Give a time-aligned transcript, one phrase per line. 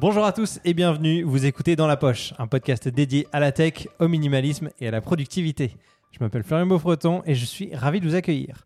[0.00, 3.52] Bonjour à tous et bienvenue, vous écoutez Dans la Poche, un podcast dédié à la
[3.52, 5.76] tech, au minimalisme et à la productivité.
[6.10, 8.64] Je m'appelle Florian Beaufreton et je suis ravi de vous accueillir.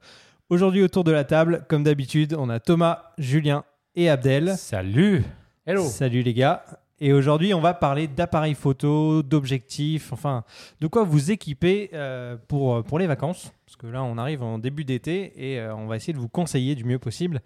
[0.49, 3.65] Aujourd'hui autour de la table, comme d'habitude, on a Thomas, Julien
[3.97, 4.55] et Abdel.
[4.57, 5.25] Salut
[5.67, 6.65] Hello Salut les gars.
[7.01, 10.45] Et aujourd'hui, on va parler d'appareils photo, d'objectifs, enfin,
[10.81, 13.53] de quoi vous équiper euh, pour, pour les vacances.
[13.67, 16.29] Parce que là, on arrive en début d'été et euh, on va essayer de vous
[16.29, 17.43] conseiller du mieux possible.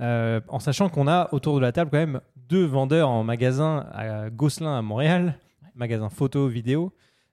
[0.00, 3.86] Euh, en sachant qu'on a autour de la table quand même deux vendeurs en magasin
[3.92, 5.38] à Gosselin à Montréal,
[5.74, 6.92] magasin photo, vidéo.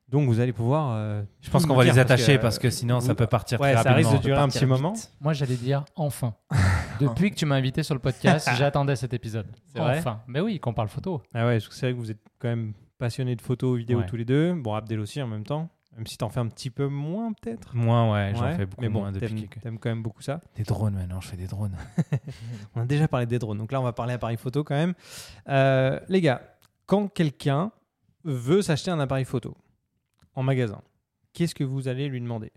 [0.10, 0.94] Donc vous allez pouvoir.
[0.96, 3.74] euh, Je pense qu'on va les parce attacher parce que, sinon ça peut partir ouais,
[3.74, 4.68] très ça risque de durer un petit vite.
[4.68, 4.94] moment.
[5.20, 6.36] Moi, j'allais dire enfin.
[7.00, 9.48] Depuis que tu m'as invité sur le podcast, j'attendais cet épisode.
[9.74, 10.22] C'est vrai enfin.
[10.28, 11.22] Mais oui, qu'on parle photo.
[11.34, 14.06] Ah ouais, c'est vrai que vous êtes quand même passionnés de photos, vidéos Ouais.
[14.06, 14.54] tous les deux.
[14.54, 15.70] Bon, Abdel aussi en même temps.
[15.96, 17.76] Même si t'en fais un petit peu moins peut-être.
[17.76, 19.62] Moins, ouais, j'en Ouais, fais beaucoup mais bon, moins depuis t'aimes, quelques...
[19.62, 20.42] t'aimes quand même beaucoup ça.
[20.56, 21.78] Des drones maintenant, je fais des drones.
[22.76, 24.94] On a déjà parlé des drones, donc là on va parler appareil photo quand même.
[25.50, 26.42] Euh, les gars,
[26.88, 27.72] quand quelqu'un
[28.24, 29.56] veut s'acheter un appareil photo
[30.36, 30.82] en magasin,
[31.34, 32.52] qu'est-ce que vous allez lui demander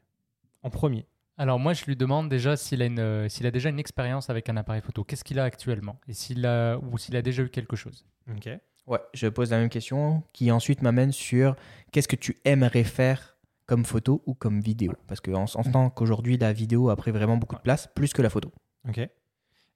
[0.62, 1.06] en premier?
[1.38, 4.30] Alors, moi, je lui demande déjà s'il a, une, euh, s'il a déjà une expérience
[4.30, 5.04] avec un appareil photo.
[5.04, 6.00] Qu'est-ce qu'il a actuellement?
[6.08, 8.06] Et s'il a, ou s'il a déjà eu quelque chose?
[8.34, 8.48] Ok.
[8.86, 11.56] Ouais, je pose la même question qui ensuite m'amène sur
[11.92, 16.36] qu'est-ce que tu aimerais faire comme photo ou comme vidéo Parce qu'en en tant qu'aujourd'hui,
[16.38, 18.52] la vidéo a pris vraiment beaucoup de place, plus que la photo.
[18.88, 19.00] Ok.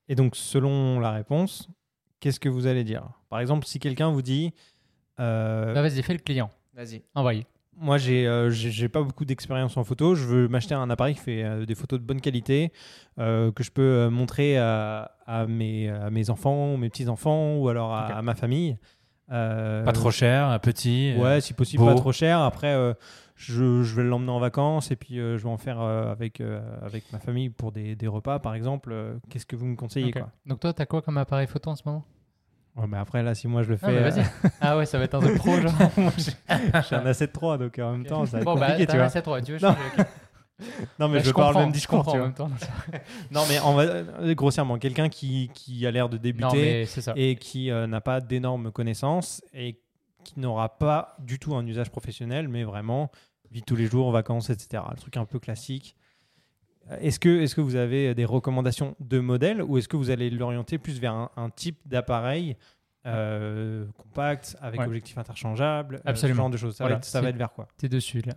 [0.09, 1.69] Et donc selon la réponse,
[2.21, 3.09] qu'est-ce que vous allez dire?
[3.29, 4.53] Par exemple, si quelqu'un vous dit,
[5.19, 6.51] euh, Bah, vas-y, fais le client.
[6.75, 7.03] Vas-y.
[7.17, 7.47] Envoyez.
[7.77, 11.21] moi j'ai euh, j'ai pas beaucoup d'expérience en photo, je veux m'acheter un appareil qui
[11.21, 12.73] fait euh, des photos de bonne qualité,
[13.19, 17.09] euh, que je peux euh, montrer à, à mes, à mes enfants, ou mes petits
[17.09, 18.77] enfants, ou alors à ma famille.
[19.31, 21.13] Euh, Pas trop cher, un petit.
[21.17, 21.89] euh, Ouais, si possible, beau.
[21.91, 22.41] pas trop cher.
[22.41, 22.95] Après, euh,
[23.37, 26.41] je, je vais l'emmener en vacances et puis euh, je vais en faire euh, avec,
[26.41, 28.95] euh, avec ma famille pour des, des repas, par exemple.
[29.29, 31.83] Qu'est-ce que vous me conseillez quoi Donc, toi, t'as quoi comme appareil photo en ce
[31.87, 32.05] moment?
[32.77, 34.25] Ouais, mais Après, là, si moi je le fais, Ah, mais euh, vas-y.
[34.61, 35.73] ah ouais, ça va être un truc pro, genre.
[36.19, 38.93] j'ai un A7 III, donc en même temps, ça va être bon, bah, compliqué, t'as
[38.93, 39.07] tu vois.
[39.07, 40.07] un 7 tu veux changer, ok.
[40.99, 42.51] Non, mais je, parle comprends, même discours, en même temps.
[43.31, 47.37] Non, mais on va, euh, grossièrement, quelqu'un qui, qui a l'air de débuter Non, et
[47.37, 49.81] qui euh, n'a pas d'énormes connaissances et
[50.25, 53.11] qui n'aura pas du tout un usage professionnel, mais vraiment
[53.51, 54.83] vie de tous les jours, vacances, etc.
[54.91, 55.97] Le truc un peu classique.
[56.91, 60.11] Euh, Est-ce que, est que vous avez des recommandations de modèles ou est-ce que vous
[60.11, 62.57] allez l'orienter plus vers un, un type d'appareil
[63.07, 64.87] euh, compact avec Ouais.
[64.87, 66.43] objectif interchangeable, euh, ce Absolument.
[66.43, 66.77] genre de choses?
[66.77, 67.67] Ça, Voilà, va, être, ça c'est- va être vers quoi?
[67.77, 68.35] T'es dessus, là.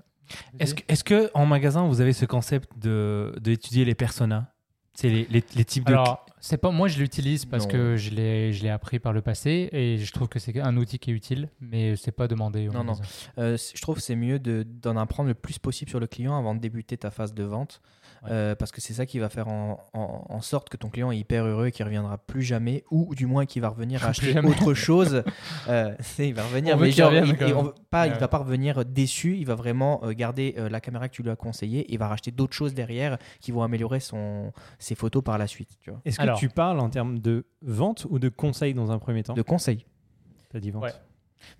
[0.59, 4.47] Est-ce que, est-ce que en magasin vous avez ce concept de d'étudier les personas?
[4.95, 5.91] C'est les, les, les types de.
[5.93, 7.71] Alors, c'est pas moi je l'utilise parce Non.
[7.71, 10.77] que je l'ai je l'ai appris par le passé et je trouve que c'est un
[10.77, 12.67] outil qui est utile, mais c'est pas demandé.
[12.67, 12.93] au Non, non.
[13.39, 16.37] Euh, je trouve que c'est mieux de- d'en apprendre le plus possible sur le client
[16.37, 17.81] avant de débuter ta phase de vente.
[18.23, 18.29] Ouais.
[18.31, 21.11] Euh, parce que c'est ça qui va faire en, en- en sorte que ton client
[21.11, 24.07] est hyper heureux et qu'il reviendra plus jamais, ou du moins qu'il va revenir Plus
[24.09, 24.49] acheter jamais.
[24.49, 25.23] autre chose.
[25.69, 27.57] Euh, il va revenir, On mais qu'il genre, revienne, il, quand il- même.
[27.57, 30.81] on veut pas, il va pas revenir déçu, il va vraiment euh, garder euh, la
[30.81, 33.63] caméra que tu lui as conseillée et il va racheter d'autres choses derrière qui vont
[33.63, 35.69] améliorer son, ses photos par la suite.
[35.81, 36.01] Tu vois.
[36.05, 36.37] Est-ce que Alors.
[36.37, 39.33] tu parles en termes de vente ou de conseil dans un premier temps?
[39.33, 39.85] De conseils.
[40.51, 40.83] T'as dit vente.
[40.83, 40.91] Ouais.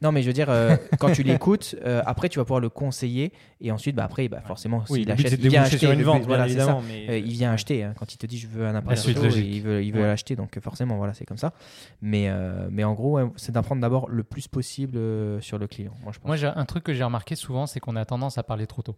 [0.01, 2.69] Non, mais je veux dire, euh, quand tu l'écoutes, euh, après tu vas pouvoir le
[2.69, 6.03] conseiller et ensuite, bah, après, bah, forcément, Oui, s'il achète, il vient acheter sur une
[6.03, 6.61] vente, but, bien voilà, c'est ça.
[6.63, 6.83] évidemment.
[6.87, 9.25] Mais Euh, il vient acheter hein, quand il te dit je veux un appareil photo,
[9.27, 10.07] il veut, il veut Ouais.
[10.07, 11.53] l'acheter donc euh, forcément voilà c'est comme ça
[12.01, 15.67] mais, euh, mais en gros ouais, c'est d'apprendre d'abord le plus possible euh, sur le
[15.67, 18.05] client moi je pense Moi, j'ai un truc que j'ai remarqué souvent, c'est qu'on a
[18.05, 18.95] tendance à parler trop tôt.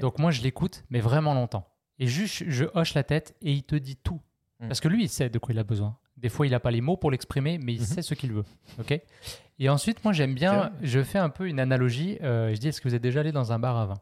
[0.00, 1.66] Donc moi, je l'écoute, mais vraiment longtemps.
[1.98, 4.20] Et juste, je hoche la tête et il te dit tout.
[4.60, 4.68] Mm.
[4.68, 5.96] Parce que lui, il sait de quoi il a besoin.
[6.20, 7.86] Des fois, il n'a pas les mots pour l'exprimer, mais il Mhm.
[7.86, 8.44] sait ce qu'il veut.
[8.78, 8.98] Ok?
[9.58, 12.18] Et ensuite, moi, j'aime bien, je fais un peu une analogie.
[12.22, 13.94] euh, je dis, est-ce que vous êtes déjà allé dans un bar à vin?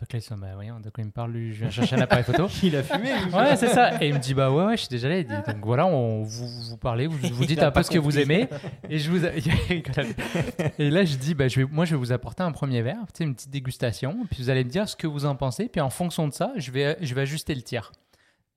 [0.00, 1.94] Donc là, ils sont, bah voyons, de quoi il me parle, lui, je viens chercher
[1.96, 2.46] un appareil photo.
[2.62, 3.10] il a fumé.
[3.26, 3.34] lui.
[3.34, 4.02] Ouais, c'est ça.
[4.02, 5.26] Et il me dit, bah ouais, ouais, je suis déjà allé.
[5.28, 8.18] Il donc voilà, on, vous, vous parlez, vous, vous dites un peu ce que vous
[8.18, 8.48] aimez.
[8.88, 9.24] Et, je vous,
[10.78, 13.04] et là, je dis, bah, je vais, moi, je vais vous apporter un premier verre,
[13.20, 14.16] une petite dégustation.
[14.30, 15.68] Puis vous allez me dire ce que vous en pensez.
[15.68, 17.92] Puis en fonction de ça, je vais, je vais ajuster le tir.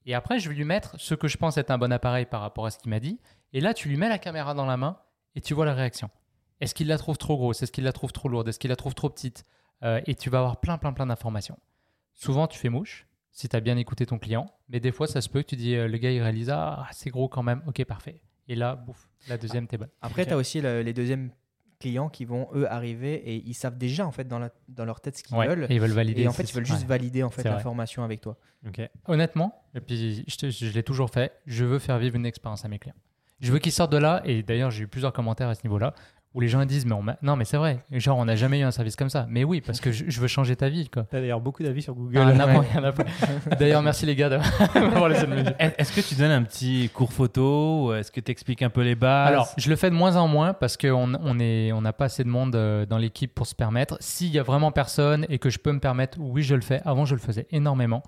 [0.05, 2.41] Et après, je vais lui mettre ce que je pense être un bon appareil par
[2.41, 3.19] rapport à ce qu'il m'a dit.
[3.53, 4.97] Et là, tu lui mets la caméra dans la main
[5.35, 6.09] et tu vois la réaction.
[6.59, 7.61] Est-ce qu'il la trouve trop grosse?
[7.63, 8.47] Est-ce qu'il la trouve trop lourde?
[8.47, 9.44] Est-ce qu'il la trouve trop petite?
[9.83, 11.57] Euh, Et tu vas avoir plein, plein, plein d'informations.
[12.13, 14.45] Souvent, tu fais mouche si tu as bien écouté ton client.
[14.69, 16.88] Mais des fois, ça se peut que tu dis, euh, le gars, il réalise, ah,
[16.91, 17.63] c'est gros quand même.
[17.67, 18.21] Ok, parfait.
[18.47, 19.89] Et là, bouffe, la deuxième, t'es bonne.
[20.01, 20.27] après Ok.
[20.27, 21.31] tu as aussi le- les deuxièmes
[21.83, 25.01] clients qui vont eux arriver et ils savent déjà en fait dans, la- dans leur
[25.01, 26.21] tête ce qu'ils Ouais, veulent Et ils veulent valider.
[26.24, 26.88] et en fait ils veulent juste ouais.
[26.88, 28.38] valider en fait l'information avec toi
[28.68, 28.81] Ok.
[29.07, 32.80] Honnêtement, et puis je l'ai toujours fait, je veux faire vivre une expérience à mes
[32.80, 32.95] clients.
[33.41, 35.94] Je veux qu'ils sortent de là, et d'ailleurs j'ai eu plusieurs commentaires à ce niveau-là,
[36.33, 38.59] où les gens disent mais on m'a- non mais c'est vrai, genre on n'a jamais
[38.59, 39.25] eu un service comme ça.
[39.30, 41.03] Mais oui, parce que je, je veux changer ta vie quoi.
[41.09, 42.19] T'as d'ailleurs beaucoup d'avis sur Google.
[42.39, 42.65] Ah, ouais.
[43.59, 47.88] D'ailleurs, merci les gars d'avoir laissé le Est-ce que tu donnes un petit cours photo
[47.88, 49.27] ou est-ce que tu expliques un peu les bases?
[49.30, 52.06] Alors, je le fais de moins en moins parce qu'on on est, on n'a pas
[52.06, 53.97] assez de monde euh, dans l'équipe pour se permettre.
[54.00, 56.81] S'il y a vraiment personne et que je peux me permettre, oui, je le fais.
[56.86, 58.03] Avant, je le faisais énormément.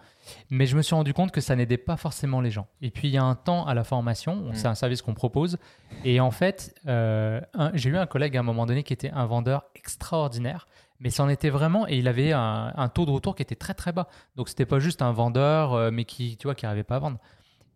[0.50, 2.68] Mais je me suis rendu compte que ça n'aidait pas forcément les gens.
[2.81, 4.45] Et puis, il y a un temps à la formation.
[4.54, 5.57] C'est un service qu'on propose.
[6.04, 7.39] Et en fait, euh,
[7.74, 10.68] j'ai eu un collègue à un moment donné qui était un vendeur extraordinaire.
[11.02, 13.92] Mais c'en était vraiment, et il avait un, taux de retour qui était très très
[13.92, 14.08] bas.
[14.38, 17.00] Donc c'était pas juste un vendeur, euh, mais qui, tu vois, qui n'arrivait pas à
[17.00, 17.20] vendre.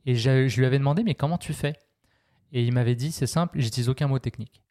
[0.06, 1.74] Et j'ai- je lui avais demandé, mais comment tu fais?
[2.54, 4.62] Et il m'avait dit, c'est simple, j'utilise aucun mot technique.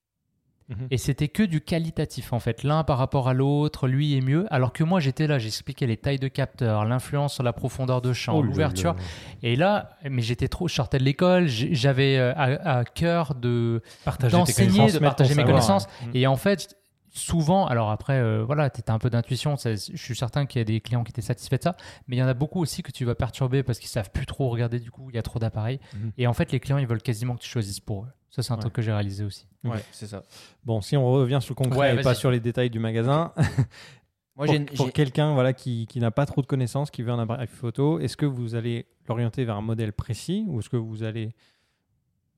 [0.69, 0.89] Mhm.
[0.91, 4.47] Et c'était que du qualitatif en fait, l'un par rapport à l'autre, lui est mieux.
[4.51, 8.13] Alors que moi j'étais là, j'expliquais les tailles de capteurs, l'influence sur la profondeur de
[8.13, 8.95] champ, Oh l'ouverture.
[9.43, 13.83] Et là, mais j'étais trop, je sortais de l'école, j'avais euh, à, à cœur de
[14.31, 15.87] d'enseigner, de partager mes connaissances.
[15.87, 16.11] Mm.
[16.15, 16.77] Et en fait,
[17.11, 20.63] souvent, alors après, euh, voilà, tu as un peu d'intuition, je suis certain qu'il y
[20.63, 21.77] a des clients qui étaient satisfaits de ça,
[22.07, 24.27] mais il y en a beaucoup aussi que tu vas perturber parce qu'ils savent plus
[24.27, 25.81] trop regarder du coup, il y a trop d'appareils.
[25.95, 26.13] Mhm.
[26.19, 28.09] Et en fait, les clients, ils veulent quasiment que tu choisisses pour eux.
[28.31, 28.61] Ça, c'est un Ouais.
[28.61, 29.47] truc que j'ai réalisé aussi.
[29.65, 30.23] Ouais, c'est ça.
[30.65, 33.33] Bon, si on revient sur le concret Ouais, et pas sur les détails du magasin,
[34.37, 34.47] Moi,
[34.77, 37.99] pour, quelqu'un voilà, qui, qui n'a pas trop de connaissances, qui veut un appareil photo,
[37.99, 41.35] est-ce que vous allez l'orienter vers un modèle précis ou est-ce que vous allez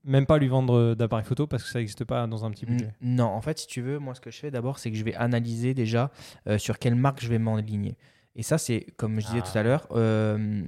[0.03, 2.95] même pas lui vendre d'appareil photo parce que ça n'existe pas dans un petit budget?
[3.01, 5.03] Non, en fait, si tu veux, moi, ce que je fais d'abord, c'est que je
[5.03, 6.09] vais analyser déjà
[6.47, 7.97] euh, sur quelle marque je vais m'enligner.
[8.35, 9.51] Et ça, c'est, comme je disais Ah.
[9.51, 10.63] tout à l'heure, euh,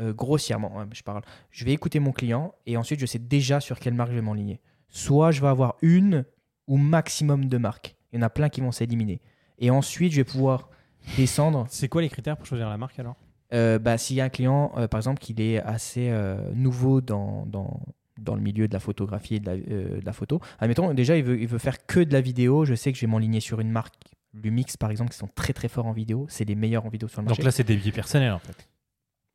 [0.00, 1.22] euh, grossièrement, hein, je parle.
[1.50, 4.22] Je vais écouter mon client et ensuite, je sais déjà sur quelle marque je vais
[4.22, 4.60] m'enligner.
[4.88, 6.24] Soit je vais avoir une
[6.66, 7.96] ou maximum deux marques.
[8.12, 9.20] Il y en a plein qui vont s'éliminer.
[9.58, 10.70] Et ensuite, je vais pouvoir
[11.16, 11.66] descendre.
[11.68, 13.16] C'est quoi les critères pour choisir la marque alors?
[13.52, 16.12] Euh, bah, S'il y a un client, euh, par exemple, qui est assez
[16.54, 17.80] nouveau dans, dans,
[18.18, 21.24] dans le milieu de la photographie et de la, de la photo, admettons, déjà, il
[21.24, 22.64] veut, il veut faire que de la vidéo.
[22.64, 23.94] Je sais que je vais m'enligner sur une marque,
[24.34, 26.26] Lumix, par exemple, qui sont très très forts en vidéo.
[26.28, 27.40] C'est les meilleurs en vidéo sur le marché.
[27.40, 28.68] Donc là, c'est des biais personnels en fait.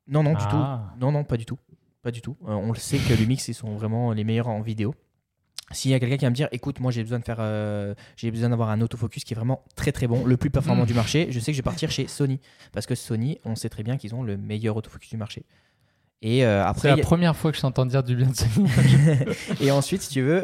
[0.08, 0.90] Non, non, du Ah.
[0.94, 1.00] tout.
[1.00, 1.58] Non, non, pas du tout.
[2.02, 2.36] Pas du tout.
[2.46, 4.94] Euh, on le sait que Lumix, ils sont vraiment les meilleurs en vidéo.
[5.70, 7.94] S'il y a quelqu'un qui va me dire, écoute, moi j'ai besoin de faire, euh,
[8.16, 10.86] j'ai besoin d'avoir un autofocus qui est vraiment très très bon, le plus performant Mm.
[10.86, 12.38] du marché, je sais que je vais partir chez Sony
[12.72, 15.46] parce que Sony, on sait très bien qu'ils ont le meilleur autofocus du marché.
[16.20, 18.14] Et euh, C'est après, la il y a- première fois que je t'entends dire du
[18.14, 18.68] bien de Sony.
[19.62, 20.42] et ensuite, si tu veux,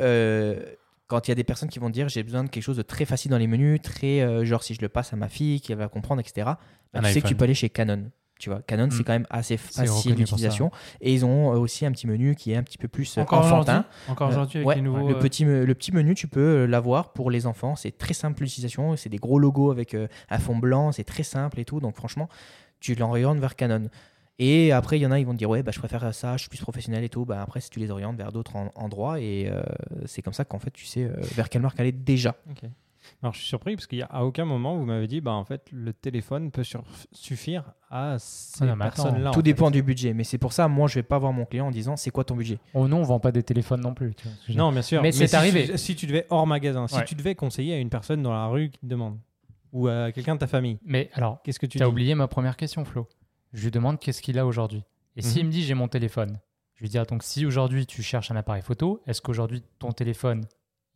[1.07, 2.83] quand il y a des personnes qui vont dire j'ai besoin de quelque chose de
[2.83, 5.61] très facile dans les menus, très euh, genre si je le passe à ma fille
[5.61, 6.49] qui va comprendre, etc.
[6.95, 8.11] bah, tu sais que tu peux aller chez Canon.
[8.41, 9.05] Tu vois, Canon, c'est Mm.
[9.05, 10.73] quand même assez facile d'utilisation.
[11.01, 13.21] Et ils ont euh, aussi un petit menu qui est un petit peu plus euh,
[13.21, 13.85] Encore enfantin.
[13.85, 15.09] aujourd'hui, encore Euh, aujourd'hui avec ouais, les nouveaux.
[15.09, 17.77] le, petit, me- le petit menu, tu peux l'avoir pour les enfants.
[17.77, 18.97] C'est très simple l'utilisation.
[18.97, 20.91] C'est des gros logos avec un fond blanc.
[20.91, 21.79] C'est très simple et tout.
[21.81, 22.29] Donc, franchement,
[22.81, 23.89] tu l'orientes vers Canon.
[24.43, 26.39] Et après, il y en a, ils vont te dire Ouais, bah, je préfère ça,
[26.39, 27.27] je suis plus professionnel et tout.
[27.27, 29.61] Bah, après, si tu les orientes vers d'autres en- endroits, et euh,
[30.07, 32.35] c'est comme ça qu'en fait, tu sais euh, vers quelle marque aller déjà.
[33.23, 35.93] Alors je suis surpris parce qu'à aucun moment vous m'avez dit bah en fait le
[35.93, 39.31] téléphone peut sur- suffire à ces Ah personnes-là.
[39.33, 39.73] tout en dépend fait.
[39.73, 40.15] du budget.
[40.15, 42.25] Mais c'est pour ça, moi, je vais pas voir mon client en disant C'est quoi
[42.25, 42.59] ton budget?
[42.75, 44.15] Oh non, on vend pas des téléphones non plus.
[44.15, 44.53] tu vois ce.
[44.53, 45.03] Non bien sûr.
[45.03, 45.67] Mais c'est si arrivé.
[45.69, 47.05] tu- si tu devais hors magasin, si Ouais.
[47.05, 49.19] tu devais conseiller à une personne dans la rue qui te demande
[49.73, 52.27] ou à quelqu'un de ta famille, Mais alors, qu'est-ce que tu tu as oublié ma
[52.29, 53.09] première question, Flo.
[53.53, 54.83] Je lui demande qu'est-ce qu'il a aujourd'hui.
[55.17, 55.47] Et s'il Mhm.
[55.49, 56.39] me dit j'ai mon téléphone,
[56.75, 59.91] je lui dis ah, donc si aujourd'hui tu cherches un appareil photo, est-ce qu'aujourd'hui ton
[59.93, 60.45] téléphone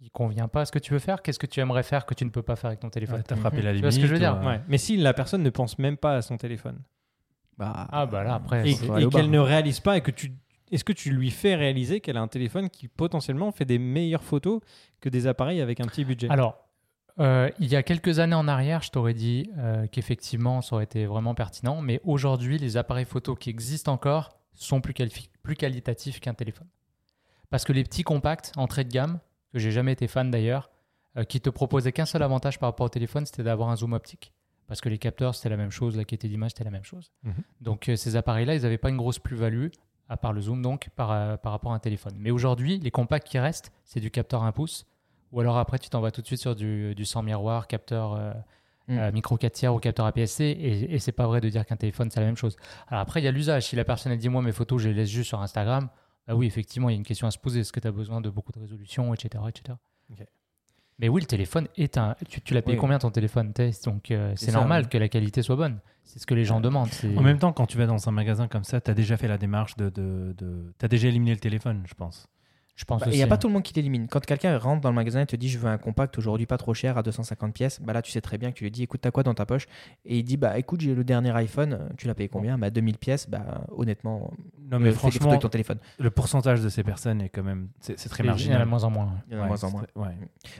[0.04, 2.12] il convient pas à ce que tu veux faire Qu'est-ce que tu aimerais faire que
[2.14, 3.82] tu ne peux pas faire avec ton téléphone ouais, T'as frappé la Tu limite.
[3.84, 4.60] vois ce que je veux dire Ouais.
[4.68, 6.78] Mais si la personne ne pense même pas à son téléphone
[7.56, 8.68] bah, Ah bah là après.
[8.70, 10.32] et, qu'elle ne réalise pas et que tu
[10.70, 14.24] est-ce que tu lui fais réaliser qu'elle a un téléphone qui potentiellement fait des meilleures
[14.24, 14.60] photos
[15.00, 16.28] que des appareils avec un petit budget?
[16.30, 16.58] Alors,
[17.20, 20.84] euh, il y a quelques années en arrière, je t'aurais dit euh, qu'effectivement, ça aurait
[20.84, 21.80] été vraiment pertinent.
[21.80, 26.66] Mais aujourd'hui, les appareils photo qui existent encore sont plus, qualifi- plus qualitatifs qu'un téléphone.
[27.50, 29.20] Parce que les petits compacts, entrée de gamme,
[29.54, 30.70] que j'ai jamais été fan d'ailleurs,
[31.16, 33.92] euh, qui te proposaient qu'un seul avantage par rapport au téléphone, c'était d'avoir un zoom
[33.94, 34.32] optique.
[34.66, 37.12] Parce que les capteurs, c'était la même chose, la qualité d'image, c'était la même chose.
[37.22, 37.34] Mhm.
[37.60, 39.68] Donc euh, ces appareils-là, ils n'avaient pas une grosse plus-value,
[40.08, 42.14] à part le zoom, donc, par, euh, par rapport à un téléphone.
[42.18, 44.86] Mais aujourd'hui, les compacts qui restent, c'est du capteur 1 pouce.
[45.32, 48.14] Ou alors après, tu t'en vas tout de suite sur du, du sans miroir, capteur
[48.14, 48.32] euh,
[48.88, 48.98] Mm.
[48.98, 50.44] euh, micro 4 tiers ou capteur APS-C.
[50.44, 52.56] Et, et c'est pas vrai de dire qu'un téléphone, c'est la même chose.
[52.88, 53.64] Alors après, il y a l'usage.
[53.66, 55.88] Si la personne elle dit, moi, mes photos, je les laisse juste sur Instagram,
[56.26, 57.60] bah oui, effectivement, il y a une question à se poser.
[57.60, 59.44] Est-ce que tu as besoin de beaucoup de résolution, etc.
[59.48, 59.76] etc.
[61.00, 62.14] Mais oui, le téléphone est un.
[62.28, 62.80] Tu, tu l'as payé Oui.
[62.80, 63.82] combien ton téléphone Tess?
[63.82, 65.80] Donc euh, C'est normal que la qualité soit bonne.
[66.04, 66.88] C'est ce que les gens demandent.
[67.16, 69.26] En même temps, quand tu vas dans un magasin comme ça, tu as déjà fait
[69.26, 69.88] la démarche de.
[69.90, 70.72] de, de...
[70.78, 72.28] Tu as déjà éliminé le téléphone, je pense.
[72.76, 73.38] Je pense Bah, Il n'y a pas hein.
[73.38, 74.08] tout le monde qui l'élimine.
[74.08, 76.56] Quand quelqu'un rentre dans le magasin et te dit je veux un compact aujourd'hui pas
[76.58, 78.82] trop cher à 250 pièces, bah là tu sais très bien que tu lui dis
[78.82, 79.66] écoute t'as quoi dans ta poche?
[80.04, 82.58] Et il dit bah écoute j'ai le dernier iPhone, tu l'as payé combien?
[82.58, 83.28] Bah 2000 pièces.
[83.30, 84.32] Bah honnêtement
[84.70, 85.78] Non, mais Euh, photos franchement, avec ton téléphone.
[85.98, 87.68] le pourcentage de ces personnes est quand même.
[87.80, 88.66] C'est c'est très Il y en a de marginal.
[88.68, 89.12] moins en moins.
[89.28, 89.82] Il y en a de Ouais, moins en moins.
[89.96, 90.14] ouais.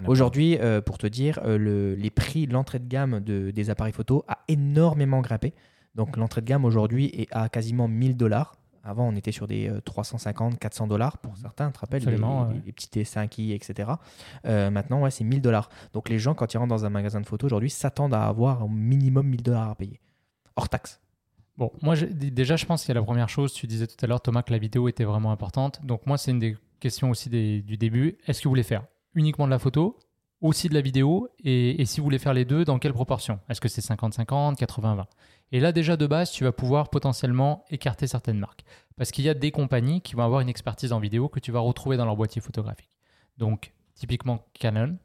[0.07, 3.93] Aujourd'hui, euh, pour te dire, euh, le- les prix, l'entrée de gamme de- des appareils
[3.93, 5.53] photo a énormément grimpé.
[5.95, 8.57] Donc l'entrée de gamme aujourd'hui est à quasiment 1000 dollars.
[8.85, 12.17] Avant, on était sur des euh, 350, 400 dollars pour certains, tu te rappelles, les,
[12.49, 12.63] ouais.
[12.67, 13.93] les petits T5i, etc.
[14.47, 15.69] Euh, maintenant, ouais, c'est 1000 dollars.
[15.93, 18.65] Donc les gens, quand ils rentrent dans un magasin de photo aujourd'hui, s'attendent à avoir
[18.65, 20.01] au minimum 1000 dollars à payer,
[20.57, 21.01] hors taxe.
[21.57, 23.53] Bon, moi, déjà, je pense qu'il y a la première chose.
[23.53, 25.81] Tu disais tout à l'heure, Thomas, que la vidéo était vraiment importante.
[25.85, 28.19] Donc, moi, c'est une des questions aussi des- du début.
[28.27, 29.97] Est-ce que vous voulez faire uniquement de la photo,
[30.45, 33.41] aussi de la vidéo et, si vous voulez faire les deux, dans quelle proportion?
[33.49, 35.07] Est-ce que c'est 50-50, 80-20
[35.53, 38.63] Et là, déjà, de base, tu vas pouvoir potentiellement écarter certaines marques.
[38.97, 41.51] Parce qu'il y a des compagnies qui vont avoir une expertise en vidéo que tu
[41.51, 42.91] vas retrouver dans leur boîtier photographique.
[43.39, 44.99] Donc, typiquement Canon,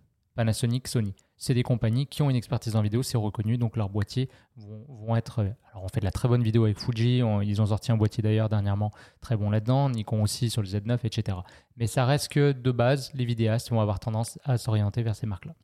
[0.44, 1.14] Panasonic, Sony.
[1.36, 5.18] C'est des compagnies qui ont une expertise en vidéo, c'est reconnu, donc leurs boîtiers vont,
[5.18, 5.40] être.
[5.40, 7.92] euh, Alors, on fait de la très bonne vidéo avec Fuji, on- ils ont sorti
[7.92, 11.40] un boîtier d'ailleurs dernièrement très bon là-dedans, Nikon aussi sur le Z9, etc.
[11.76, 15.28] Mais ça reste que de base, les vidéastes vont avoir tendance à s'orienter vers ces
[15.28, 15.56] marques-là.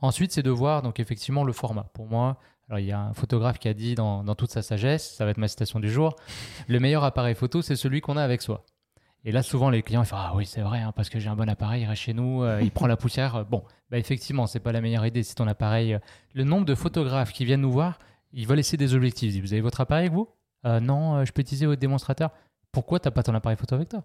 [0.00, 1.90] Ensuite, c'est de voir donc effectivement le format.
[1.92, 2.38] Pour moi,
[2.70, 5.26] alors il y a un photographe qui a dit dans, dans toute sa sagesse, ça
[5.26, 6.16] va être ma citation du jour,
[6.68, 8.64] le meilleur appareil photo, c'est celui qu'on a avec soi.
[9.24, 11.28] Et là, souvent, les clients ils font Ah oui, c'est vrai, hein, parce que j'ai
[11.28, 13.44] un bon appareil, il reste chez nous, euh, il prend la poussière.
[13.44, 15.94] Bon, bah, effectivement, c'est pas la meilleure idée si ton appareil.
[15.94, 15.98] euh,
[16.34, 17.98] Le nombre de photographes qui viennent nous voir,
[18.32, 19.28] ils veulent essayer des objectifs.
[19.28, 20.28] Ils disent Vous avez votre appareil avec vous?
[20.66, 22.30] Euh, Non, je peux utiliser votre démonstrateur.
[22.72, 24.02] Pourquoi t'as pas ton appareil photo avec toi?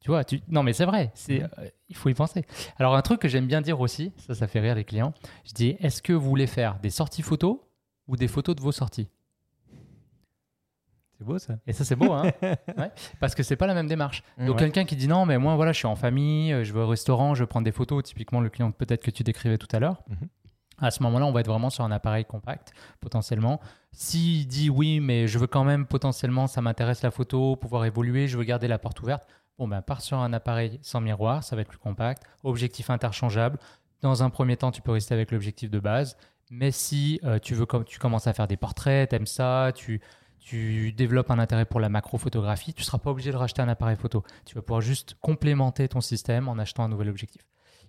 [0.00, 0.40] Tu vois, tu...
[0.48, 1.42] non, mais c'est vrai, c'est,
[1.88, 2.44] il faut y penser.
[2.78, 5.12] Alors, un truc que j'aime bien dire aussi, ça, ça fait rire les clients,
[5.44, 7.58] je dis Est-ce que vous voulez faire des sorties photos
[8.06, 9.08] ou des photos de vos sorties?
[11.18, 11.54] C'est beau ça.
[11.66, 12.24] Et ça, c'est beau, hein
[12.76, 14.22] Ouais, Parce que c'est pas la même démarche.
[14.38, 14.56] Donc, Ouais.
[14.56, 16.86] quelqu'un qui dit non, mais moi, voilà, je suis en famille, euh, je vais au
[16.88, 19.78] restaurant, je vais prendre des photos, typiquement le client peut-être que tu décrivais tout à
[19.78, 20.02] l'heure.
[20.08, 20.28] Mhm.
[20.78, 23.60] À ce moment-là, on va être vraiment sur un appareil compact, potentiellement.
[23.92, 28.28] S'il dit oui, mais je veux quand même potentiellement, ça m'intéresse la photo, pouvoir évoluer,
[28.28, 29.26] je veux garder la porte ouverte,
[29.58, 33.58] bon, ben, pars sur un appareil sans miroir, ça va être plus compact, objectif interchangeable.
[34.02, 36.18] Dans un premier temps, tu peux rester avec l'objectif de base.
[36.50, 40.02] Mais si euh, tu veux, comme tu commences à faire des portraits, t'aimes ça, tu,
[40.46, 43.68] tu développes un intérêt pour la macrophotographie, tu ne seras pas obligé de racheter un
[43.68, 44.22] appareil photo.
[44.44, 47.42] Tu vas pouvoir juste complémenter ton système en achetant un nouvel objectif.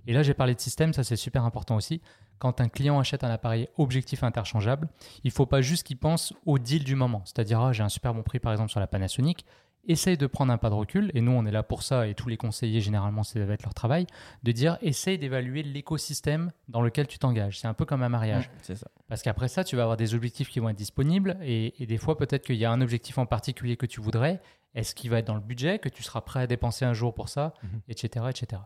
[0.08, 2.02] Et là, j'ai parlé de système, ça c'est super important aussi.
[2.40, 4.90] Quand un client achète un appareil objectif interchangeable,
[5.24, 7.22] il ne faut pas juste qu'il pense au deal du moment.
[7.26, 9.46] C'est-à-dire, ah, j'ai un super bon prix par exemple sur la Panasonic.
[9.88, 12.13] Essaye de prendre un pas de recul, et nous on est là pour ça, et
[12.13, 14.06] tous les conseillers généralement, ça va être leur travail,
[14.44, 17.60] de dire essaye d'évaluer l'écosystème dans lequel tu t'engages.
[17.60, 18.50] C'est un peu comme un mariage.
[18.62, 18.74] Ça.
[19.08, 21.98] Parce qu'après ça, tu vas avoir des objectifs qui vont être disponibles et, et des
[21.98, 24.41] fois, peut-être qu'il y a un objectif en particulier que tu voudrais.
[24.75, 27.13] Est-ce qu'il va être dans le budget, que tu seras prêt à dépenser un jour
[27.13, 27.79] pour ça, Mhm.
[27.88, 28.62] etc., etc.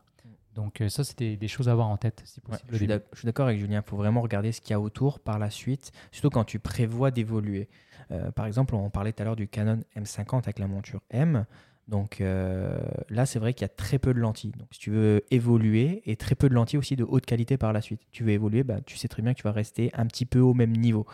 [0.55, 2.67] Donc, euh, ça, c'était des choses à avoir en tête, si possible.
[3.13, 3.81] je suis d'accord avec Julien.
[3.85, 6.59] Il faut vraiment regarder ce qu'il y a autour par la suite, surtout quand tu
[6.59, 7.69] prévois d'évoluer.
[8.11, 11.45] Euh, par exemple, on parlait tout à l'heure du Canon M50 avec la monture M.
[11.87, 14.51] Donc euh, là, c'est vrai qu'il y a très peu de lentilles.
[14.57, 17.73] Donc si tu veux évoluer, et très peu de lentilles aussi de haute qualité par
[17.73, 18.01] la suite.
[18.11, 20.39] Tu veux évoluer, bah, tu sais très bien que tu vas rester un petit peu
[20.39, 21.05] au même niveau.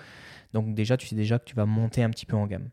[0.53, 2.69] Donc déjà, tu sais déjà que tu vas monter un petit peu en gamme.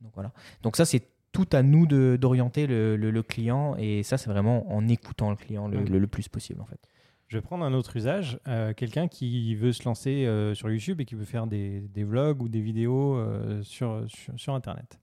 [0.00, 0.32] Donc voilà.
[0.62, 1.86] Donc ça, c'est tout à nous
[2.16, 6.06] d'orienter le, le- le client, et ça, c'est vraiment en écoutant le client le- le
[6.06, 6.80] plus possible en fait.
[7.28, 8.38] Je vais prendre un autre usage.
[8.46, 12.04] Euh, Quelqu'un qui veut se lancer euh, sur YouTube et qui veut faire des, des
[12.04, 15.00] vlogs ou des vidéos euh, sur, sur, sur Internet.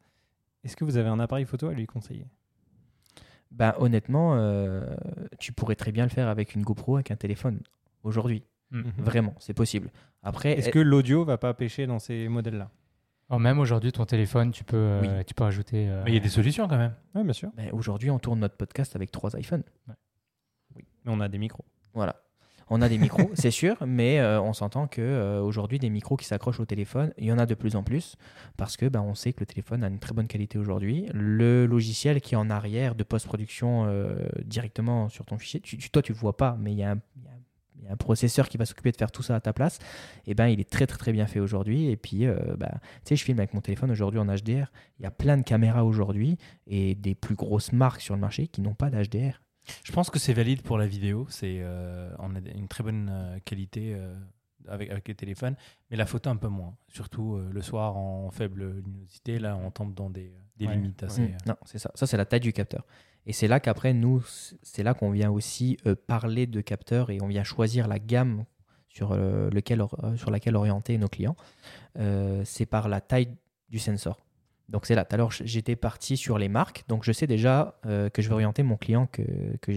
[0.64, 2.26] Est-ce que vous avez un appareil photo à lui conseiller?
[3.52, 4.96] Ben, honnêtement, euh,
[5.40, 7.60] tu pourrais très bien le faire avec une GoPro, avec un téléphone.
[8.04, 8.92] Aujourd'hui, Mhm.
[8.98, 9.92] vraiment, c'est possible.
[10.24, 12.72] Après, Est-ce que l'audio va pas pêcher dans ces modèles-là?
[13.30, 15.88] Alors, même aujourd'hui, ton téléphone, tu peux, euh, tu peux rajouter.
[15.90, 16.96] euh, Mais il y a des solutions quand même.
[17.14, 17.52] Oui, bien sûr.
[17.56, 19.64] ben, aujourd'hui, on tourne notre podcast avec trois iPhones.
[20.76, 21.66] Mais on a des micros.
[21.94, 22.16] Voilà.
[22.70, 26.16] On a des micros, c'est sûr, mais euh, on s'entend que euh, aujourd'hui des micros
[26.16, 28.16] qui s'accrochent au téléphone, il y en a de plus en plus
[28.58, 31.08] parce que ben, on sait que le téléphone a une très bonne qualité aujourd'hui.
[31.14, 35.90] Le logiciel qui est en arrière de post-production euh, directement sur ton fichier, tu, tu-
[35.90, 37.34] toi tu le vois pas, mais il y a un, il y a un-
[37.80, 39.78] il y a un processeur qui va s'occuper de faire tout ça à ta place.
[40.26, 41.90] Et ben il est très très très bien fait aujourd'hui.
[41.90, 44.72] Et puis euh, ben, tu sais, je filme avec mon téléphone aujourd'hui en HDR.
[45.00, 48.48] Il y a plein de caméras aujourd'hui et des plus grosses marques sur le marché
[48.48, 49.42] qui n'ont pas d'HDR.
[49.84, 51.26] Je pense que c'est valide pour la vidéo.
[51.30, 54.14] C'est, euh, on a une très bonne euh, qualité euh,
[54.68, 55.56] avec, avec les téléphones,
[55.90, 56.76] mais la photo un peu moins.
[56.88, 61.04] Surtout euh, le soir en faible luminosité, là on tombe dans des, des Ouais, limites
[61.04, 61.22] assez.
[61.46, 61.92] Non, c'est ça.
[61.96, 62.86] Ça, c'est la taille du capteur.
[63.26, 64.22] Et c'est là qu'après, nous,
[64.62, 68.44] c'est là qu'on vient aussi euh, parler de capteurs et on vient choisir la gamme
[68.90, 71.38] sur, euh, lequel, or- euh, sur laquelle orienter nos clients.
[71.98, 73.30] Euh, c'est par la taille
[73.70, 74.20] du sensor.
[74.70, 75.06] Donc c'est là.
[75.16, 76.84] L'heure, j'étais parti sur les marques.
[76.88, 79.22] Donc je sais déjà euh, que je vais orienter mon client que,
[79.62, 79.72] que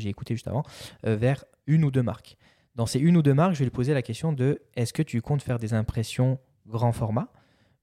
[0.00, 0.64] j'ai écouté juste avant
[1.06, 2.36] euh, vers une ou deux marques.
[2.74, 5.02] Dans ces une ou deux marques, je vais lui poser la question de est-ce que
[5.02, 7.28] tu comptes faire des impressions grand format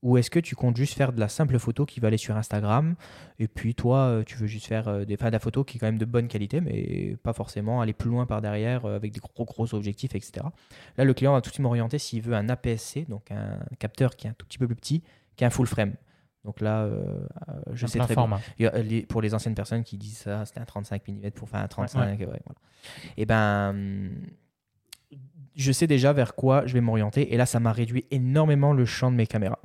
[0.01, 2.36] Ou est-ce que tu comptes juste faire de la simple photo qui va aller sur
[2.36, 2.96] Instagram
[3.38, 5.80] et puis toi, euh, tu veux juste faire des, enfin, de la photo qui est
[5.80, 9.20] quand même de bonne qualité, mais pas forcément aller plus loin par derrière avec des
[9.20, 10.46] gros gros objectifs, etc.
[10.98, 14.16] Là, le client va tout de suite m'orienter s'il veut un APS-C, donc un capteur
[14.16, 15.04] qui est un tout petit peu plus petit
[15.36, 15.94] qu'un full frame.
[16.46, 17.03] Donc là, euh,
[17.50, 18.15] euh, je Un sais très bien.
[18.15, 18.39] format.
[18.58, 21.67] Les- pour les anciennes personnes qui disent ça, c'était un 35 mm pour faire un
[21.67, 22.17] 35.
[22.19, 22.39] ouais, voilà.
[23.17, 24.12] Et ben, hum,
[25.55, 27.34] je sais déjà vers quoi je vais m'orienter.
[27.34, 29.60] Et là, ça m'a réduit énormément le champ de mes caméras.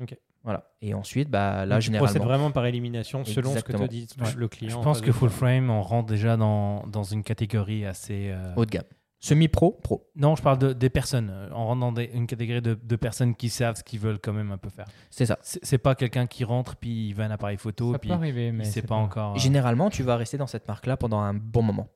[0.00, 0.14] Ok.
[0.42, 0.70] Voilà.
[0.80, 2.24] Et ensuite, bah, là, Donc, tu procèdes généralement.
[2.24, 4.28] vraiment par élimination selon ce que te dit Ouais.
[4.36, 4.70] le client.
[4.72, 8.30] Je en pense que full frame, on rentre déjà dans, dans une catégorie assez.
[8.30, 8.84] euh, Haut de gamme.
[9.22, 10.08] Semi-pro, pro.
[10.16, 11.28] Non, je parle de, des personnes.
[11.30, 14.18] Euh, On rentre dans des- une catégorie de, de personnes qui savent ce qu'ils veulent
[14.18, 14.86] quand même un peu faire.
[15.10, 15.38] C'est ça.
[15.42, 18.50] C'est pas quelqu'un qui rentre puis il veut un appareil photo Ça puis peut arriver,
[18.50, 19.34] mais c'est pas encore.
[19.34, 21.88] euh, Généralement, tu vas rester dans cette marque-là pendant un bon moment.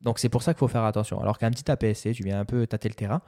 [0.00, 1.20] Donc c'est pour ça qu'il faut faire attention.
[1.20, 3.20] Alors qu'un petit APS-C, tu viens un peu tâter le terrain.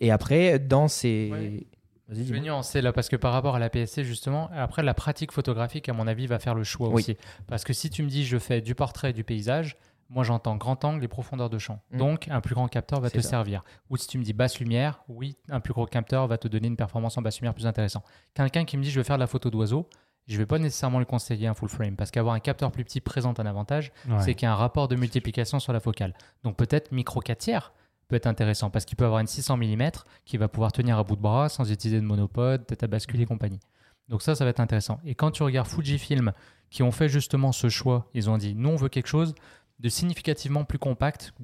[0.00, 1.30] Et après, dans ces...
[1.32, 1.66] Ouais.
[2.08, 2.40] Vas-y, Je vais dis-moi.
[2.56, 5.94] nuancer là parce que par rapport à la PSC justement, après la pratique photographique à
[5.94, 6.96] mon avis va faire le choix Oui.
[6.96, 7.16] aussi.
[7.46, 10.56] Parce que si tu me dis je fais du portrait et du paysage, moi j'entends
[10.56, 11.80] grand angle et profondeur de champ.
[11.90, 11.98] Mm.
[11.98, 13.30] Donc un plus grand capteur va te ça.
[13.30, 13.64] servir.
[13.90, 16.68] Ou si tu me dis basse lumière, oui, un plus gros capteur va te donner
[16.68, 18.04] une performance en basse lumière plus intéressante.
[18.34, 19.88] Quelqu'un qui me dit je veux faire de la photo d'oiseau,
[20.26, 23.00] je vais pas nécessairement lui conseiller un full frame parce qu'avoir un capteur plus petit
[23.00, 24.20] présente un avantage, ouais.
[24.20, 26.14] c'est qu'il y a un rapport de multiplication sur la focale.
[26.42, 27.72] Donc peut-être micro 4 tiers
[28.08, 29.90] peut être intéressant parce qu'il peut avoir une 600 mm
[30.24, 33.20] qui va pouvoir tenir à bout de bras sans utiliser de monopode, tête à bascule
[33.20, 33.60] et compagnie.
[34.08, 35.00] Donc ça, ça va être intéressant.
[35.04, 36.32] Et quand tu regardes Fujifilm
[36.70, 39.34] qui ont fait justement ce choix, ils ont dit nous on veut quelque chose
[39.78, 41.34] de significativement plus compact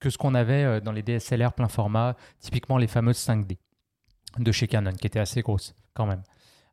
[0.00, 3.58] que ce qu'on avait euh, dans les DSLR plein format, typiquement les fameuses 5D
[4.38, 6.22] de chez Canon qui étaient assez grosses quand même.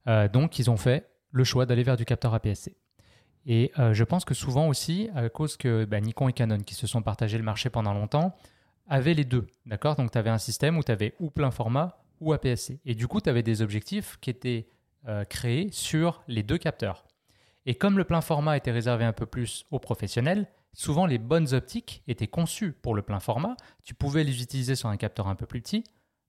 [0.07, 2.75] Euh, donc ils ont fait le choix d'aller vers du capteur APS-C.
[3.45, 6.75] Et euh, je pense que souvent aussi, à cause que bah, Nikon et Canon, qui
[6.75, 8.35] se sont partagés le marché pendant longtemps,
[8.87, 9.47] avaient les deux.
[9.65, 9.95] D'accord?
[9.95, 12.81] Donc tu avais un système où tu avais ou plein format ou APS-C.
[12.85, 14.67] Et du coup, tu avais des objectifs qui étaient
[15.29, 17.05] créés sur les deux capteurs.
[17.65, 21.53] Et comme le plein format était réservé un peu plus aux professionnels, souvent les bonnes
[21.53, 23.55] optiques étaient conçues pour le plein format.
[23.83, 25.83] Tu pouvais les utiliser sur un capteur un peu plus petit.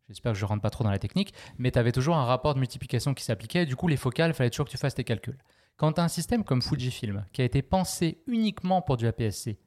[0.09, 2.25] J'espère que je ne rentre pas trop dans la technique, mais tu avais toujours un
[2.25, 3.67] rapport de multiplication qui s'appliquait.
[3.67, 5.39] Du coup, les focales, il fallait toujours que tu fasses tes calculs.
[5.77, 9.59] Quand tu as un système comme Fujifilm, qui a été pensé uniquement pour du APS-C,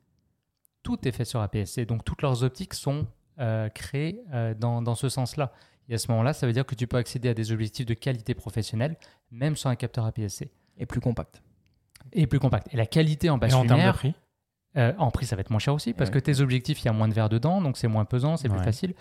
[0.83, 3.07] tout est fait sur APS-C, donc toutes leurs optiques sont
[3.39, 5.51] euh, créées euh, dans, dans ce sens-là.
[5.89, 7.93] Et à ce moment-là, ça veut dire que tu peux accéder à des objectifs de
[7.93, 8.97] qualité professionnelle,
[9.31, 10.51] même sur un capteur APS-C.
[10.77, 11.41] Et plus compact.
[12.11, 12.67] Et plus compact.
[12.73, 14.13] Et la qualité en Et basse en termes de lumière, prix
[14.77, 16.15] euh, en prix, ça va être moins cher aussi, parce Ouais.
[16.15, 18.49] que tes objectifs, il y a moins de verre dedans, donc c'est moins pesant, c'est
[18.49, 18.93] plus facile.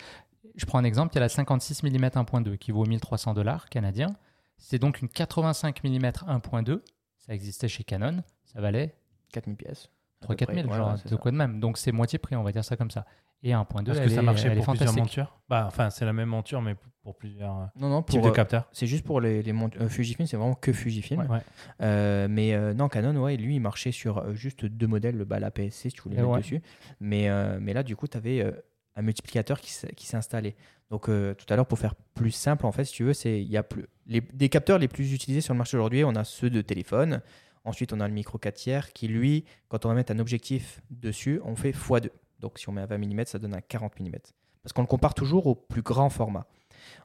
[0.55, 3.69] Je prends un exemple, il y a la 56 mm 1.2 qui vaut 1300 dollars
[3.69, 4.15] canadiens.
[4.57, 6.81] C'est donc une 85 mm 1.2.
[7.19, 8.95] Ça existait chez Canon, ça valait
[9.33, 9.89] 4000 pièces.
[10.21, 10.77] à 3 peu 4 000, près.
[10.77, 11.59] genre, Voilà, c'est de quoi de même.
[11.61, 13.05] Donc c'est moitié prix, on va dire ça comme ça.
[13.43, 15.39] Et 1.2, Parce elle que ça marchait pour plusieurs montures.
[15.49, 18.31] Bah, enfin, c'est la même monture, mais pour, plusieurs euh, Non, non, types pour, de
[18.31, 18.67] euh, capteurs.
[18.73, 21.21] c'est juste pour les, les mont- euh, Fujifilm, c'est vraiment que Fujifilm.
[21.29, 21.41] Ouais.
[21.83, 25.51] Euh, mais euh, non, Canon, ouais, lui, il marchait sur juste deux modèles, bah, la
[25.51, 26.41] PSC, si tu voulais Et mettre ouais.
[26.41, 26.63] dessus.
[27.01, 28.51] Mais, euh, mais là, du coup, tu avais
[28.97, 30.57] un multiplicateur qui s'est qui s'est installé.
[30.91, 33.43] Donc, euh, tout à l'heure, pour faire plus simple, en fait, si tu veux, c'est
[33.43, 36.05] il y a plus les, des capteurs les plus utilisés sur le marché aujourd'hui.
[36.05, 37.21] On a ceux de téléphone.
[37.67, 40.81] Ensuite, on a le micro 4 tiers qui, lui, quand on va mettre un objectif
[40.91, 42.11] dessus, on fait x2.
[42.41, 44.11] Donc, si on met un 20 mm, ça donne un 40 mm.
[44.63, 46.47] Parce qu'on le compare toujours au plus grand format.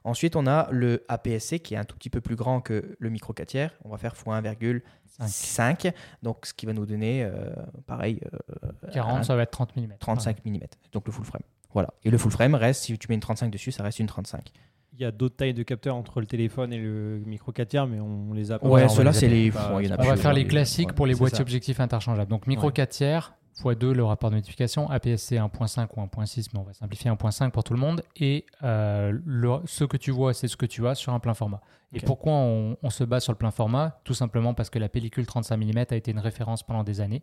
[0.04, 3.10] Ensuite, on a le APS-C qui est un tout petit peu plus grand que le
[3.10, 3.72] micro 4 tiers.
[3.84, 5.92] On va faire x 1,5.
[6.22, 7.50] Donc, ce qui va nous donner, euh,
[7.86, 8.20] pareil,
[8.64, 9.94] euh, 40, un ça va être 30 mm.
[9.98, 10.58] 35 mm.
[10.92, 11.42] Donc, le full frame.
[11.72, 11.92] Voilà.
[12.04, 14.50] Et le full frame reste, si tu mets une 35 dessus, ça reste une 35.
[14.92, 17.86] Il y a d'autres tailles de capteurs entre le téléphone et le micro 4 tiers,
[17.86, 18.68] mais on les a pas.
[18.68, 19.50] Ouais, ceux-là, c'est les.
[19.50, 20.94] Bon, il y en a On va faire les classiques Ouais.
[20.94, 21.42] pour les boîtiers ça.
[21.42, 22.28] objectifs interchangeables.
[22.30, 22.72] Donc micro Ouais.
[22.72, 27.10] 4 tiers, x2 le rapport de multiplication, APS-C 1.5 ou 1.6, mais on va simplifier
[27.10, 28.02] 1.5 pour tout le monde.
[28.16, 31.34] Et euh, le- ce que tu vois, c'est ce que tu as sur un plein
[31.34, 31.60] format.
[31.92, 34.00] Et pourquoi on, on se base sur le plein format?
[34.04, 37.20] Tout simplement parce que la pellicule 35 mm a été une référence pendant des années.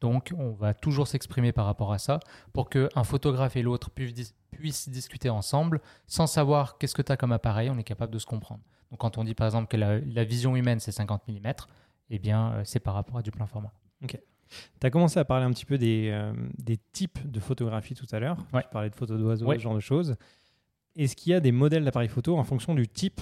[0.00, 2.18] Donc on va toujours s'exprimer par rapport à ça
[2.52, 7.12] pour qu'un photographe et l'autre puissent, dis- puissent discuter ensemble sans savoir qu'est-ce que tu
[7.12, 8.60] as comme appareil, on est capable de se comprendre.
[8.90, 11.52] Donc quand on dit par exemple que la, la vision humaine c'est 50 mm,
[12.10, 13.72] eh bien euh, c'est par rapport à du plein format.
[14.80, 18.06] Tu as commencé à parler un petit peu des, euh, des types de photographie tout
[18.12, 18.38] à l'heure.
[18.52, 18.62] Ouais.
[18.62, 19.56] Tu parlais de photos d'oiseaux, Ouais.
[19.56, 20.16] ce genre de choses.
[20.96, 23.20] Est-ce qu'il y a des modèles d'appareils photo en fonction du type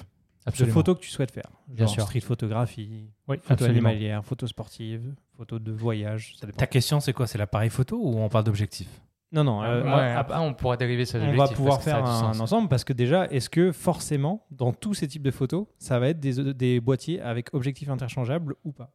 [0.59, 1.51] de photo que tu souhaites faire?
[1.69, 2.03] Bien Genre sûr.
[2.05, 3.89] street photographie, Oui, photo absolument.
[3.89, 6.47] animalière, photo sportive, photo de voyage, ça.
[6.47, 7.27] Ta question, c'est quoi?
[7.27, 8.89] C'est l'appareil photo ou on parle d'objectif?
[9.33, 12.39] Non, non, euh, Ouais, ap- après, on pourra dériver sur on va pouvoir faire un,
[12.39, 16.09] ensemble parce que déjà, est-ce que forcément, dans tous ces types de photos, ça va
[16.11, 18.93] être des, des boîtiers avec objectifs interchangeables ou pas?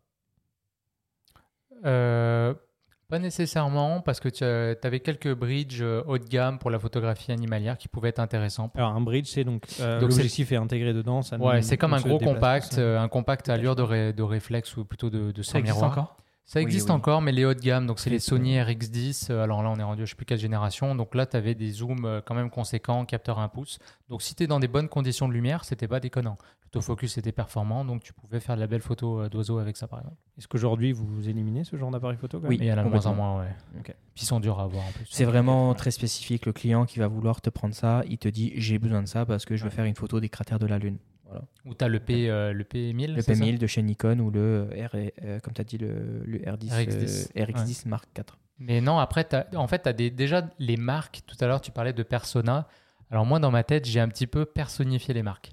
[1.84, 7.34] Pas nécessairement, parce que tu avais quelques bridges euh, haut de gamme pour la photographie
[7.34, 8.72] animalière qui pouvaient être intéressants.
[8.74, 11.22] Alors un bridge, c'est donc, euh, Donc, l'objectif est intégré dedans.
[11.22, 14.24] Ça Ouais, c'est comme un gros compact, euh, un compact à allure de, ré- de
[14.24, 15.92] réflexe ou plutôt de, de Ça sans existe miroir.
[15.92, 16.18] encore?
[16.46, 16.96] Ça existe oui.
[16.96, 19.28] encore, mais les hauts de gamme, donc c'est les Sony RX10.
[19.32, 20.96] euh, Alors là, on est rendu, je sais plus quelle génération.
[20.96, 23.80] Donc là, tu avais des zooms euh, quand même conséquents, capteur 1 pouce.
[24.10, 26.38] Donc si tu es dans des bonnes conditions de lumière, c'était pas déconnant.
[26.66, 29.88] L'autofocus était performant, donc tu pouvais faire de la belle photo euh, d'oiseaux avec ça,
[29.88, 30.18] par exemple.
[30.38, 32.58] Est-ce qu'aujourd'hui vous éliminez ce genre d'appareil photo quand Oui.
[32.60, 33.84] il y en a de moins en moins, ouais.
[33.84, 35.06] Puis ils sont durs à avoir en plus.
[35.10, 36.46] C'est vraiment très spécifique.
[36.46, 39.26] Le client qui va vouloir te prendre ça, il te dit j'ai besoin de ça
[39.26, 39.76] parce que je veux Ouais.
[39.76, 40.98] faire une photo des cratères de la Lune.
[41.32, 41.46] Voilà.
[41.66, 43.14] Ou tu as le, P, euh, le P1000.
[43.16, 45.78] Le c'est ça P1000 de chez Nikon ou le R, euh, comme tu as dit,
[45.78, 47.30] le, le R10, RX10.
[47.38, 48.26] euh, RX10 Mark IV.
[48.60, 51.22] Mais non, après, en fait, tu as déjà les marques.
[51.26, 52.68] Tout à l'heure, tu parlais de persona.
[53.10, 55.52] Alors, moi, dans ma tête, j'ai un petit peu personnifié les marques.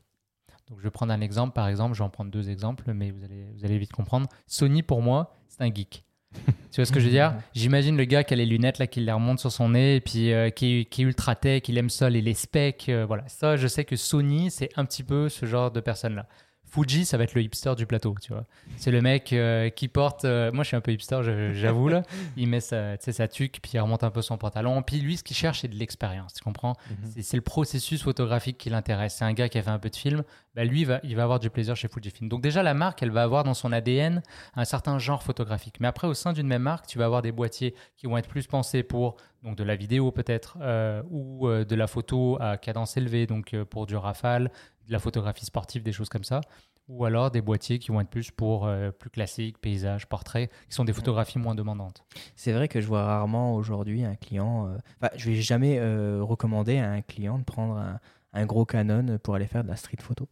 [0.69, 1.55] Donc, je vais prendre un exemple.
[1.55, 4.29] Par exemple, je vais en prendre deux exemples, mais vous allez, vous allez vite comprendre.
[4.47, 6.05] Sony, pour moi, c'est un geek.
[6.35, 8.87] Tu vois ce que je veux dire J'imagine le gars qui a les lunettes, là,
[8.87, 11.63] qui les remonte sur son nez, et puis euh, qui, est, qui est ultra tech,
[11.69, 12.89] il aime ça, et les specs.
[12.89, 16.27] euh, voilà, ça, je sais que Sony, c'est un petit peu ce genre de personne-là.
[16.71, 18.45] Fuji, ça va être le hipster du plateau, tu vois.
[18.77, 20.25] C'est le mec euh, qui porte.
[20.25, 21.21] euh, moi, je suis un peu hipster,
[21.55, 22.03] j'avoue, là.
[22.37, 24.83] Il met sa, sa tuque, puis il remonte un peu son pantalon.
[24.83, 26.75] Puis lui, ce qu'il cherche, c'est de l'expérience, tu comprends?
[26.91, 26.97] Mhm.
[27.15, 29.17] C'est- C'est le processus photographique qui l'intéresse.
[29.19, 30.23] C'est un gars qui a fait un peu de film.
[30.55, 32.29] Bah, lui, il va, il va avoir du plaisir chez Fujifilm.
[32.29, 34.23] Donc, déjà, la marque, elle va avoir dans son ADN
[34.55, 35.77] un certain genre photographique.
[35.81, 38.29] Mais après, au sein d'une même marque, tu vas avoir des boîtiers qui vont être
[38.29, 42.97] plus pensés pour donc, de la vidéo, peut-être, euh, ou de la photo à cadence
[42.97, 44.51] élevée, donc pour du rafale,
[44.89, 46.41] de la photographie sportive, des choses comme ça.
[46.89, 50.75] Ou alors des boîtiers qui vont être plus pour euh, plus classique, paysage, portrait, qui
[50.75, 52.03] sont des photographies moins demandantes.
[52.35, 54.69] C'est vrai que je vois rarement aujourd'hui un client.
[54.69, 58.01] euh, Enfin, je vais jamais euh, recommander à un client de prendre un,
[58.33, 60.27] un gros Canon pour aller faire de la street photo.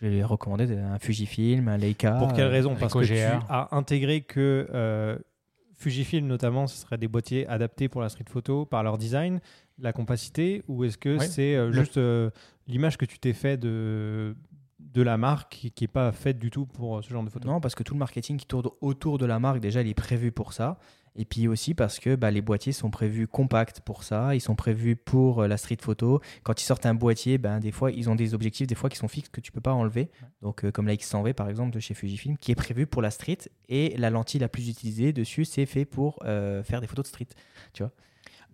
[0.00, 2.12] Je vais lui recommander un Fujifilm, un Leica.
[2.12, 2.74] Pour quelle euh, raison?
[2.74, 5.16] Parce que tu as intégré que euh,
[5.74, 9.40] Fujifilm notamment, ce serait des boîtiers adaptés pour la street photo par leur design,
[9.78, 11.26] la compacité, ou est-ce que Oui.
[11.28, 12.30] c'est euh, juste euh,
[12.70, 14.36] l'image que tu t'es fait de
[14.78, 17.46] de la marque qui qui est pas faite du tout pour ce genre de photo
[17.46, 19.94] Non, parce que tout le marketing qui tourne autour de la marque, déjà, il est
[19.94, 20.78] prévu pour ça.
[21.16, 24.54] Et puis aussi parce que bah, les boîtiers sont prévus compacts pour ça, ils sont
[24.54, 26.20] prévus pour euh, la street photo.
[26.44, 28.96] Quand ils sortent un boîtier, ben, des fois, ils ont des objectifs, des fois, qui
[28.96, 30.08] sont fixes que tu peux pas enlever.
[30.40, 33.10] Donc, euh, comme la X100V, par exemple, de chez Fujifilm, qui est prévu pour la
[33.10, 33.38] street.
[33.68, 37.08] Et la lentille la plus utilisée dessus, c'est fait pour euh, faire des photos de
[37.08, 37.28] street.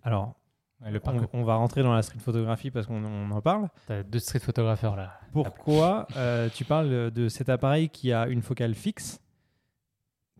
[0.03, 0.46] Alors, Ouais,
[0.85, 3.67] le parc, on, on va rentrer dans la street photographie parce qu'on on en parle.
[3.87, 5.19] t'as deux street photographeurs là.
[5.33, 9.19] Pourquoi euh, tu parles de cet appareil qui a une focale fixe,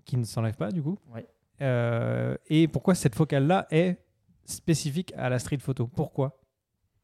[0.06, 1.26] qui ne s'enlève pas du coup Ouais.
[1.62, 3.98] Euh, Et pourquoi cette focale-là est
[4.46, 5.88] spécifique à la street photo?
[5.88, 6.40] Pourquoi?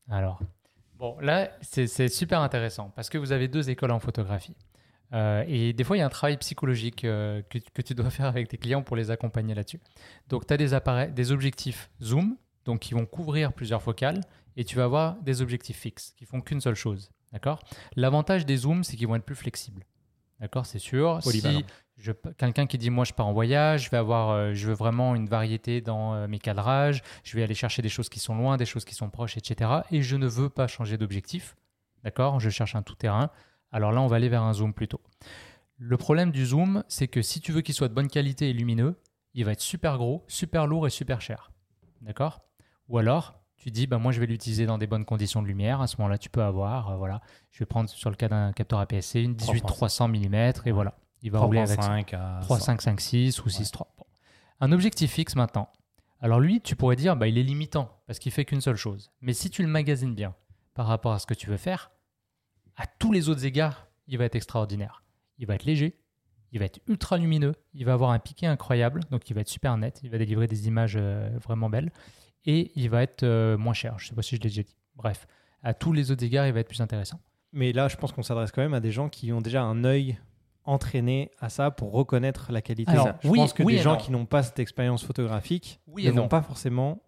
[0.10, 0.40] Alors,
[0.98, 4.56] bon, là, c'est c'est super intéressant parce que vous avez deux écoles en photographie.
[5.14, 8.10] Euh, et des fois, il y a un travail psychologique euh, que, que tu dois
[8.12, 9.80] faire avec tes clients pour les accompagner là-dessus.
[10.28, 14.22] Donc, tu as des, appareils, des objectifs zoom, donc qui vont couvrir plusieurs focales,
[14.56, 17.12] et tu vas avoir des objectifs fixes qui font qu'une seule chose.
[17.32, 17.60] D'accord?
[17.96, 19.86] L'avantage des zooms, c'est qu'ils vont être plus flexibles.
[20.40, 20.66] D'accord?
[20.66, 21.20] C'est sûr.
[21.24, 21.42] Si
[22.38, 25.16] quelqu'un qui dit moi je pars en voyage, je vais avoir, euh, je veux vraiment
[25.16, 28.58] une variété dans euh, mes cadrages, je vais aller chercher des choses qui sont loin,
[28.58, 29.72] des choses qui sont proches, etc.
[29.92, 31.56] Et je ne veux pas changer d'objectif.
[32.04, 32.40] D'accord?
[32.40, 33.30] Je cherche un tout-terrain.
[33.72, 35.02] Alors là, on va aller vers un zoom plutôt.
[35.78, 38.54] Le problème du zoom, c'est que si tu veux qu'il soit de bonne qualité et
[38.54, 38.96] lumineux,
[39.34, 41.52] il va être super gros, super lourd et super cher.
[42.02, 42.42] D'accord?
[42.90, 45.82] Ou alors, tu dis, bah, moi je vais l'utiliser dans des bonnes conditions de lumière.
[45.82, 48.52] À ce moment-là, tu peux avoir, euh, voilà, je vais prendre sur le cas d'un
[48.52, 51.96] capteur APS-C une 18-300 mm et voilà, il va rouler avec ça.
[51.96, 53.94] 3.5 à 3, 5, 5, 6 ou 6, 3.
[53.98, 54.06] Bon.
[54.60, 55.70] Un objectif fixe maintenant.
[56.20, 59.12] Alors lui, tu pourrais dire, bah, il est limitant parce qu'il fait qu'une seule chose.
[59.22, 60.36] Mais si tu le magasines bien
[60.74, 61.92] par rapport à ce que tu veux faire,
[62.76, 65.04] à tous les autres égards, il va être extraordinaire.
[65.38, 66.00] Il va être léger,
[66.52, 69.50] il va être ultra lumineux, il va avoir un piqué incroyable, donc il va être
[69.50, 71.92] super net, il va délivrer des images euh, vraiment belles,
[72.46, 73.96] et il va être euh, moins cher.
[74.00, 74.76] Je ne sais pas si je l'ai déjà dit.
[74.96, 75.28] Bref,
[75.64, 77.20] à tous les autres égards, il va être plus intéressant.
[77.52, 79.84] Mais là, je pense qu'on s'adresse quand même à des gens qui ont déjà un
[79.84, 80.18] œil
[80.66, 82.92] entraîné à ça pour reconnaître la qualité.
[82.92, 83.98] Alors, je oui- pense que oui des gens non.
[83.98, 86.28] qui n'ont pas cette expérience photographique Oui ne vont non.
[86.28, 87.02] pas forcément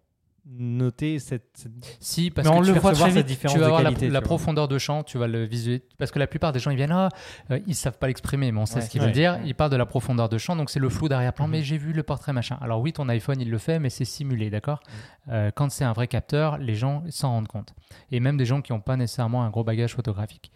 [0.48, 3.26] noter cette, cette- Si, parce Mais que on tu le vas voit très vite.
[3.26, 5.84] différence Tu vas voir la- qualité, la profondeur de champ, tu vas le visualiser.
[5.98, 7.08] Parce que la plupart des gens, ils viennent, ah,
[7.50, 9.06] euh, ils savent pas l'exprimer, mais on sait Ouais, ce qu'ils ouais.
[9.08, 9.38] veulent dire.
[9.44, 11.46] Ils parlent de la profondeur de champ, donc c'est le flou d'arrière-plan.
[11.46, 11.50] Mhm.
[11.52, 12.58] Mais j'ai vu le portrait machin.
[12.60, 14.80] Alors oui, ton iPhone, il le fait, mais c'est simulé, d'accord?
[15.28, 17.74] Euh, Quand c'est un vrai capteur, les gens s'en rendent compte.
[18.12, 20.52] Et même des gens qui n'ont pas nécessairement un gros bagage photographique.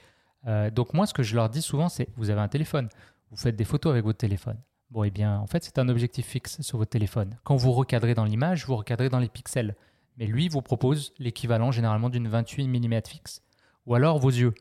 [0.46, 2.88] Euh, donc moi, ce que je leur dis souvent, c'est, vous avez un téléphone,
[3.30, 4.56] vous faites des photos avec votre téléphone.
[4.90, 7.38] Bon, eh bien, en fait, c'est un objectif fixe sur votre téléphone.
[7.44, 9.76] Quand vous recadrez dans l'image, vous recadrez dans les pixels.
[10.16, 13.42] Mais lui vous propose l'équivalent généralement d'une 28 mm fixe.
[13.86, 14.52] Ou alors vos yeux.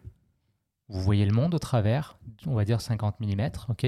[0.88, 3.86] Vous voyez le monde au travers, on va dire 50 mm, ok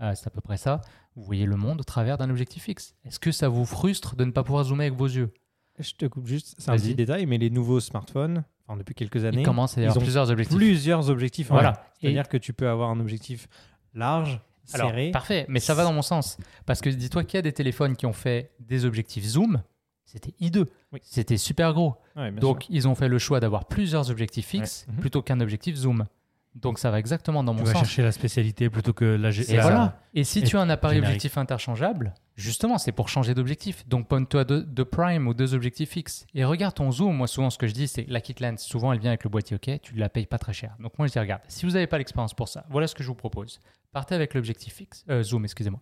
[0.00, 0.80] euh, c'est à peu près ça,
[1.16, 2.94] vous voyez le monde au travers d'un objectif fixe.
[3.04, 5.34] Est-ce que ça vous frustre de ne pas pouvoir zoomer avec vos yeux
[5.80, 9.24] Je te coupe juste, c'est un petit détail, mais les nouveaux smartphones, enfin, depuis quelques
[9.24, 10.56] années, à ils avoir ont plusieurs objectifs.
[10.56, 11.48] plusieurs objectifs.
[11.48, 11.82] Voilà.
[12.00, 13.48] C'est-à-dire que tu peux avoir un objectif
[13.92, 14.40] large,
[14.74, 15.10] Alors, serré.
[15.10, 16.36] parfait, mais ça va dans mon sens.
[16.66, 19.62] Parce que dis-toi qu'il y a des téléphones qui ont fait des objectifs zoom,
[20.04, 21.00] c'était i2, Oui.
[21.02, 21.94] c'était super gros.
[22.16, 22.74] Ouais, Donc, sûr.
[22.74, 24.94] ils ont fait le choix d'avoir plusieurs objectifs fixes Ouais.
[24.94, 25.00] Mhm.
[25.00, 26.06] plutôt qu'un objectif zoom.
[26.54, 27.82] Donc, ça va exactement dans Tu mon vas sens.
[27.82, 30.00] chercher la spécialité plutôt que la Et la- voilà.
[30.14, 31.16] Et si et tu as un appareil générique.
[31.16, 33.86] objectif interchangeable, justement, c'est pour changer d'objectif.
[33.86, 36.26] Donc, ponne-toi deux, deux prime ou deux objectifs fixes.
[36.34, 37.14] Et regarde ton zoom.
[37.16, 38.62] Moi, souvent, ce que je dis, c'est la kit lens.
[38.64, 39.70] Souvent, elle vient avec le boîtier OK.
[39.82, 40.74] Tu ne la payes pas très cher.
[40.80, 43.02] Donc, moi, je dis, regarde, si vous n'avez pas l'expérience pour ça, voilà ce que
[43.04, 43.60] je vous propose.
[43.92, 45.80] Partez avec l'objectif fixe, euh, zoom, excusez-moi.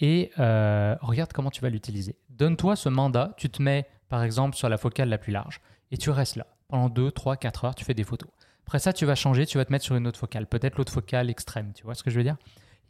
[0.00, 2.16] Et euh, regarde comment tu vas l'utiliser.
[2.30, 3.34] Donne-toi ce mandat.
[3.36, 5.60] Tu te mets, par exemple, sur la focale la plus large.
[5.90, 6.46] Et tu restes là.
[6.68, 8.30] Pendant 2, 3, 4 heures, tu fais des photos.
[8.66, 10.92] Après ça, tu vas changer, tu vas te mettre sur une autre focale, peut-être l'autre
[10.92, 12.36] focale extrême, tu vois ce que je veux dire?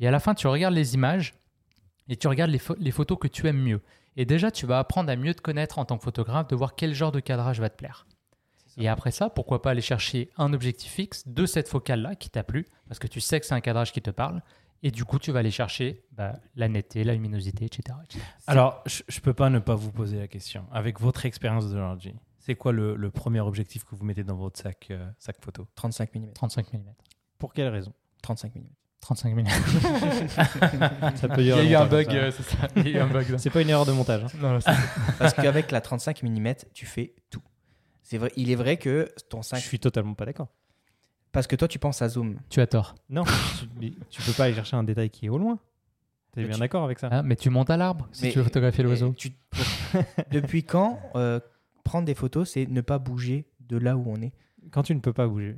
[0.00, 1.34] Et à la fin, tu regardes les images
[2.08, 3.80] et tu regardes les, pho- les photos que tu aimes mieux.
[4.16, 6.74] Et déjà, tu vas apprendre à mieux te connaître en tant que photographe, de voir
[6.76, 8.06] quel genre de cadrage va te plaire.
[8.76, 12.42] Et après ça, pourquoi pas aller chercher un objectif fixe de cette focale-là qui t'a
[12.42, 14.42] plu, parce que tu sais que c'est un cadrage qui te parle.
[14.82, 17.96] Et du coup, tu vas aller chercher bah, la netteté, la luminosité, etc.
[18.04, 18.24] etc.
[18.46, 20.66] Alors, je, je peux pas ne pas vous poser la question.
[20.72, 22.14] Avec votre expérience d'aujourd'hui,
[22.46, 25.66] c'est quoi le, le premier objectif que vous mettez dans votre sac, euh, sac photo
[25.76, 26.32] 35 mm.
[26.34, 26.78] 35 mm.
[27.38, 28.60] Pour quelle raison 35 mm.
[29.00, 29.46] 35 mm.
[31.16, 32.68] Ça peut Il y a eu un bug, euh, c'est ça.
[32.76, 33.28] Il y a eu un bug.
[33.30, 33.38] là.
[33.38, 34.24] C'est pas une erreur de montage.
[34.24, 34.28] hein.
[34.40, 34.58] Non,
[35.18, 37.42] Parce qu'avec la 35 mm, tu fais tout.
[38.02, 39.56] C'est vrai, il est vrai que ton Je 5.
[39.58, 40.48] suis totalement pas d'accord.
[41.32, 42.36] Parce que toi, tu penses à zoom.
[42.50, 42.94] tu as tort.
[43.08, 43.24] Non,
[44.10, 45.58] tu, peux pas aller chercher un détail qui est au loin.
[46.32, 48.38] T'es bien tu- d'accord avec ça Ah, mais tu montes à l'arbre si Mais- tu
[48.38, 49.14] veux photographier l'oiseau.
[49.16, 49.32] Tu-
[50.30, 51.40] Depuis quand euh,
[51.84, 54.32] prendre des photos, c'est ne pas bouger de là où on est
[54.70, 55.56] Quand tu ne peux pas bouger.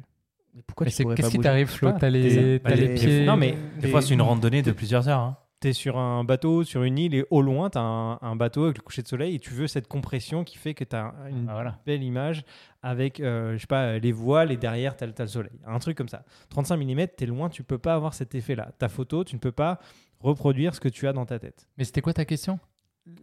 [0.55, 1.43] Mais Pourquoi Mais tu qu'est-ce pas qui bouger?
[1.49, 1.93] t'arrive, Flo?
[1.99, 3.25] T'as les, Bah, t'as des- les pieds?
[3.27, 5.21] Non, mais Des fois, c'est une randonnée de plusieurs heures.
[5.21, 5.37] hein.
[5.63, 8.37] tu es sur un bateau, sur une île, et au loin, tu as un, un
[8.37, 10.95] bateau avec le coucher de soleil, et tu veux cette compression qui fait que tu
[10.95, 11.79] as une Ah, voilà.
[11.87, 12.45] belle image
[12.83, 15.59] avec, euh, je sais pas, les voiles, et derrière, tu as, le soleil.
[15.67, 16.25] Un truc comme ça.
[16.51, 18.73] 35 mm, tu es loin, tu peux pas avoir cet effet-là.
[18.79, 19.79] Ta photo, tu ne peux pas
[20.21, 21.67] reproduire ce que tu as dans ta tête.
[21.79, 22.59] Mais c'était quoi ta question?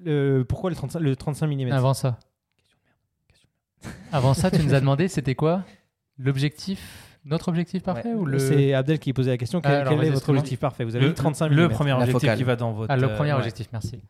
[0.03, 2.17] Le- pourquoi le 35, le 35 mm Avant ça.
[4.11, 5.63] Avant ça, tu nous as demandé c'était quoi
[6.17, 8.15] l'objectif, notre objectif parfait Ouais.
[8.15, 9.61] ou le C'est Abdel qui posait la question.
[9.61, 10.83] Quel, Ah, alors, quel est votre objectif parfait?
[10.83, 11.53] Vous avez Le, dit 35 mm.
[11.55, 12.91] le premier objectif qui va dans votre.
[12.91, 13.37] Ah, le euh, premier ouais.
[13.37, 14.01] objectif, merci.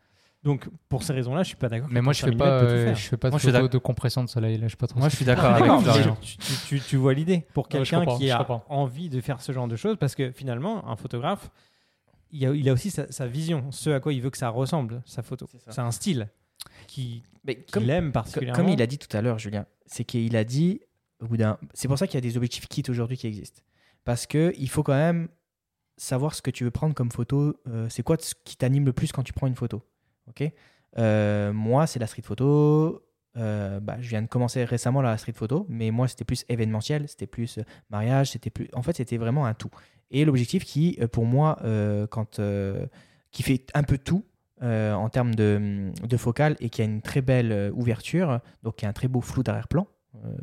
[0.43, 1.87] Donc, pour ces raisons-là, je suis pas d'accord.
[1.89, 3.77] Mais moi, je 35 fais pas, euh, je fais pas de Moi, je suis de
[3.77, 4.57] compression de soleil.
[4.57, 4.99] Là, je pas trop.
[4.99, 6.17] Moi, je suis d'accord avec Florian.
[6.21, 9.69] tu, tu- tu- tu vois l'idée pour quelqu'un qui a envie de faire ce genre
[9.69, 11.49] de choses, parce que finalement, un photographe,
[12.31, 14.49] il a, il a aussi sa, sa vision, ce à quoi il veut que ça
[14.49, 15.47] ressemble, sa photo.
[15.69, 16.27] C'est un style
[16.93, 18.55] qui Mais qu'il comme, particulièrement.
[18.55, 20.81] comme il a dit tout à l'heure, Julien, c'est qu'il a dit
[21.19, 21.57] au bout d'un.
[21.73, 23.61] C'est pour ça qu'il y a des objectifs kits aujourd'hui qui existent.
[24.03, 25.29] Parce que il faut quand même
[25.97, 27.55] savoir ce que tu veux prendre comme photo.
[27.67, 29.81] euh, c'est quoi ce qui t'anime le plus quand tu prends une photo
[30.27, 30.43] Ok?
[30.97, 33.01] Euh, Moi, c'est la street photo.
[33.35, 37.07] Euh, bah, je viens de commencer récemment la street photo, mais moi, c'était plus événementiel,
[37.07, 38.69] c'était plus mariage, c'était plus.
[38.73, 39.71] En fait, c'était vraiment un tout.
[40.11, 41.57] Et l'objectif qui, pour moi,
[42.11, 42.39] quand
[43.31, 44.23] qui fait un peu tout,
[44.61, 48.77] euh, en termes de, de focale et qui a une très belle euh, ouverture, donc
[48.77, 49.87] qui a un très beau flou d'arrière-plan,
[50.23, 50.35] euh,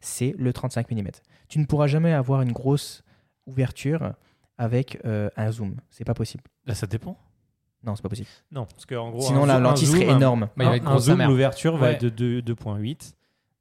[0.00, 1.02] c'est le 35 mm.
[1.48, 3.04] Tu ne pourras jamais avoir une grosse
[3.46, 4.14] ouverture
[4.58, 5.76] avec euh, un zoom.
[5.90, 6.42] C'est pas possible.
[6.66, 7.16] Bah, ça dépend.
[7.84, 8.28] Non, c'est pas possible.
[8.50, 10.48] Non, parce qu'en gros, Sinon, la lentille zoom, serait un- énorme.
[10.56, 13.14] Bah, un zoom, l'ouverture va être de 2 2.8,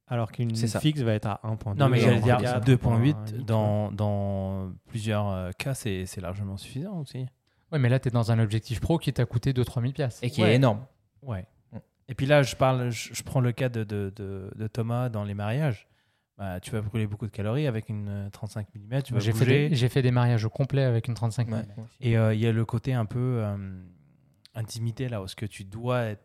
[0.08, 1.78] alors qu'une fixe va être à 1.2.
[1.78, 7.00] Non, mais j'allais dire 1.4, 2.8 1.8, dans, dans plusieurs cas, c'est c'est largement suffisant
[7.00, 7.26] aussi.
[7.72, 10.24] Ouais, mais là, tu es dans un objectif pro qui t'a coûté 2-3 000 piastres.
[10.24, 10.52] Et qui Ouais.
[10.52, 10.86] est énorme.
[11.22, 11.46] Ouais.
[11.72, 11.78] Mm.
[12.10, 15.10] Et puis là, je parle, je, je prends le cas de, de, de, de Thomas
[15.10, 15.88] dans les mariages.
[16.38, 19.02] Bah, tu vas brûler beaucoup de calories avec une euh, 35 mm.
[19.04, 21.54] Tu vas J'ai fait, des, j'ai fait des mariages au complet avec une 35 mm.
[21.54, 21.66] Ouais.
[22.00, 23.58] Et euh, il y a le côté un peu euh,
[24.56, 26.22] intimité là, où ce que tu dois être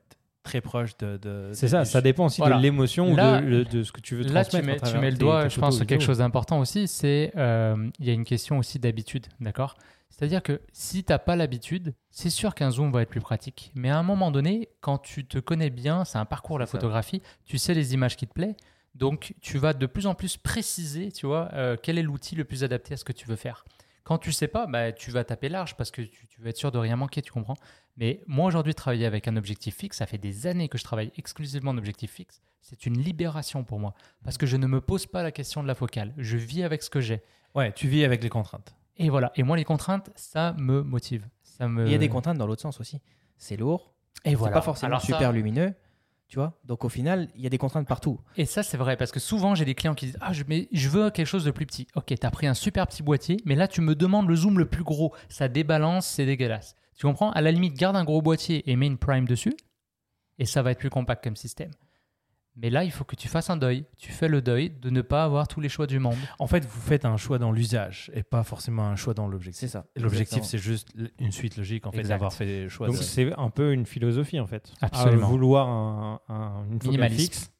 [0.46, 1.16] très proche de.
[1.18, 2.56] de C'est ça, du- ça dépend aussi Voilà.
[2.56, 4.82] de l'émotion ou Là- de, le- de ce que tu veux Là, tu transmettre.
[4.84, 8.06] mets, à tu mets le doigt, je pense, quelque chose d'important aussi, c'est euh, il
[8.06, 9.74] y a une question aussi d'habitude, d'accord?
[10.08, 13.70] C'est-à-dire que si tu n'as pas l'habitude, c'est sûr qu'un zoom va être plus pratique.
[13.74, 16.72] Mais à un moment donné, quand tu te connais bien, c'est un parcours la ça.
[16.72, 18.54] photographie, tu sais les images qui te plaisent,
[18.94, 22.44] donc tu vas de plus en plus préciser, tu vois, euh, quel est l'outil le
[22.44, 23.64] plus adapté à ce que tu veux faire.
[24.06, 26.56] Quand tu sais pas, bah, tu vas taper large parce que tu, tu veux être
[26.56, 27.56] sûr de rien manquer, tu comprends
[27.96, 31.10] Mais moi aujourd'hui, travailler avec un objectif fixe, ça fait des années que je travaille
[31.16, 32.40] exclusivement en objectif fixe.
[32.60, 35.66] C'est une libération pour moi parce que je ne me pose pas la question de
[35.66, 36.14] la focale.
[36.18, 37.20] Je vis avec ce que j'ai.
[37.56, 38.76] Ouais, tu vis avec les contraintes.
[38.96, 39.32] Et voilà.
[39.34, 41.26] Et moi, les contraintes, ça me motive.
[41.42, 41.84] Ça me...
[41.86, 43.00] Il y a des contraintes dans l'autre sens aussi.
[43.36, 43.92] C'est lourd.
[44.24, 44.54] Et C'est voilà.
[44.54, 45.74] pas forcément Alors ça- super lumineux.
[46.28, 48.20] Tu vois Donc au final, il y a des contraintes partout.
[48.36, 50.88] Et ça, c'est vrai, parce que souvent, j'ai des clients qui disent Ah, mais je
[50.88, 51.86] veux quelque chose de plus petit.
[51.94, 54.66] Ok, t'as pris un super petit boîtier, mais là, tu me demandes le zoom le
[54.66, 55.14] plus gros.
[55.28, 56.74] Ça débalance, c'est dégueulasse.
[56.96, 57.30] Tu comprends?
[57.30, 59.54] À la limite, garde un gros boîtier et mets une prime dessus,
[60.38, 61.70] et ça va être plus compact comme système.
[62.56, 63.84] Mais là, il faut que tu fasses un deuil.
[63.98, 66.16] Tu fais le deuil de ne pas avoir tous les choix du monde.
[66.38, 69.60] En fait, vous faites un choix dans l'usage et pas forcément un choix dans l'objectif.
[69.60, 69.84] C'est ça.
[69.96, 70.88] L'objectif, c'est juste
[71.18, 72.86] une suite logique en fait d'avoir fait le choix.
[72.86, 74.72] Donc de- c'est un peu une philosophie en fait.
[74.80, 75.26] Absolument.
[75.26, 77.20] À vouloir un, un- une Minimalisme.
[77.22, 77.52] fixe.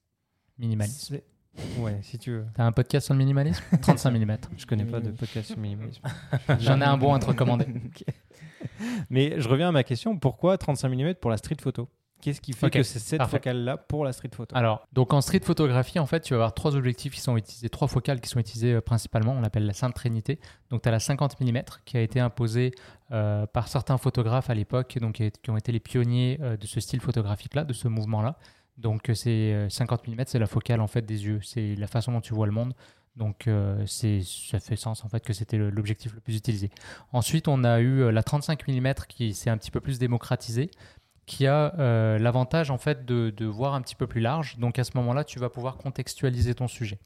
[0.59, 1.19] Minimalisme.
[1.79, 2.47] Ouais, si tu veux.
[2.55, 3.63] T'as un podcast sur le minimalisme?
[3.83, 4.37] 35 mm.
[4.57, 6.03] Je connais pas de podcast sur minimalisme.
[6.61, 7.67] J'en ai un bon à te recommander.
[9.11, 10.19] Mais je reviens à ma question.
[10.19, 11.89] Pourquoi 35 mm pour la street photo?
[12.23, 13.37] Qu'est-ce qui fait que c'est cette parfait.
[13.37, 16.55] focale-là pour la street photo Alors, donc en street photographie, en fait, tu vas avoir
[16.55, 19.33] trois objectifs qui sont utilisés, trois focales qui sont utilisées euh, principalement.
[19.33, 20.41] On l'appelle la Sainte Trinité.
[20.71, 22.73] Donc, tu as la 50 mm qui a été imposée
[23.13, 26.81] euh, par certains photographes à l'époque, donc qui ont été les pionniers euh, de ce
[26.81, 28.37] style photographique-là, de ce mouvement-là.
[28.79, 32.13] Donc, c'est euh, 50 mm, c'est la focale en fait des yeux, c'est la façon
[32.13, 32.75] dont tu vois le monde.
[33.17, 36.69] Donc, euh, c'est ça fait sens en fait que c'était le- l'objectif le plus utilisé.
[37.15, 40.71] Ensuite, on a eu la 35 mm qui s'est un petit peu plus démocratisée
[41.27, 44.57] qui a euh, l'avantage en fait de, voir un petit peu plus large.
[44.59, 46.99] Donc à ce moment-là, tu vas pouvoir contextualiser ton sujet.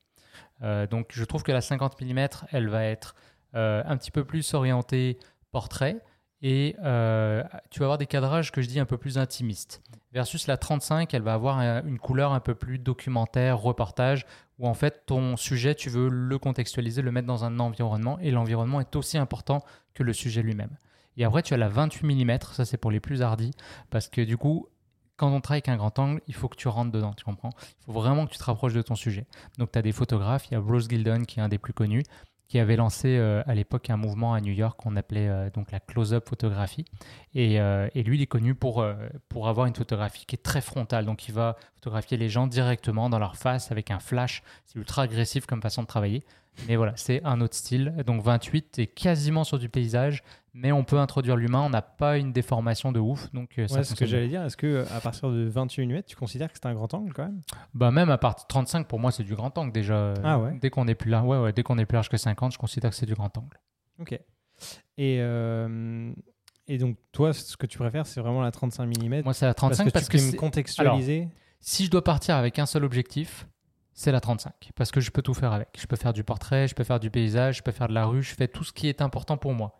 [0.63, 3.15] Euh, donc je trouve que la 50 mm, elle va être
[3.55, 5.19] euh, un petit peu plus orientée
[5.51, 5.97] portrait
[6.43, 9.83] et tu vas avoir des cadrages que je dis un peu plus intimistes.
[10.13, 14.25] Versus la 35, elle va avoir un- une couleur un peu plus documentaire, reportage,
[14.59, 18.31] où en fait ton sujet, tu veux le contextualiser, le mettre dans un environnement et
[18.31, 20.77] l'environnement est aussi important que le sujet lui-même.
[21.17, 23.53] Et après, tu as la 28 mm, ça c'est pour les plus hardis,
[23.91, 24.69] parce que du coup,
[25.21, 27.51] quand on travaille avec un grand angle, il faut que tu rentres dedans, tu comprends?
[27.81, 29.27] Il faut vraiment que tu te rapproches de ton sujet.
[29.59, 31.75] Donc, tu as des photographes, il y a Bruce Gildon qui est un des plus
[31.75, 32.05] connus,
[32.49, 35.73] qui avait lancé euh, à l'époque un mouvement à New York qu'on appelait euh, donc
[35.73, 36.87] la close-up photographie.
[37.35, 38.83] Et, euh, et lui, il est connu pour,
[39.29, 41.05] pour avoir une photographie qui est très frontale.
[41.05, 44.43] Donc, il va photographier les gens directement dans leur face avec un flash.
[44.65, 46.25] C'est ultra agressif comme façon de travailler.
[46.69, 47.95] Mais voilà, c'est un autre style.
[48.07, 50.23] Donc 28 est quasiment sur du paysage,
[50.55, 51.61] mais on peut introduire l'humain.
[51.61, 53.33] On n'a pas une déformation de ouf.
[53.33, 54.43] Donc euh, Ouais, c'est ce que j'allais dire.
[54.43, 57.25] Est-ce que à partir de 28 mm, tu considères que c'est un grand angle quand
[57.25, 57.41] même?
[57.75, 60.15] Bah même à partir de 35, pour moi, c'est du grand angle déjà.
[60.25, 62.17] Ah ouais Dès qu'on est plus là, ouais, ouais, dès qu'on est plus large que
[62.17, 63.59] 50, je considère que c'est du grand angle.
[64.01, 64.13] Ok.
[64.99, 66.13] Et, euh,
[66.69, 69.55] et donc, toi, ce que tu préfères, c'est vraiment la 35 mm Moi, c'est la
[69.55, 71.29] 35 parce tu que, peux me c'est- contextualiser?
[71.61, 73.47] si je dois partir avec un seul objectif,
[73.93, 75.69] c'est la 35 parce que je peux tout faire avec.
[75.79, 78.07] Je peux faire du portrait, je peux faire du paysage, je peux faire de la
[78.07, 79.79] rue, je fais tout ce qui est important pour moi.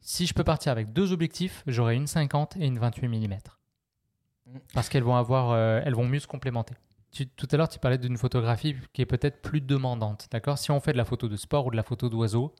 [0.00, 3.38] Si je peux partir avec deux objectifs, j'aurai une 50 et une 28 mm.
[4.74, 6.74] Parce qu'elles vont avoir, euh, elles vont mieux se complémenter.
[7.12, 10.28] Tu- tout à l'heure, tu parlais d'une photographie qui est peut-être plus demandante.
[10.30, 10.58] D'accord?
[10.58, 12.54] Si on fait de la photo de sport ou de la photo d'oiseau,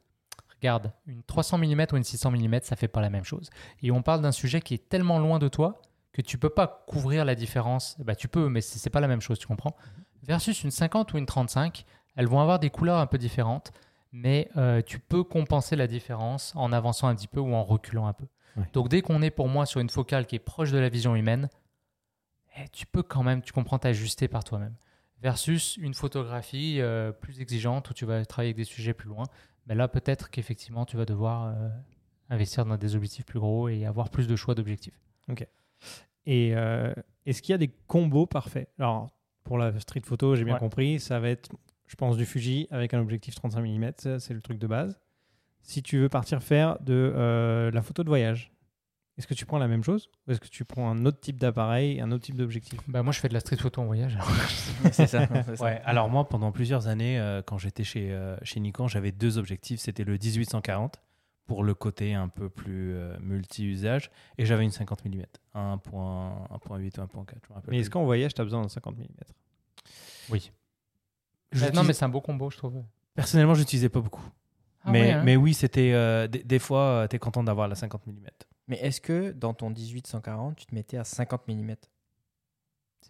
[0.56, 3.48] regarde, une 300 mm ou une 600 mm, ça fait pas la même chose.
[3.82, 5.80] Et on parle d'un sujet qui est tellement loin de toi
[6.12, 7.96] que tu peux pas couvrir la différence.
[8.00, 9.76] Bah, tu peux, mais c'est c'est pas la même chose, tu comprends?
[10.30, 13.72] Versus une 50 ou une 35, elles vont avoir des couleurs un peu différentes,
[14.12, 18.06] mais euh, tu peux compenser la différence en avançant un petit peu ou en reculant
[18.06, 18.26] un peu.
[18.72, 21.16] Donc dès qu'on est pour moi sur une focale qui est proche de la vision
[21.16, 21.48] humaine,
[22.56, 24.76] eh, tu peux quand même, tu comprends, t'ajuster par toi-même.
[25.20, 29.24] Versus une photographie euh, plus exigeante où tu vas travailler avec des sujets plus loin,
[29.66, 31.68] mais là peut-être qu'effectivement tu vas devoir euh,
[32.28, 35.00] investir dans des objectifs plus gros et avoir plus de choix d'objectifs.
[36.26, 36.92] Et euh,
[37.26, 38.68] est-ce qu'il y a des combos parfaits?
[38.78, 39.10] Alors,
[39.44, 40.60] pour la street photo, j'ai bien Ouais.
[40.60, 41.50] compris, ça va être,
[41.86, 44.98] je pense, du Fuji avec un objectif 35 mm, c'est le truc de base.
[45.62, 48.50] Si tu veux partir faire de euh, la photo de voyage,
[49.18, 51.38] est-ce que tu prends la même chose ou est-ce que tu prends un autre type
[51.38, 52.80] d'appareil, un autre type d'objectif?
[52.88, 54.14] Bah, moi je fais de la street photo en voyage.
[54.16, 54.28] alors.
[54.92, 55.26] c'est ça.
[55.44, 55.64] c'est ça.
[55.64, 59.36] Ouais, alors moi, pendant plusieurs années, euh, quand j'étais chez, euh, chez Nikon, j'avais deux
[59.36, 59.80] objectifs.
[59.80, 61.02] C'était le 1840
[61.50, 65.24] pour le côté un peu plus euh, multi-usage et j'avais une 50 mm,
[65.56, 66.90] 1.8 ou 1.4.
[66.94, 69.04] je me rappelle Mais est-ce qu'en voyage, tu as besoin d'un 50 mm
[70.28, 70.52] Oui.
[71.50, 72.84] Je non, mais c'est un beau combo, je trouve.
[73.16, 74.22] Personnellement, je n'utilisais pas beaucoup.
[74.84, 75.22] Ah mais, ouais, hein.
[75.24, 78.12] mais oui, c'était euh, des, des fois, tu es content d'avoir la 50 mm.
[78.68, 81.74] Mais est-ce que dans ton 18-140, tu te mettais à 50 mm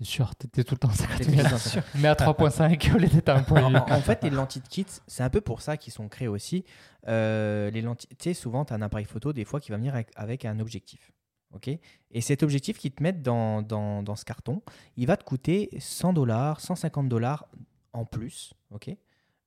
[0.02, 1.48] C'est sûr, t'étais tout le temps 50 T'étais 000.
[1.48, 3.92] tout le temps Mais à 3.5 au lieu d'être à en, 1.8.
[3.92, 6.64] en- fait, les lentilles de kit, c'est un peu pour ça qu'ils sont créés aussi.
[7.06, 9.76] Euh, les lentilles, tu sais, souvent, tu as un appareil photo des fois qui va
[9.76, 11.12] venir avec, avec un objectif.
[11.52, 11.68] ok?
[12.12, 14.62] Et cet objectif qu'ils te mettent dans, dans, dans ce carton,
[14.96, 17.46] il va te coûter 100 dollars, 150 dollars
[17.92, 18.54] en plus.
[18.70, 18.90] ok?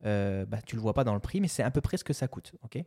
[0.06, 2.04] Euh, bah, tu le vois pas dans le prix, mais c'est à peu près ce
[2.04, 2.54] que ça coûte.
[2.63, 2.76] ok?
[2.78, 2.82] Euh,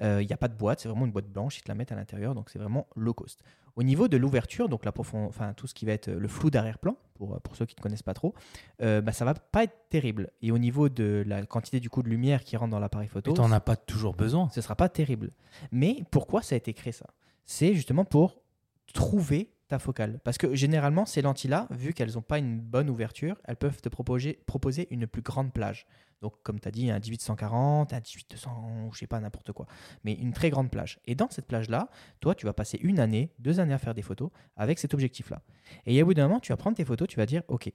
[0.00, 1.92] Il n'y a pas de boîte, c'est vraiment une boîte blanche, ils te la mettent
[1.92, 3.42] à l'intérieur, donc c'est vraiment low cost.
[3.76, 6.50] Au niveau de l'ouverture, donc la profond- enfin, tout ce qui va être le flou
[6.50, 8.34] d'arrière-plan, pour, pour ceux qui ne connaissent pas trop,
[8.82, 10.30] euh, bah, ça va pas être terrible.
[10.42, 13.30] Et au niveau de la quantité du coup de lumière qui rentre dans l'appareil photo,
[13.32, 14.48] tu n'en as pas toujours besoin.
[14.50, 15.30] ce sera pas terrible.
[15.70, 17.06] Mais pourquoi ça a été créé ça?
[17.44, 18.40] C'est justement pour
[18.92, 20.18] trouver ta focale.
[20.24, 23.88] Parce que généralement, ces lentilles-là, vu qu'elles n'ont pas une bonne ouverture, elles peuvent te
[23.88, 25.86] proposer, proposer une plus grande plage.
[26.20, 29.66] Donc, comme tu as dit, un 1840, un 1800, ou je sais pas, n'importe quoi.
[30.04, 31.00] Mais une très grande plage.
[31.06, 31.88] Et dans cette plage-là,
[32.20, 35.42] toi, tu vas passer une année, deux années à faire des photos avec cet objectif-là.
[35.86, 37.72] Et au bout d'un moment, tu vas prendre tes photos, tu vas dire, OK,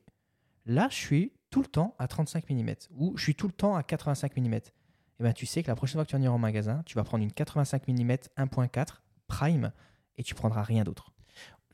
[0.65, 3.75] là, je suis tout le temps à 35 mm, ou je suis tout le temps
[3.75, 4.53] à 85 mm.
[4.53, 6.95] Et ben, tu sais que la prochaine fois que tu vas venir en magasin, tu
[6.95, 8.87] vas prendre une 85 mm 1.4
[9.27, 9.71] prime
[10.17, 11.14] et tu prendras rien d'autre.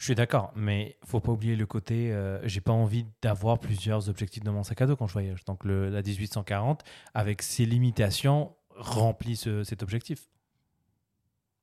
[0.01, 2.11] Je suis d'accord, mais faut pas oublier le côté.
[2.11, 5.45] euh, j'ai pas envie d'avoir plusieurs objectifs dans mon sac à dos quand je voyage.
[5.45, 6.81] Donc le, la 1840,
[7.13, 10.27] avec ses limitations, remplit ce- cet objectif.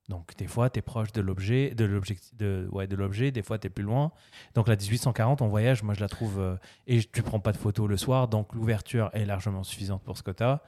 [0.07, 3.31] Donc des fois, tu es proche de l'objet, de l'objectif, de, ouais, de l'objet.
[3.31, 4.13] Des fois, tu es plus loin.
[4.55, 6.55] Donc la 1840 en voyage, moi je la trouve euh,
[6.87, 10.23] et tu prends pas de photos le soir, donc l'ouverture est largement suffisante pour ce
[10.23, 10.63] que tu as.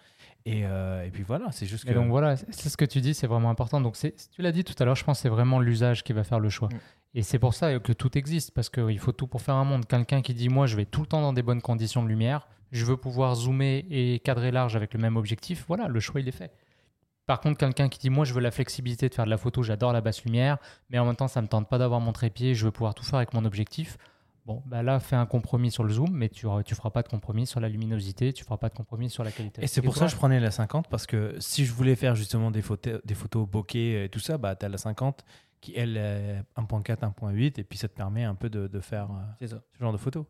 [0.46, 1.92] Et, euh, et puis voilà, c'est juste que.
[1.92, 3.80] Et donc voilà, c'est ce que tu dis, c'est vraiment important.
[3.80, 6.26] Donc tu l'as dit tout à l'heure, je pense que c'est vraiment l'usage qui va
[6.26, 6.68] faire le choix.
[6.68, 6.80] Mm.
[7.14, 9.86] Et c'est pour ça que tout existe, parce qu'il faut tout pour faire un monde.
[9.86, 12.48] Quelqu'un qui dit, moi, je vais tout le temps dans des bonnes conditions de lumière,
[12.72, 16.28] je veux pouvoir zoomer et cadrer large avec le même objectif, voilà, le choix, il
[16.28, 16.52] est fait.
[17.26, 19.62] Par contre, quelqu'un qui dit, moi, je veux la flexibilité de faire de la photo,
[19.62, 20.58] j'adore la basse lumière,
[20.90, 23.04] mais en même temps, ça me tente pas d'avoir mon trépied, je veux pouvoir tout
[23.04, 23.98] faire avec mon objectif.
[24.46, 27.08] Bon, bah là, fais un compromis sur le zoom, mais tu ne feras pas de
[27.08, 29.64] compromis sur la luminosité, tu feras pas de compromis sur la qualité.
[29.64, 32.16] Et c'est pour ça que je prenais la 50 parce que si je voulais faire
[32.16, 35.24] justement des photos, des photos bokeh et tout ça, bah, tu as la 50
[35.62, 39.10] qui elle est 1.4, 1.8 et puis ça te permet un peu de, de faire
[39.42, 39.62] euh, ça.
[39.74, 40.26] ce genre de photos.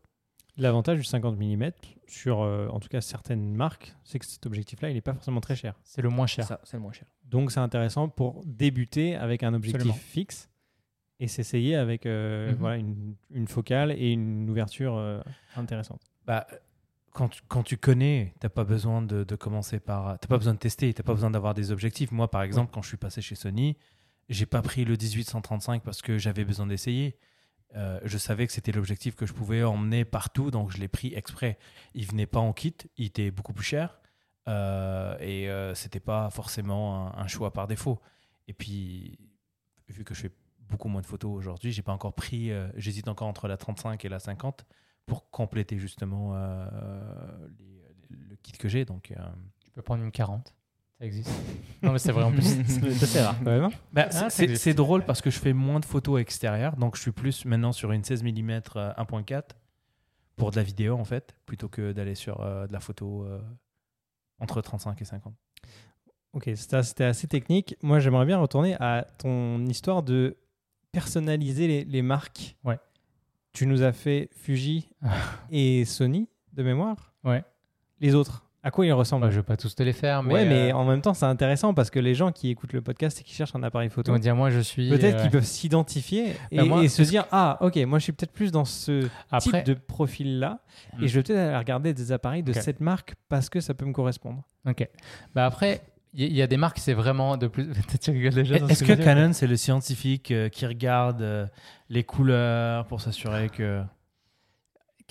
[0.58, 1.70] L'avantage du 50 mm
[2.06, 5.40] sur, euh, en tout cas, certaines marques, c'est que cet objectif-là, il n'est pas forcément
[5.40, 5.74] très cher.
[5.82, 6.44] C'est le moins cher.
[6.46, 7.06] Ça, c'est le moins cher.
[7.24, 9.98] Donc, c'est intéressant pour débuter avec un objectif Absolument.
[9.98, 10.50] fixe
[11.20, 12.56] et s'essayer avec euh, Mhm.
[12.58, 15.22] voilà, une, une focale et une ouverture euh,
[15.56, 16.02] intéressante.
[16.26, 16.46] Bah,
[17.12, 20.18] quand, tu, quand tu connais, tu pas besoin de, de commencer par.
[20.20, 22.12] Tu pas besoin de tester, tu pas besoin d'avoir des objectifs.
[22.12, 23.78] Moi, par exemple, quand je suis passé chez Sony,
[24.32, 27.18] j'ai pas pris le 1835 parce que j'avais besoin d'essayer.
[27.74, 31.14] Euh, je savais que c'était l'objectif que je pouvais emmener partout, donc je l'ai pris
[31.14, 31.58] exprès.
[31.94, 33.98] Il venait pas en kit, il était beaucoup plus cher
[34.48, 38.00] euh, et euh, c'était pas forcément un, choix par défaut.
[38.48, 39.18] Et puis,
[39.88, 40.30] vu que je fais
[40.60, 42.50] beaucoup moins de photos aujourd'hui, j'ai pas encore pris.
[42.50, 44.66] euh, J'hésite encore entre la 35 et la 50
[45.06, 46.34] pour compléter justement
[48.08, 48.84] le kit que j'ai.
[48.84, 49.12] Donc,
[49.60, 50.54] Tu peux prendre une 40.
[51.02, 51.30] Ça existe.
[51.82, 52.44] non, mais c'est vrai en plus.
[52.94, 53.70] C'est rare quand même.
[53.92, 57.10] bah, Ah, c'est- drôle parce que je fais moins de photos extérieures, donc je suis
[57.10, 58.60] plus maintenant sur une 16 mm
[58.96, 59.42] 1.4
[60.36, 63.40] pour de la vidéo en fait, plutôt que d'aller sur euh, de la photo euh,
[64.38, 65.34] entre 35 et 50.
[66.34, 67.74] Ok, c'était c'était assez technique.
[67.82, 70.36] Moi, j'aimerais bien retourner à ton histoire de
[70.92, 72.56] personnaliser les, les marques.
[72.62, 72.78] Ouais.
[73.52, 74.88] Tu nous as fait Fuji
[75.50, 77.12] et Sony de mémoire.
[77.24, 77.42] Ouais.
[77.98, 79.22] Les autres, à quoi ils ressemblent?
[79.26, 80.34] Bah, je vais pas tous te les faire, mais.
[80.34, 82.80] Ouais, mais euh, en même temps, c'est intéressant parce que les gens qui écoutent le
[82.80, 84.88] podcast et qui cherchent un appareil photo, on va dire, moi, je suis.
[84.88, 88.04] peut-être euh, qu'ils peuvent s'identifier et, Bah, moi, et se dire Ah, ok, moi je
[88.04, 90.60] suis peut-être plus dans ce Après, type de profil-là
[90.96, 91.04] Hmm.
[91.04, 93.84] et je vais peut-être aller regarder des appareils de cette marque parce que ça peut
[93.84, 94.42] me correspondre.
[94.68, 94.88] ok.
[95.34, 95.82] Bah après,
[96.14, 97.70] il y, il a des marques, c'est vraiment de plus.
[97.92, 101.50] Est-ce que Canon c'est le scientifique euh, qui regarde
[101.88, 103.82] les couleurs pour s'assurer que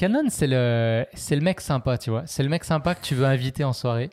[0.02, 2.24] Canon, c'est le, c'est le mec sympa, tu vois.
[2.26, 4.10] C'est le mec sympa que tu veux inviter en soirée.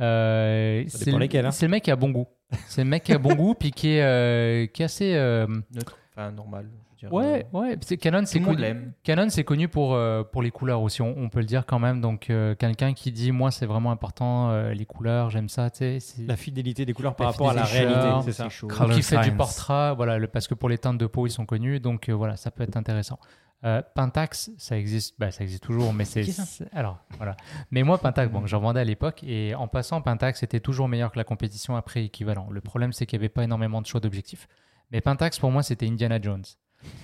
[0.00, 1.50] Euh, c'est le- lesquels, hein.
[1.50, 2.26] C'est le mec qui a bon goût.
[2.68, 5.14] C'est le mec qui a bon goût, puis qui est, euh, qui est assez.
[5.14, 5.98] euh, Neutre.
[6.16, 6.70] Enfin, normal.
[7.02, 7.76] je Ouais, ouais.
[7.82, 8.64] c'est- Canon, c'est connu.
[9.02, 11.78] Canon, c'est connu pour, euh, pour les couleurs aussi, on, on peut le dire quand
[11.78, 12.00] même.
[12.00, 16.00] Donc, euh, quelqu'un qui dit, moi, c'est vraiment important, euh, les couleurs, j'aime ça, tu
[16.00, 16.22] sais.
[16.26, 18.48] La fidélité des couleurs par La rapport à la réalité, c'est c'est ça.
[18.94, 21.44] qui fait du portrait, voilà, le- parce que pour les teintes de peau, ils sont
[21.44, 23.18] connus, donc euh, voilà, ça peut être intéressant.
[23.64, 26.26] Euh, Pentax, ça existe, bah, ça existe toujours, mais c'est
[26.72, 27.36] alors voilà.
[27.70, 31.10] Mais moi, Pentax, bon, j'en vendais à l'époque et en passant, Pentax était toujours meilleur
[31.10, 32.48] que la compétition prix équivalent.
[32.50, 34.46] Le problème, c'est qu'il n'y avait pas énormément de choix d'objectifs.
[34.92, 36.44] Mais Pentax, pour moi, c'était Indiana Jones.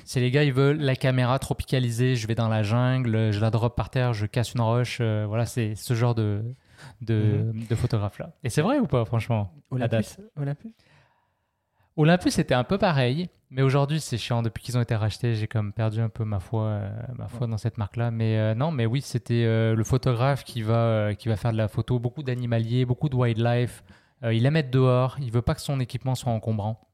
[0.05, 3.51] C'est les gars, ils veulent la caméra tropicalisée, je vais dans la jungle, je la
[3.51, 6.45] drop par terre, je casse une roche, euh, voilà, c'est ce genre de
[7.01, 8.33] de, de photographe là.
[8.45, 10.73] Et c'est vrai ou pas, franchement à date Olympus
[11.97, 14.43] Olympus c'était un peu pareil, mais aujourd'hui c'est chiant.
[14.43, 17.47] Depuis qu'ils ont été rachetés, j'ai comme perdu un peu ma foi, euh, ma foi
[17.47, 18.11] dans cette marque-là.
[18.11, 21.59] Mais euh, non, mais oui, c'était euh, le photographe qui va, qui va faire de
[21.59, 23.85] la photo, beaucoup d'animaliers, beaucoup de wildlife.
[24.31, 26.89] Il aime être dehors, il veut pas que son équipement soit encombrant.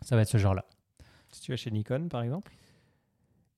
[0.00, 0.64] Ça va être ce genre-là.
[1.30, 2.50] Si tu vas chez Nikon, par exemple.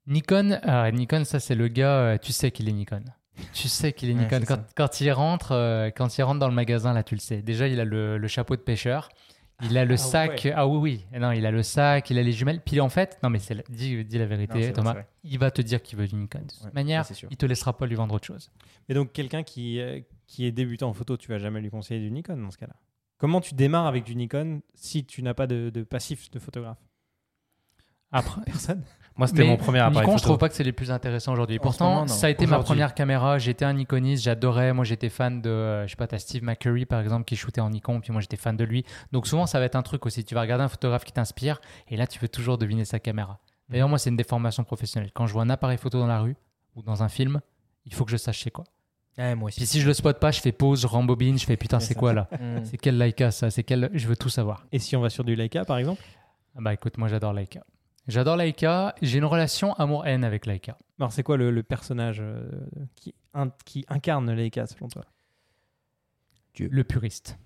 [0.09, 3.05] Nikon, ah, Nikon, ça c'est le gars, tu sais qu'il est Nikon.
[3.53, 4.65] Tu sais qu'il est Ouais, Nikon.
[4.75, 7.43] Quand, il rentre, quand il rentre dans le magasin, là, tu le sais.
[7.43, 9.09] Déjà, il a le, le chapeau de pêcheur.
[9.63, 10.43] Il a le Ah sac.
[10.45, 10.53] ouais.
[10.55, 11.07] Ah oui, oui.
[11.15, 12.61] Et Non, il a le sac, il a les jumelles.
[12.63, 14.97] Puis en fait, non, mais c'est la- dis, dis la vérité, vrai, Thomas.
[15.25, 16.41] Il va te dire qu'il veut du Nikon.
[16.41, 18.51] De toute Ouais, manière, ça, il te laissera pas lui vendre autre chose.
[18.89, 22.01] Et donc, quelqu'un qui, euh, qui est débutant en photo, tu vas jamais lui conseiller
[22.01, 22.77] du Nikon dans ce cas-là?
[23.19, 26.79] Comment tu démarres avec du Nikon si tu n'as pas de, de passif de photographe?
[28.13, 28.83] Après, Personne?
[29.17, 30.25] Moi, c'était mon premier appareil Nikon, je photo.
[30.29, 31.59] trouve pas que c'est les plus intéressants aujourd'hui.
[31.59, 33.39] Pourtant, moment, ça a été ma première caméra.
[33.39, 34.73] J'étais un Nikoniste, j'adorais.
[34.75, 37.61] Moi, j'étais fan de, euh, je sais pas, t'as Steve McCurry par exemple qui shootait
[37.63, 38.85] en Nikon, puis moi j'étais fan de lui.
[39.13, 40.25] Donc souvent, ça va être un truc aussi.
[40.25, 43.39] Tu vas regarder un photographe qui t'inspire, et là, tu veux toujours deviner sa caméra.
[43.69, 45.11] D'ailleurs, moi, c'est une déformation professionnelle.
[45.13, 46.37] Quand je vois un appareil photo dans la rue
[46.77, 47.41] ou dans un film,
[47.85, 48.65] il faut que je sache c'est quoi.
[49.19, 49.61] Ouais, moi aussi.
[49.61, 51.95] Puis si je le spot pas, je fais pause, je rembobine, je fais putain, C'est
[51.95, 52.65] quoi là Mm.
[52.65, 53.51] C'est quel Leica ça?
[53.51, 54.67] C'est quel Je veux tout savoir.
[54.73, 56.03] Et si on va sur du Leica, par exemple?
[56.55, 57.63] Ah bah écoute, moi j'adore Leica.
[58.09, 58.95] J'adore Leica.
[59.03, 60.79] J'ai une relation amour-haine avec Leica.
[60.99, 62.49] Alors, c'est quoi le, le personnage euh,
[62.95, 65.05] qui, in- qui incarne Leica, selon toi?
[66.59, 67.39] Le puriste.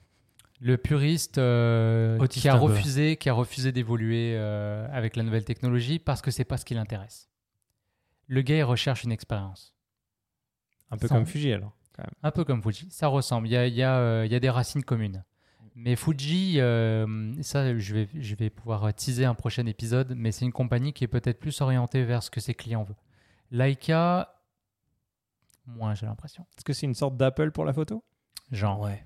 [0.61, 5.99] Le puriste euh, qui a refusé, qui a refusé d'évoluer euh, avec la nouvelle technologie
[5.99, 7.31] parce que c'est pas ce qui l'intéresse.
[8.27, 9.75] Le gars il recherche une expérience.
[10.91, 11.75] Un peu comme Fuji, alors.
[12.23, 12.89] Un peu comme Fuji.
[12.91, 13.49] Ça ressemble.
[13.49, 15.25] Il y a, il y a, euh, il y a des racines communes.
[15.83, 20.45] Mais Fuji, euh, ça, je vais, je vais pouvoir teaser un prochain épisode, mais c'est
[20.45, 22.97] une compagnie qui est peut-être plus orientée vers ce que ses clients veulent.
[23.51, 24.35] Leica,
[25.67, 26.47] moins, j'ai l'impression.
[26.57, 28.05] Est-ce que c'est une sorte d'Apple pour la photo?
[28.53, 28.81] Genre.
[28.81, 29.03] Ouais.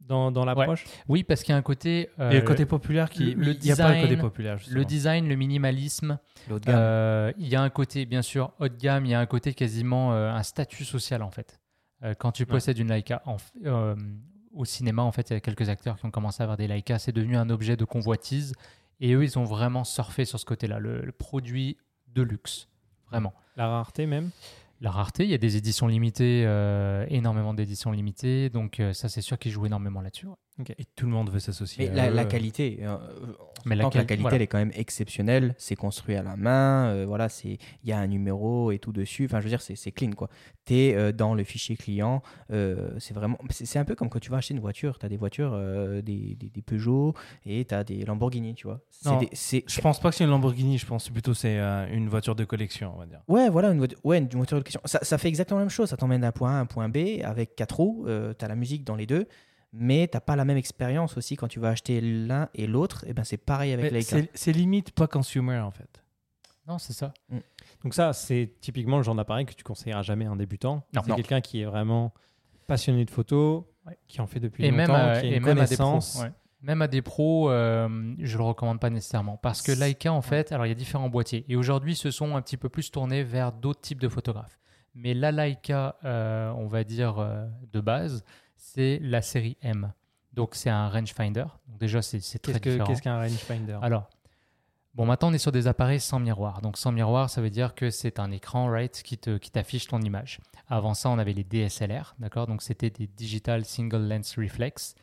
[0.00, 0.84] dans, dans l'approche?
[1.08, 2.10] Oui, parce qu'il y a un côté.
[2.18, 3.34] euh, Et le côté populaire qui.
[3.34, 4.78] le Il n'y a pas le côté design, populaire, justement.
[4.78, 6.74] le design, le minimalisme, Le haut de gamme.
[6.78, 9.26] Euh, il y a un côté, bien sûr, haut de gamme, il y a un
[9.26, 11.58] côté quasiment euh, un statut social en fait.
[12.18, 13.94] Quand tu possèdes une Leica en euh,
[14.54, 16.68] au cinéma, en fait, il y a quelques acteurs qui ont commencé à avoir des
[16.68, 18.54] Leica, c'est devenu un objet de convoitise.
[19.00, 21.76] Et eux, ils ont vraiment surfé sur ce côté-là, le, le produit
[22.14, 22.68] de luxe,
[23.08, 23.32] vraiment.
[23.56, 24.30] La rareté même?
[24.80, 29.08] La rareté, il y a des éditions limitées, euh, énormément d'éditions limitées, donc euh, ça,
[29.08, 30.26] c'est sûr qu'ils jouent énormément là-dessus.
[30.78, 31.88] Et tout le monde veut s'associer.
[31.90, 32.14] Mais à la, eux.
[32.14, 32.96] la qualité, euh,
[33.64, 34.36] Mais que la quali- qualité voilà.
[34.36, 37.92] elle est quand même exceptionnelle, c'est construit à la main, euh, voilà, c'est il y
[37.92, 39.24] a un numéro et tout dessus.
[39.24, 40.28] Enfin, je veux dire, c'est clean quoi.
[40.66, 42.22] Tu es dans le fichier client,
[42.52, 44.98] euh, c'est vraiment, c'est un peu comme quand tu vas acheter une voiture.
[44.98, 47.14] Tu as des voitures, euh, des, des, des Peugeot
[47.46, 48.80] et tu as des Lamborghini, tu vois.
[49.06, 51.86] Non, des- Je pense pas que c'est une Lamborghini, je pense plutôt que c'est euh,
[51.92, 53.22] une voiture de collection, on va dire.
[53.26, 54.82] Ouais, voilà, une voiture, ouais, une voiture de question.
[54.84, 55.88] Ça, ça fait exactement la même chose.
[55.88, 58.06] Ça t'emmène d'un point A à un point B avec quatre roues.
[58.38, 59.26] tu as la musique dans les deux,
[59.72, 63.04] mais t'as pas la même expérience aussi quand tu vas acheter l'un et l'autre.
[63.06, 64.18] Et ben c'est pareil avec Leica.
[64.34, 66.02] C'est limite pas consumer en fait.
[66.68, 67.12] Non, c'est ça.
[67.82, 70.84] Donc ça, c'est typiquement le genre d'appareil que tu conseilleras jamais à un débutant.
[71.04, 72.12] C'est quelqu'un qui est vraiment
[72.66, 73.98] passionné de photo, Ouais.
[74.06, 75.76] qui en fait depuis et même, longtemps, à, qui a et une même à des
[75.76, 75.98] pros.
[76.20, 76.30] ouais.
[76.60, 79.36] Même à des pros, euh, je le recommande pas nécessairement.
[79.38, 81.44] Parce que Leica, en fait, alors il y a différents boîtiers.
[81.48, 84.60] Et aujourd'hui, ils se sont un petit peu plus tournés vers d'autres types de photographes.
[84.94, 88.24] Mais la Leica, euh, on va dire, euh, de base,
[88.74, 89.92] c'est la série M.
[90.32, 91.44] Donc c'est un rangefinder.
[91.68, 92.86] Donc déjà, c'est très différent.
[92.86, 93.78] qu'est-ce qu'un rangefinder?
[93.82, 94.08] Alors,
[94.94, 96.62] bon, maintenant on est sur des appareils sans miroir.
[96.62, 99.86] Donc sans miroir, ça veut dire que c'est un écran, right, qui te- qui t'affiche
[99.88, 100.40] ton image.
[100.68, 102.46] Avant ça, on avait les DSLR, d'accord?
[102.46, 104.94] Donc c'était des Digital Single Lens Reflex.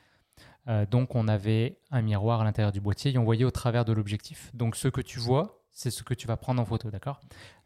[0.67, 3.85] Euh, donc on avait un miroir à l'intérieur du boîtier et on voyait au travers
[3.85, 4.49] de l'objectif.
[4.55, 7.21] Donc ce que tu vois, c'est ce que tu vas prendre en photo, d'accord?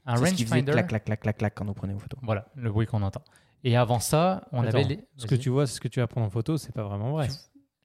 [0.06, 2.20] Un rangefinder, clac, clac, clac, clac, clac quand on prenait aux photos.
[2.24, 3.24] voilà, le bruit qu'on entend.
[3.64, 5.00] Et avant ça, on Attends, avait les.
[5.18, 7.12] Ce que tu vois, c'est ce que tu vas prendre en photo, c'est pas vraiment
[7.12, 7.30] vrai.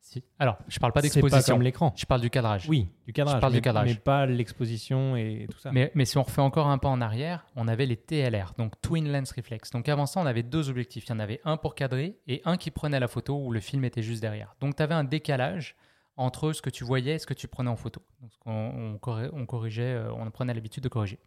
[0.00, 0.24] Si.
[0.38, 1.54] Alors, je parle pas C'est pas d'exposition.
[1.54, 1.92] comme l'écran.
[1.94, 2.66] Je parle du cadrage.
[2.66, 3.36] Oui, du cadrage.
[3.36, 3.88] Je parle du mais, cadrage.
[3.88, 5.70] mais pas l'exposition et tout ça.
[5.70, 8.80] Mais, mais si on refait encore un pas en arrière, on avait les TLR, donc
[8.80, 9.70] Twin Lens Reflex.
[9.70, 11.04] Donc avant ça, on avait deux objectifs.
[11.06, 13.60] Il y en avait un pour cadrer et un qui prenait la photo où le
[13.60, 14.56] film était juste derrière.
[14.60, 15.76] Donc tu avais un décalage
[16.16, 18.00] entre ce que tu voyais et ce que tu prenais en photo.
[18.22, 21.18] Donc on corrigeait, euh, on prenait l'habitude de corriger.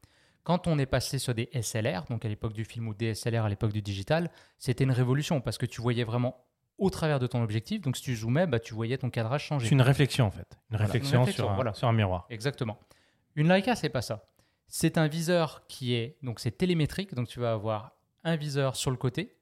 [0.43, 3.49] Quand on est passé sur des SLR, donc à l'époque du film ou DSLR à
[3.49, 6.45] l'époque du digital, c'était une révolution parce que tu voyais vraiment
[6.77, 7.81] au travers de ton objectif.
[7.81, 9.67] Donc si tu zoomais, bah, tu voyais ton cadrage changer.
[9.67, 10.57] C'est une réflexion en fait.
[10.71, 10.85] Une Voilà.
[10.85, 11.73] réflexion, Une réflexion, sur, un, voilà.
[11.73, 12.25] sur un miroir.
[12.29, 12.79] Exactement.
[13.35, 14.25] Une Leica, c'est pas ça.
[14.67, 17.91] C'est un viseur qui est donc c'est télémétrique, donc tu vas avoir
[18.23, 19.37] un viseur sur le côté,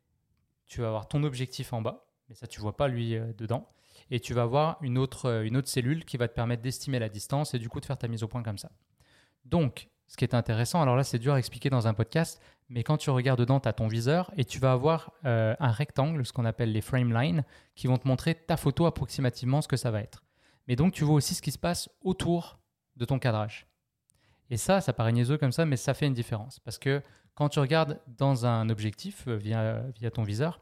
[0.65, 3.67] tu vas avoir ton objectif en bas, mais ça tu vois pas lui euh, dedans,
[4.11, 6.97] et tu vas avoir une autre euh, une autre cellule qui va te permettre d'estimer
[6.99, 8.71] la distance et du coup de faire ta mise au point comme ça.
[9.45, 12.83] Donc, ce qui est intéressant, alors là c'est dur à expliquer dans un podcast, mais
[12.83, 16.25] quand tu regardes dedans, tu as ton viseur et tu vas avoir euh, un rectangle,
[16.25, 17.43] ce qu'on appelle les frame lines,
[17.75, 20.23] qui vont te montrer ta photo approximativement ce que ça va être.
[20.67, 22.59] Mais donc tu vois aussi ce qui se passe autour
[22.95, 23.67] de ton cadrage.
[24.49, 26.59] Et ça, ça paraît niaiseux comme ça, mais ça fait une différence.
[26.59, 27.03] Parce que
[27.35, 30.59] quand tu regardes dans un objectif euh, via, ton viseur,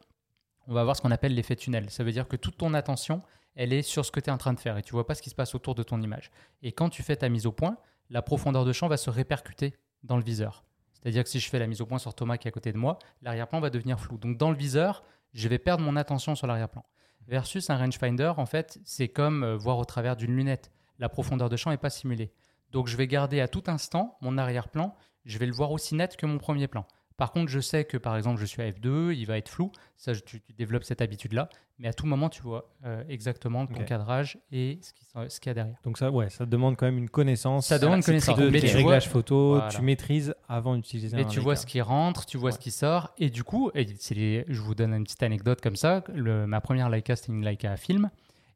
[0.68, 1.90] on va avoir ce qu'on appelle l'effet tunnel.
[1.90, 3.22] Ça veut dire que toute ton attention,
[3.56, 5.16] elle est sur ce que tu es en train de faire et tu vois pas
[5.16, 6.32] ce qui se passe autour de ton image.
[6.62, 7.78] Et quand tu fais ta mise au point,
[8.10, 10.64] la profondeur de champ va se répercuter dans le viseur.
[10.94, 12.72] C'est-à-dire que si je fais la mise au point sur Thomas qui est à côté
[12.72, 14.18] de moi, l'arrière-plan va devenir flou.
[14.18, 15.04] Donc dans le viseur,
[15.34, 16.84] je vais perdre mon attention sur l'arrière-plan.
[17.28, 20.72] Versus un rangefinder, en fait, c'est comme euh, voir au travers d'une lunette.
[20.98, 22.32] La profondeur de champ n'est pas simulée.
[22.72, 24.96] Donc je vais garder à tout instant mon arrière-plan,
[25.26, 26.86] je vais le voir aussi net que mon premier plan.
[27.18, 29.72] Par contre, je sais que par exemple, je suis à f2, il va être flou.
[29.96, 31.50] Ça, tu, tu développes cette habitude-là.
[31.80, 35.50] Mais à tout moment, tu vois euh, exactement ton cadrage et ce qui- ce qu'il
[35.50, 35.78] y a derrière.
[35.84, 37.68] Donc ça, ouais, ça demande quand même une connaissance.
[37.68, 38.38] Ça demande une connaissance.
[38.38, 39.70] De Mais vois- réglages photo, Voilà.
[39.70, 42.72] tu maîtrises avant d'utiliser un Mais tu vois ce qui rentre, tu vois ce qui
[42.72, 43.12] sort.
[43.18, 46.04] Et du coup, et les- je vous donne une petite anecdote comme ça.
[46.14, 48.10] Le- ma première Leica, c'était une Leica à film.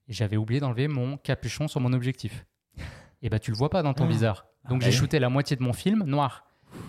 [0.07, 2.45] Et j'avais oublié d'enlever mon capuchon sur mon objectif.
[3.23, 4.07] Et bah, tu le vois pas dans ton Ah.
[4.07, 4.45] viseur.
[4.69, 4.97] Donc, Ah j'ai ouais.
[4.97, 6.43] shooté la moitié de mon film noir.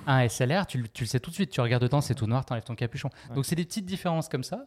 [0.06, 1.50] Un SLR, tu, le- tu le sais tout de suite.
[1.50, 3.10] Tu regardes dedans, c'est tout noir, tu enlèves ton capuchon.
[3.28, 3.34] Ouais.
[3.34, 4.66] Donc, c'est des petites différences comme ça.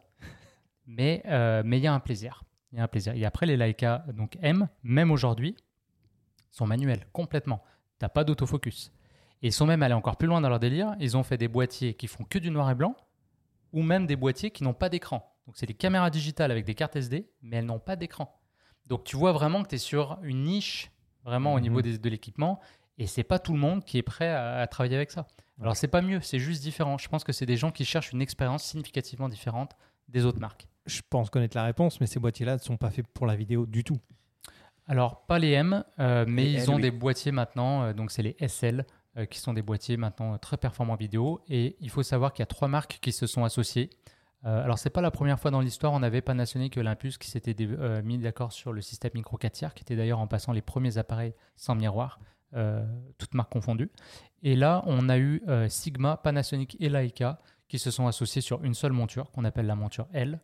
[0.88, 2.44] Mais euh, mais il y a un plaisir.
[2.72, 3.14] Il y a un plaisir.
[3.16, 5.56] Et après, les Leica donc M, même aujourd'hui,
[6.52, 7.64] sont manuels complètement.
[8.00, 8.92] T'as pas d'autofocus.
[9.42, 10.96] Et ils sont même allés encore plus loin dans leur délire.
[11.00, 12.96] Ils ont fait des boîtiers qui font que du noir et blanc,
[13.74, 15.34] ou même des boîtiers qui n'ont pas d'écran.
[15.48, 18.40] Donc c'est des caméras digitales avec des cartes SD, mais elles n'ont pas d'écran.
[18.88, 20.92] Donc tu vois vraiment que tu es sur une niche,
[21.24, 21.62] vraiment au Mhm.
[21.64, 22.60] niveau des- de l'équipement,
[22.98, 25.28] et c'est pas tout le monde qui est prêt à, à travailler avec ça.
[25.62, 26.98] Alors c'est pas mieux, c'est juste différent.
[26.98, 29.72] Je pense que c'est des gens qui cherchent une expérience significativement différente
[30.10, 30.68] des autres marques.
[30.86, 33.66] Je pense connaître la réponse, mais ces boîtiers-là ne sont pas faits pour la vidéo
[33.66, 33.98] du tout.
[34.88, 36.82] Alors, pas les M, euh, mais Les ils L, ont oui.
[36.84, 38.86] des boîtiers maintenant, euh, donc c'est les SL,
[39.18, 41.42] euh, qui sont des boîtiers maintenant euh, très performants vidéo.
[41.48, 43.90] Et il faut savoir qu'il y a trois marques qui se sont associées.
[44.46, 47.32] Euh, alors, c'est pas la première fois dans l'histoire, on avait Panasonic et Olympus qui
[47.32, 50.52] s'étaient euh, mis d'accord sur le système micro 4 tiers, qui était d'ailleurs en passant
[50.52, 52.26] les premiers appareils sans miroir, euh,
[53.18, 53.92] toutes marques confondues.
[54.46, 58.64] Et là, on a eu euh, Sigma, Panasonic et Leica qui se sont associés sur
[58.64, 60.40] une seule monture, qu'on appelle la monture L.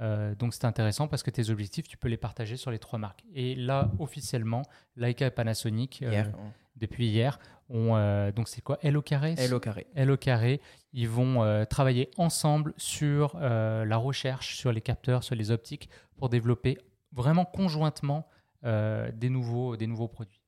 [0.00, 2.98] Euh, donc c'est intéressant parce que tes objectifs, tu peux les partager sur les trois
[2.98, 3.24] marques.
[3.32, 4.62] Et là, officiellement,
[4.96, 6.32] Leica et Panasonic, euh, Hier,
[6.76, 7.38] depuis hier,
[7.70, 8.78] ont, euh, donc c'est quoi?
[8.82, 9.36] L au carré?
[9.38, 9.86] L au carré.
[9.94, 10.60] L au carré,
[10.92, 15.88] ils vont euh, travailler ensemble sur euh, la recherche, sur les capteurs, sur les optiques,
[16.16, 16.76] pour développer
[17.12, 18.26] vraiment conjointement
[18.64, 20.43] euh, des, nouveaux, des nouveaux produits.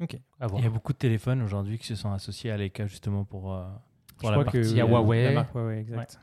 [0.00, 0.18] Ok.
[0.38, 0.60] À voir.
[0.60, 3.52] Il y a beaucoup de téléphones aujourd'hui qui se sont associés à Leica justement pour,
[3.54, 3.64] euh,
[4.08, 4.60] Je pour la crois partie.
[4.60, 5.24] que Il y a euh, Huawei.
[5.24, 6.20] la marque Huawei, exact.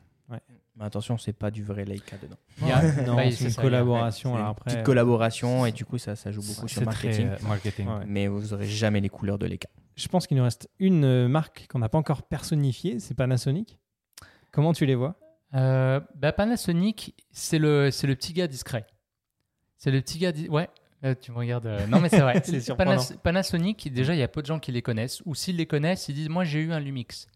[0.80, 2.36] Mais attention, c'est pas du vrai Leica dedans.
[2.62, 4.30] Il y a- Non, c'est une ça, collaboration.
[4.32, 6.86] C'est alors une après, petite collaboration et du coup, ça, ça joue beaucoup sur C'est
[6.86, 7.30] marketing.
[7.32, 7.88] très euh, marketing.
[7.88, 8.06] Ouais.
[8.06, 9.70] Mais vous aurez jamais les couleurs de Leica.
[9.96, 13.80] Je pense qu'il nous reste une euh, marque qu'on n'a pas encore personnifiée, c'est Panasonic.
[14.52, 15.16] Comment tu les vois?
[15.56, 18.86] Euh, bah, Panasonic, c'est le, c'est le petit gars discret.
[19.78, 20.32] C'est le petit gars.
[20.32, 20.70] di- Ouais,
[21.08, 21.66] euh, tu me regardes.
[21.66, 22.42] euh, Non, mais c'est vrai.
[22.46, 22.92] C'est surprenant.
[22.98, 25.22] Panas- Panasonic, déjà, il y a peu de gens qui les connaissent.
[25.26, 27.28] Ou s'ils les connaissent, ils disent Moi, j'ai eu un Lumix.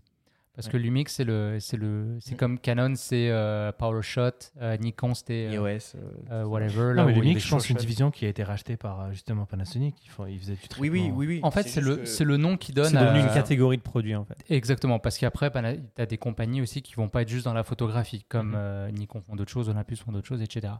[0.54, 2.38] Parce que Lumix, c'est le, c'est le, c'est Mm.
[2.38, 5.64] comme Canon, c'est euh, PowerShot, euh, Nikon, c'était euh, iOS.
[5.96, 6.90] euh, euh, whatever.
[6.90, 9.46] Non, là mais Lumix, je pense, c'est une division qui a été rachetée par justement
[9.46, 9.96] Panasonic.
[10.06, 10.82] Ils, font, ils faisaient du traitement.
[10.82, 11.40] Oui, oui, oui, oui.
[11.42, 12.92] En fait, c'est le, que- c'est le nom qui donne.
[12.92, 14.36] C'est devenu une catégorie de produits en fait.
[14.50, 17.64] Exactement, parce qu'après, tu as des compagnies aussi qui vont pas être juste dans la
[17.64, 18.56] photographie, comme Mhm.
[18.58, 20.74] euh, Nikon font d'autres choses, Olympus font d'autres choses, etc.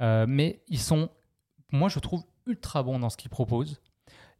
[0.00, 1.08] Euh, mais ils sont,
[1.72, 3.80] moi je trouve, ultra bons dans ce qu'ils proposent.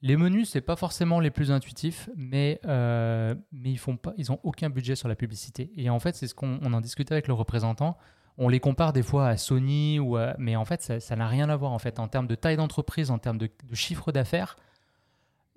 [0.00, 3.98] Les menus, c'est pas forcément les plus intuitifs, mais, euh, ils font
[4.44, 5.72] aucun budget sur la publicité.
[5.76, 7.96] Et en fait, c'est ce qu'on on en discutait avec le représentant.
[8.36, 9.98] On les compare des fois à Sony,
[10.38, 11.72] mais en fait, ça n'a rien à voir.
[11.72, 14.54] En termes de taille d'entreprise, en termes de, chiffre d'affaires,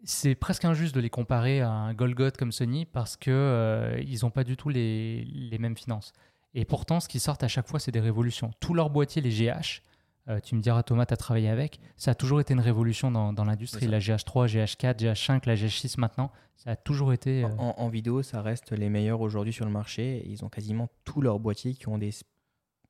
[0.04, 4.22] c'est presque injuste de les comparer à un Golgot comme Sony parce que euh, ils
[4.24, 6.14] n'ont pas du tout les, les mêmes finances.
[6.56, 8.50] Et pourtant, ce qui sortent à chaque fois, c'est des révolutions.
[8.60, 9.84] Tous leurs boîtiers, les GH,
[10.30, 13.10] euh, tu me diras, Thomas, tu as travaillé avec, ça a toujours été une révolution
[13.12, 13.88] dans, dans l'industrie.
[13.88, 17.44] La GH3, GH4, GH5, la GH6 maintenant, ça a toujours été.
[17.44, 20.24] euh, En, en vidéo, ça reste les meilleurs aujourd'hui sur le marché.
[20.28, 22.12] Ils ont quasiment tous leurs boîtiers qui ont des,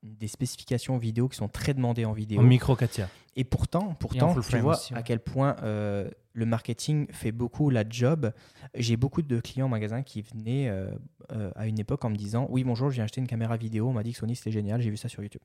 [0.03, 2.39] des spécifications vidéo qui sont très demandées en vidéo.
[2.39, 3.09] En micro 4 tiers.
[3.37, 4.99] Et pourtant, pourtant full tu vois aussi, ouais.
[4.99, 8.33] à quel point euh, le marketing fait beaucoup la job.
[8.75, 10.91] J'ai beaucoup de clients en magasin qui venaient euh,
[11.31, 13.87] euh, à une époque en me disant Oui, bonjour, j'ai acheté une caméra vidéo.
[13.87, 15.41] On m'a dit que Sony c'était génial, j'ai vu ça sur YouTube.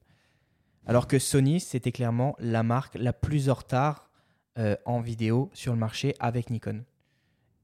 [0.87, 4.11] Alors que Sony, c'était clairement la marque la plus en retard
[4.59, 6.85] euh, en vidéo sur le marché avec Nikon.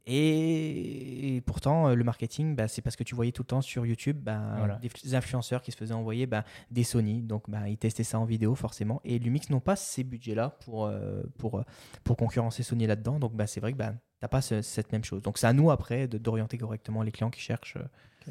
[0.04, 3.60] Et, et pourtant, euh, le marketing, bah, c'est parce que tu voyais tout le temps
[3.62, 4.80] sur YouTube bah, Voilà.
[5.04, 7.22] des influenceurs qui se faisaient envoyer bah, des Sony.
[7.22, 9.00] Donc, bah, ils testaient ça en vidéo, forcément.
[9.04, 11.62] Et Lumix n'ont pas ces budgets-là pour, euh, pour,
[12.02, 13.20] pour concurrencer Sony là-dedans.
[13.20, 15.22] Donc, c'est vrai que tu n'as pas ce- cette même chose.
[15.22, 17.78] Donc, c'est à nous, après, d'orienter correctement les clients qui cherchent.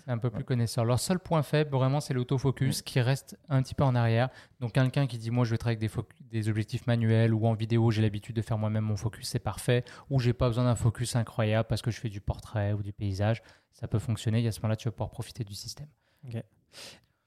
[0.08, 0.86] Un peu plus connaisseur.
[0.86, 4.30] Leur seul point faible, vraiment, c'est l'autofocus qui reste un petit peu en arrière.
[4.60, 7.92] Donc, quelqu'un qui dit Moi, je vais travailler avec des, objectifs manuels ou en vidéo,
[7.92, 9.84] j'ai l'habitude de faire moi-même mon focus, c'est parfait.
[10.10, 12.94] Ou j'ai pas besoin d'un focus incroyable parce que je fais du portrait ou du
[12.94, 13.42] paysage.
[13.74, 14.44] Ça peut fonctionner.
[14.44, 15.88] Et à ce moment-là, tu vas pouvoir profiter du système.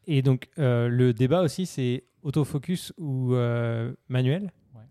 [0.06, 4.52] Et donc euh, le débat aussi c'est autofocus ou euh, manuel?
[4.74, 4.82] Ouais.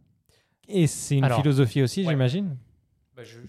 [0.68, 2.12] Et c'est une Alors, philosophie aussi, ouais.
[2.12, 2.58] j'imagine?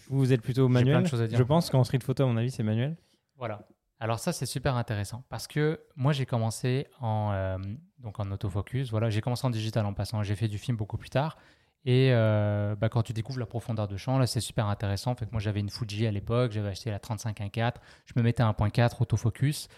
[0.08, 1.02] Vous, vous êtes plutôt plein manuel.
[1.02, 1.38] de choses à dire.
[1.38, 2.96] Je pense qu'en street photo, à mon avis, c'est manuel.
[3.36, 3.66] Voilà.
[4.00, 7.58] Alors ça, c'est super intéressant parce que moi, j'ai commencé en, euh,
[7.98, 8.90] donc en autofocus.
[8.90, 10.22] Voilà, j'ai commencé en digital en passant.
[10.22, 11.36] J'ai fait du film beaucoup plus tard.
[11.86, 15.14] Et euh, bah, quand tu découvres la profondeur de champ, là, c'est super intéressant.
[15.14, 16.52] Fait que moi, j'avais une Fuji à l'époque.
[16.52, 17.74] J'avais acheté la 35 1.4.
[18.06, 19.68] Je me mettais à 1.4 autofocus.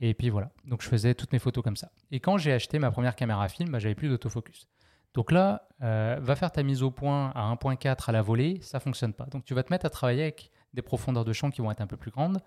[0.00, 0.50] Et puis voilà.
[0.64, 1.90] Donc je faisais toutes mes photos comme ça.
[2.10, 4.68] Et quand j'ai acheté ma première caméra film, bah, j'avais plus d'autofocus.
[5.14, 8.80] Donc là, euh, va faire ta mise au point à 1.4 à la volée, ça
[8.80, 9.24] fonctionne pas.
[9.24, 11.80] Donc tu vas te mettre à travailler avec des profondeurs de champ qui vont être
[11.80, 12.38] un peu plus grandes.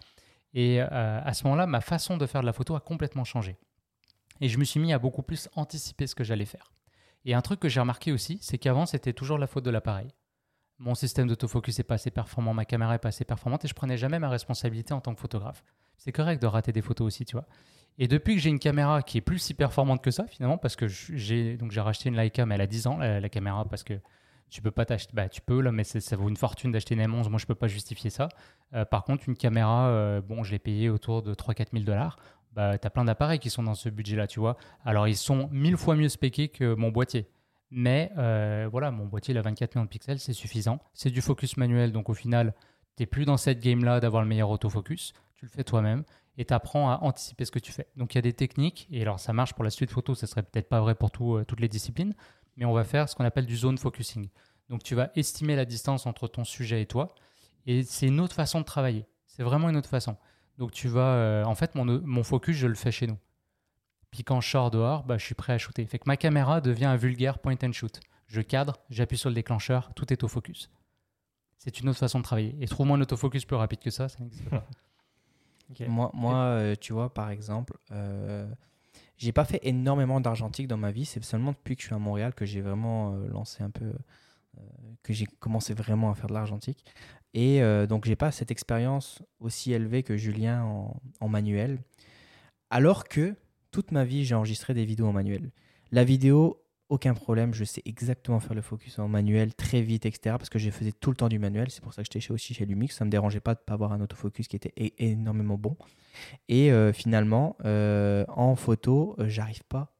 [0.53, 3.57] Et euh, à ce moment-là, ma façon de faire de la photo a complètement changé.
[4.41, 6.71] Et je me suis mis à beaucoup plus anticiper ce que j'allais faire.
[7.25, 10.07] Et un truc que j'ai remarqué aussi, c'est qu'avant, c'était toujours la faute de l'appareil.
[10.77, 13.73] Mon système d'autofocus n'est pas assez performant, ma caméra est pas assez performante et je
[13.73, 15.63] prenais jamais ma responsabilité en tant que photographe.
[15.97, 17.45] C'est correct de rater des photos aussi, tu vois.
[17.97, 20.77] Et depuis que j'ai une caméra qui est plus si performante que ça, finalement, parce
[20.77, 23.99] que j'ai racheté une Leica, mais elle a 10 ans, la, caméra, parce que
[24.49, 27.01] tu peux pas t'acheter, bah tu peux là, mais ça vaut une fortune d'acheter une
[27.01, 27.29] M11.
[27.29, 28.29] Moi, je peux pas justifier ça.
[28.73, 32.17] Euh, par contre, une caméra, euh, bon, je l'ai payée autour de 3-4 000 dollars.
[32.53, 34.57] Bah, tu as plein d'appareils qui sont dans ce budget-là, tu vois.
[34.83, 37.29] Alors, ils sont mille fois mieux spéqués que mon boîtier.
[37.71, 40.79] Mais euh, voilà, mon boîtier, il a 24 millions de pixels, c'est suffisant.
[40.93, 42.55] C'est du focus manuel, donc au final,
[42.97, 45.13] tu plus dans cette game-là d'avoir le meilleur autofocus.
[45.35, 46.03] Tu le fais toi-même
[46.39, 47.87] et tu apprends à anticiper ce que tu fais.
[47.97, 50.25] Donc il y a des techniques, et alors ça marche pour la suite photo, ça
[50.25, 52.15] serait peut-être pas vrai pour toutes les disciplines,
[52.59, 54.29] mais on va faire ce qu'on appelle du zone focusing.
[54.69, 57.15] Donc tu vas estimer la distance entre ton sujet et toi,
[57.65, 59.07] et c'est une autre façon de travailler.
[59.25, 60.17] C'est vraiment une autre façon.
[60.57, 63.17] Donc tu vas, euh, en fait, mon, mon focus, je le fais chez nous.
[64.11, 65.85] Puis quand je sors dehors, bah, je suis prêt à shooter.
[65.85, 67.99] Fait que ma caméra devient un vulgaire point and shoot.
[68.27, 70.69] Je cadre, j'appuie sur le déclencheur, tout est au focus.
[71.57, 72.55] C'est une autre façon de travailler.
[72.59, 74.65] Et trouve-moi un autofocus plus rapide que ça, ça n'existe pas.
[75.87, 78.51] Moi, moi euh, tu vois, par exemple, euh,
[79.19, 81.05] j'ai pas fait énormément d'argentique dans ma vie.
[81.05, 83.85] C'est seulement depuis que je suis à Montréal que j'ai vraiment euh, lancé un peu,
[83.85, 84.61] euh,
[85.03, 86.83] que j'ai commencé vraiment à faire de l'argentique.
[87.35, 91.77] Et donc, j'ai pas cette expérience aussi élevée que Julien en, en manuel.
[92.71, 93.35] Alors que
[93.69, 95.51] toute ma vie, j'ai enregistré des vidéos en manuel.
[95.91, 96.59] La vidéo,
[96.89, 100.35] aucun problème, je sais exactement faire le focus en manuel très vite, etc.
[100.37, 101.69] Parce que je faisais tout le temps du manuel.
[101.69, 102.95] C'est pour ça que j'étais aussi chez Lumix.
[102.95, 105.77] Ça me dérangeait pas de pas avoir un autofocus qui était énormément bon.
[106.47, 109.93] Et euh, finalement, euh, en photo, euh, j'arrive pas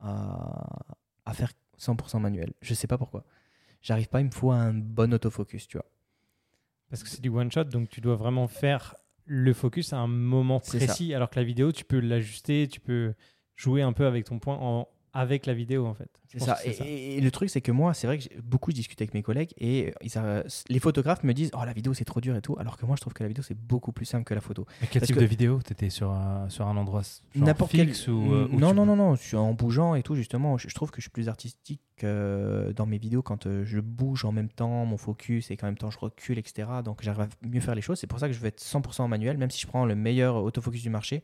[0.00, 2.52] à, faire 100% manuel.
[2.62, 3.24] Je sais pas pourquoi.
[3.80, 4.20] J'arrive pas.
[4.20, 5.86] Il me faut un bon autofocus, tu vois.
[6.90, 10.08] Parce que c'est du one shot, donc tu dois vraiment faire le focus à un
[10.08, 13.14] moment précis, alors que la vidéo, tu peux l'ajuster, tu peux
[13.56, 16.10] jouer un peu avec ton point en, avec la vidéo en fait.
[16.26, 16.58] C'est ça.
[16.64, 19.52] Et, le truc c'est que moi, c'est vrai que j'ai beaucoup discuté avec mes collègues
[19.58, 19.92] et
[20.68, 22.96] les photographes me disent oh la vidéo c'est trop dur et tout, alors que moi
[22.96, 24.66] je trouve que la vidéo c'est beaucoup plus simple que la photo.
[24.80, 25.60] Mais quel type de vidéo?
[25.62, 27.02] T'étais sur un, sur un endroit
[27.34, 30.58] n'importe quel ou, euh, non non non non, je suis en bougeant et tout justement.
[30.58, 34.24] Je, trouve que je suis plus artistique euh, dans mes vidéos quand euh, je bouge
[34.24, 36.68] en même temps, mon focus et qu'en même temps je recule etc.
[36.84, 37.98] Donc j'arrive à mieux faire les choses.
[37.98, 39.94] C'est pour ça que je vais être 100% en manuel, même si je prends le
[39.94, 41.22] meilleur autofocus du marché,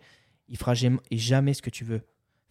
[0.49, 2.03] il fera jamais ce que tu veux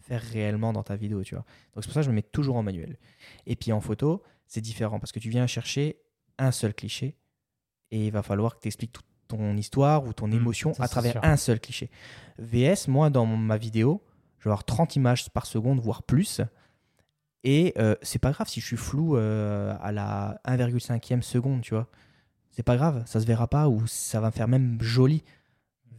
[0.04, 1.44] faire réellement dans ta vidéo, tu vois.
[1.74, 2.98] Donc c'est pour ça que je me mets toujours en manuel.
[3.46, 5.98] Et puis en photo, c'est différent parce que tu viens chercher
[6.38, 7.16] un seul cliché
[7.90, 10.88] et il va falloir que tu expliques toute ton histoire ou ton mmh, émotion à
[10.88, 11.90] travers un seul cliché.
[12.38, 14.02] VS, moi dans ma vidéo,
[14.38, 16.42] je vais avoir 30 images par seconde, voire plus.
[17.42, 21.74] Et euh, c'est pas grave si je suis flou euh, à la 1,5e seconde, tu
[21.74, 21.88] vois.
[22.50, 25.24] C'est pas grave, ça se verra pas ou ça va faire même joli.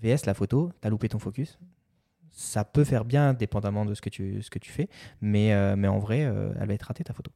[0.01, 1.57] VS, la photo, t'as loupé ton focus,
[2.35, 4.89] ça peut faire bien dépendamment de ce que tu, ce que tu fais,
[5.21, 7.31] mais, euh, mais en vrai, euh, elle va être ratée ta photo.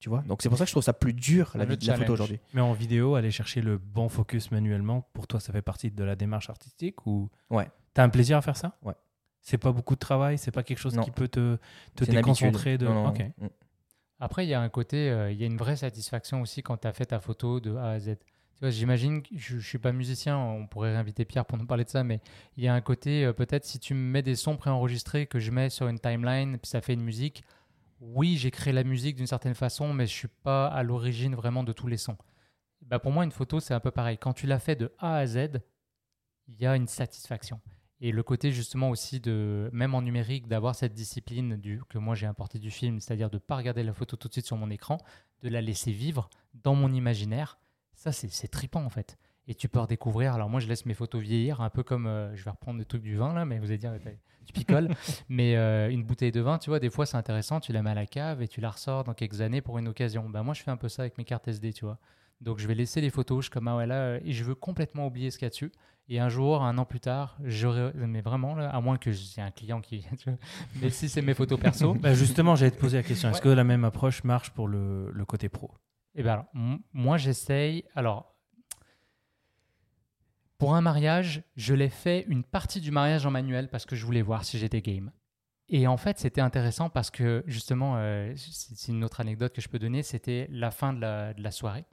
[0.00, 0.22] Tu vois?
[0.22, 2.40] Donc c'est pour ça que je trouve ça plus dur la, la photo aujourd'hui.
[2.54, 6.04] Mais en vidéo, aller chercher le bon focus manuellement, pour toi, ça fait partie de
[6.04, 7.68] la démarche artistique ou Ouais.
[7.94, 8.78] T'as un plaisir à faire ça?
[8.82, 8.94] Ouais.
[9.42, 11.58] C'est pas beaucoup de travail, c'est pas quelque chose qui peut te,
[11.94, 12.86] te déconcentrer de.
[12.86, 13.48] Non, mm.
[14.20, 16.78] Après, il y a un côté, euh, il y a une vraie satisfaction aussi quand
[16.78, 18.16] tu as fait ta photo de A à Z
[18.62, 22.02] j'imagine, je ne suis pas musicien, on pourrait réinviter Pierre pour nous parler de ça,
[22.04, 22.20] mais
[22.56, 25.38] il y a un côté, euh, peut-être si tu me mets des sons préenregistrés que
[25.38, 27.44] je mets sur une timeline, puis ça fait une musique,
[28.00, 31.34] oui, j'ai créé la musique d'une certaine façon, mais je ne suis pas à l'origine
[31.34, 32.16] vraiment de tous les sons.
[32.82, 34.18] Bah pour moi, une photo, c'est un peu pareil.
[34.18, 35.60] Quand tu l'as fait de A à Z,
[36.46, 37.60] il y a une satisfaction.
[38.00, 42.26] Et le côté justement aussi de, même en numérique, d'avoir cette discipline que moi j'ai
[42.26, 44.70] importé du film, c'est-à-dire de ne pas regarder la photo tout de suite sur mon
[44.70, 44.98] écran,
[45.42, 47.58] de la laisser vivre dans mon imaginaire
[47.98, 49.18] ça, c'est tripant en fait.
[49.48, 50.34] Et tu peux redécouvrir.
[50.34, 52.84] Alors moi, je laisse mes photos vieillir, un peu comme euh, je vais reprendre le
[52.84, 53.92] truc du vin là, mais vous allez dire,
[54.46, 54.88] tu picoles.
[55.28, 57.58] mais euh, une bouteille de vin, tu vois, des fois c'est intéressant.
[57.58, 59.88] Tu la mets à la cave et tu la ressors dans quelques années pour une
[59.88, 60.28] occasion.
[60.28, 61.98] Ben moi, je fais un peu ça avec mes cartes SD, tu vois.
[62.40, 64.54] Donc je vais laisser les photos, je comme ah ouais là, euh, et je veux
[64.54, 65.72] complètement oublier ce qu'il y a dessus.
[66.08, 69.42] Et un jour, un an plus tard, j'aurais, mais vraiment là, à moins que j'ai
[69.42, 70.06] un client qui,
[70.80, 71.94] mais si c'est mes photos perso.
[71.94, 73.28] bah justement, j'allais te poser la question.
[73.30, 75.72] Est-ce que la même approche marche pour le, le côté pro?
[76.14, 76.46] Eh bien,
[76.92, 77.84] moi, j'essaye.
[77.94, 78.34] Alors,
[80.58, 84.04] pour un mariage, je l'ai fait une partie du mariage en manuel parce que je
[84.04, 85.12] voulais voir si j'étais game.
[85.68, 89.68] Et en fait, c'était intéressant parce que justement, euh, c'est une autre anecdote que je
[89.68, 91.84] peux donner, c'était la fin de la, soirée.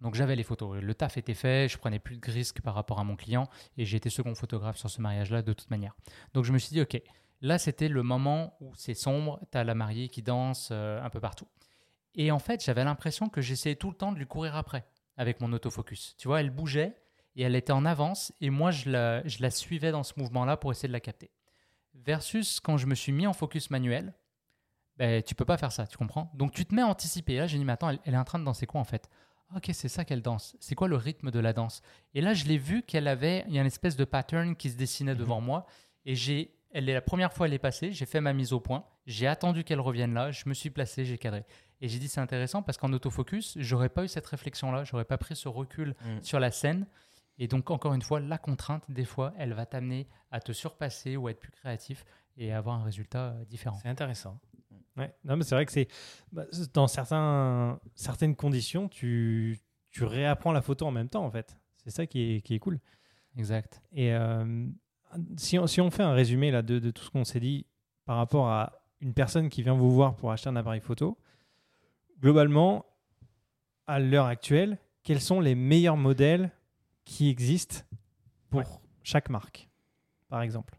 [0.00, 0.80] Donc j'avais les photos.
[0.80, 3.84] Le taf était fait, je prenais plus de risques par rapport à mon client et
[3.84, 5.94] j'étais second photographe sur ce mariage-là de toute manière.
[6.34, 7.00] Donc je me suis dit, ok,
[7.40, 11.10] là c'était le moment où c'est sombre, tu as la mariée qui danse euh, un
[11.10, 11.46] peu partout.
[12.16, 14.84] Et en fait, j'avais l'impression que j'essayais tout le temps de lui courir après
[15.16, 16.14] avec mon autofocus.
[16.18, 16.96] Tu vois, elle bougeait
[17.36, 20.56] et elle était en avance et moi je la, je la suivais dans ce mouvement-là
[20.56, 21.30] pour essayer de la capter.
[21.94, 24.14] Versus quand je me suis mis en focus manuel,
[24.96, 26.30] ben, tu peux pas faire ça, tu comprends?
[26.34, 27.36] Donc tu te mets à anticiper.
[27.36, 29.08] Là, j'ai dit, mais attends, elle, elle est en train de danser quoi en fait?
[29.54, 30.56] Ok, c'est ça qu'elle danse.
[30.58, 31.80] C'est quoi le rythme de la danse?
[32.14, 34.70] Et là, je l'ai vu qu'elle avait, il y a une espèce de pattern qui
[34.70, 35.18] se dessinait Mhm.
[35.18, 35.66] devant moi.
[36.04, 38.60] Et j'ai, elle est la première fois elle est passée, j'ai fait ma mise au
[38.60, 41.44] point, j'ai attendu qu'elle revienne là, je me suis placé, j'ai cadré.
[41.80, 45.04] Et j'ai dit c'est intéressant parce qu'en autofocus, j'aurais pas eu cette réflexion là, j'aurais
[45.04, 46.22] pas pris ce recul Mm.
[46.22, 46.86] sur la scène.
[47.38, 51.16] Et donc encore une fois, la contrainte des fois, elle va t'amener à te surpasser
[51.16, 52.04] ou à être plus créatif
[52.38, 53.78] et avoir un résultat euh, différent.
[53.82, 54.38] C'est intéressant.
[54.96, 55.14] Ouais.
[55.24, 55.88] Non, mais c'est vrai que c'est
[56.32, 59.58] bah, c'est- dans certains, certaines conditions, tu,
[59.90, 61.58] tu réapprends la photo en même temps, en fait.
[61.84, 62.80] C'est ça qui est, qui est cool.
[63.36, 63.82] Exact.
[63.92, 64.66] Et euh,
[65.36, 67.66] si, on, si on fait un résumé là, de, de tout ce qu'on s'est dit
[68.06, 71.18] par rapport à une personne qui vient vous voir pour acheter un appareil photo,
[72.20, 72.86] globalement,
[73.86, 76.50] à l'heure actuelle, quels sont les meilleurs modèles
[77.04, 77.84] qui existent
[78.50, 79.68] pour chaque marque,
[80.28, 80.76] par exemple?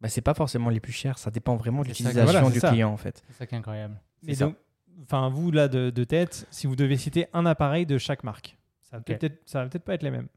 [0.00, 2.70] Bah, c'est pas forcément les plus chers, ça dépend vraiment de l'utilisation voilà, du ça.
[2.70, 3.22] client en fait.
[3.28, 4.00] C'est ça qui est incroyable.
[4.22, 4.56] Mais donc,
[5.02, 8.58] enfin, vous là de, de tête, si vous devez citer un appareil de chaque marque,
[8.82, 9.06] ça va Ok.
[9.06, 10.28] peut-être, ça va peut-être pas être les mêmes.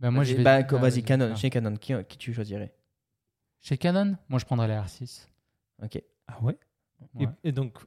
[0.00, 2.72] Ben, moi, je vais Bah, vas-y, Canon, chez Canon, qui, qui tu choisirais?
[3.60, 5.26] Chez Canon, moi je prendrais la R6.
[5.82, 6.00] Ok.
[6.28, 6.56] Ah ouais?
[7.14, 7.26] Ouais.
[7.42, 7.78] Et, et donc,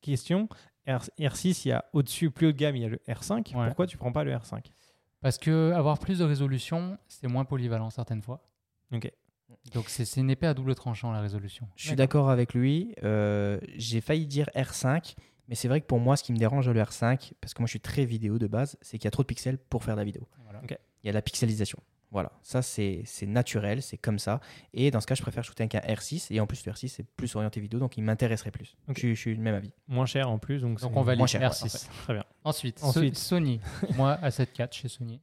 [0.00, 0.48] question
[0.86, 1.00] R,
[1.36, 3.54] 6 il y a au-dessus, plus haut de gamme, il y a le R5.
[3.56, 3.66] Ouais.
[3.66, 4.62] Pourquoi tu prends pas le R5
[5.20, 8.48] Parce que avoir plus de résolution, c'est moins polyvalent certaines fois.
[8.92, 9.10] Ok.
[9.72, 11.68] Donc c'est c'est une épée à double tranchant la résolution.
[11.76, 12.94] Je suis d'accord avec lui.
[13.02, 15.14] euh, J'ai failli dire R5,
[15.48, 17.60] mais c'est vrai que pour moi, ce qui me dérange dans le R5, parce que
[17.62, 19.84] moi je suis très vidéo de base, c'est qu'il y a trop de pixels pour
[19.84, 20.26] faire de la vidéo.
[20.44, 20.60] Voilà.
[21.02, 21.78] Il y a de la pixelisation.
[22.10, 24.40] Voilà, ça c'est c'est naturel, c'est comme ça.
[24.72, 26.28] Et dans ce cas, je préfère shooter avec un R6.
[26.32, 28.76] Et en plus, le R6 c'est plus orienté vidéo, donc il m'intéresserait plus.
[28.88, 28.94] Ok.
[28.96, 29.72] Je, suis- je suis du même avis.
[29.88, 30.62] Moins cher en plus.
[30.62, 31.86] Donc, Donc c'est- on valide moins cher, ouais, R6.
[32.04, 32.24] Très bien.
[32.44, 33.16] Ensuite, Ensuite.
[33.16, 33.60] So- Sony.
[33.96, 35.20] moi, A7 IV chez Sony.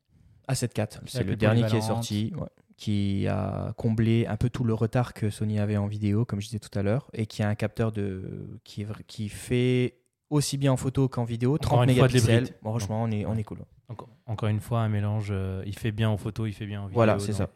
[0.48, 4.64] A7 c'est plus le dernier qui est sorti, ouais, qui a comblé un peu tout
[4.64, 7.42] le retard que Sony avait en vidéo, comme je disais tout à l'heure, et qui
[7.42, 9.96] a un capteur de qui, est vra- qui fait
[10.30, 12.56] aussi bien en photo qu'en vidéo, 30 une fois de mégapixels.
[12.62, 13.60] Bon, franchement, on est, on est cool.
[13.88, 15.28] Encore, encore une fois, un mélange.
[15.32, 16.96] euh, il fait bien en photo, il fait bien en vidéo.
[16.96, 17.50] Voilà, c'est ça.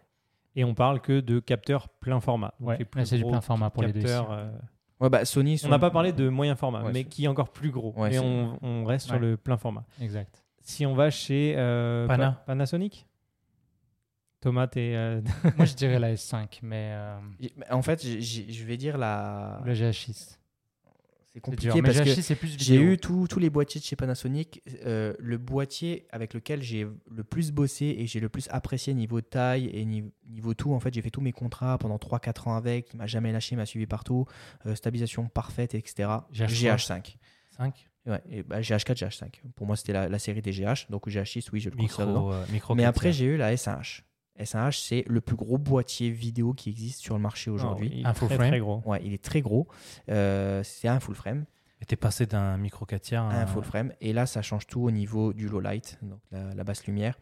[0.56, 2.54] Et on parle que de capteurs plein format.
[2.60, 4.52] Donc Ouais, les plus là, c'est du plein format pour les deux euh,
[5.00, 7.50] Ouais, bah, Sony, on n'a pas parlé de moyen format, Ouais, mais qui est encore
[7.52, 7.94] plus gros.
[7.96, 9.86] Ouais, mais on, on reste sur le plein format.
[10.02, 10.44] Exact.
[10.62, 12.32] Si on va chez euh, Pana.
[12.32, 13.08] Pa- Panasonic
[14.42, 15.22] Thomas, t'es, euh,
[15.58, 17.20] moi, je dirais la S5, mais euh,
[17.72, 19.62] En fait, je vais dire la.
[19.66, 20.38] le GH6.
[21.34, 24.64] C'est compliqué parce que GH6, c'est plus j'ai eu tous les boîtiers de chez Panasonic.
[24.86, 29.22] euh, le boîtier avec lequel j'ai le plus bossé et j'ai le plus apprécié niveau
[29.22, 30.74] taille et niveau, niveau tout.
[30.74, 32.90] En fait, j'ai fait tous mes contrats pendant 3-4 ans avec.
[32.94, 34.26] Il m'a jamais lâché, il m'a suivi partout.
[34.66, 36.10] euh, stabilisation parfaite, etc.
[36.34, 36.76] GH3.
[36.76, 37.16] GH5.
[37.58, 39.42] 5 Ouais, et bah, GH4, GH5.
[39.56, 40.90] Pour moi, c'était la, la série des GH.
[40.90, 42.02] Donc GH6, oui, je le micro,
[42.32, 44.02] euh, micro Mais après, j'ai eu la S1H.
[44.40, 47.90] S1H, c'est le plus gros boîtier vidéo qui existe sur le marché aujourd'hui.
[47.94, 48.50] il est Un full très, frame.
[48.50, 48.82] très gros.
[48.86, 49.68] Ouais, il est très gros.
[50.10, 51.46] Euh, c'est un full frame.
[51.82, 53.94] Et t'es passé d'un micro 4 tiers à un full frame.
[54.02, 57.18] Et là, ça change tout au niveau du low light, donc la, la basse lumière.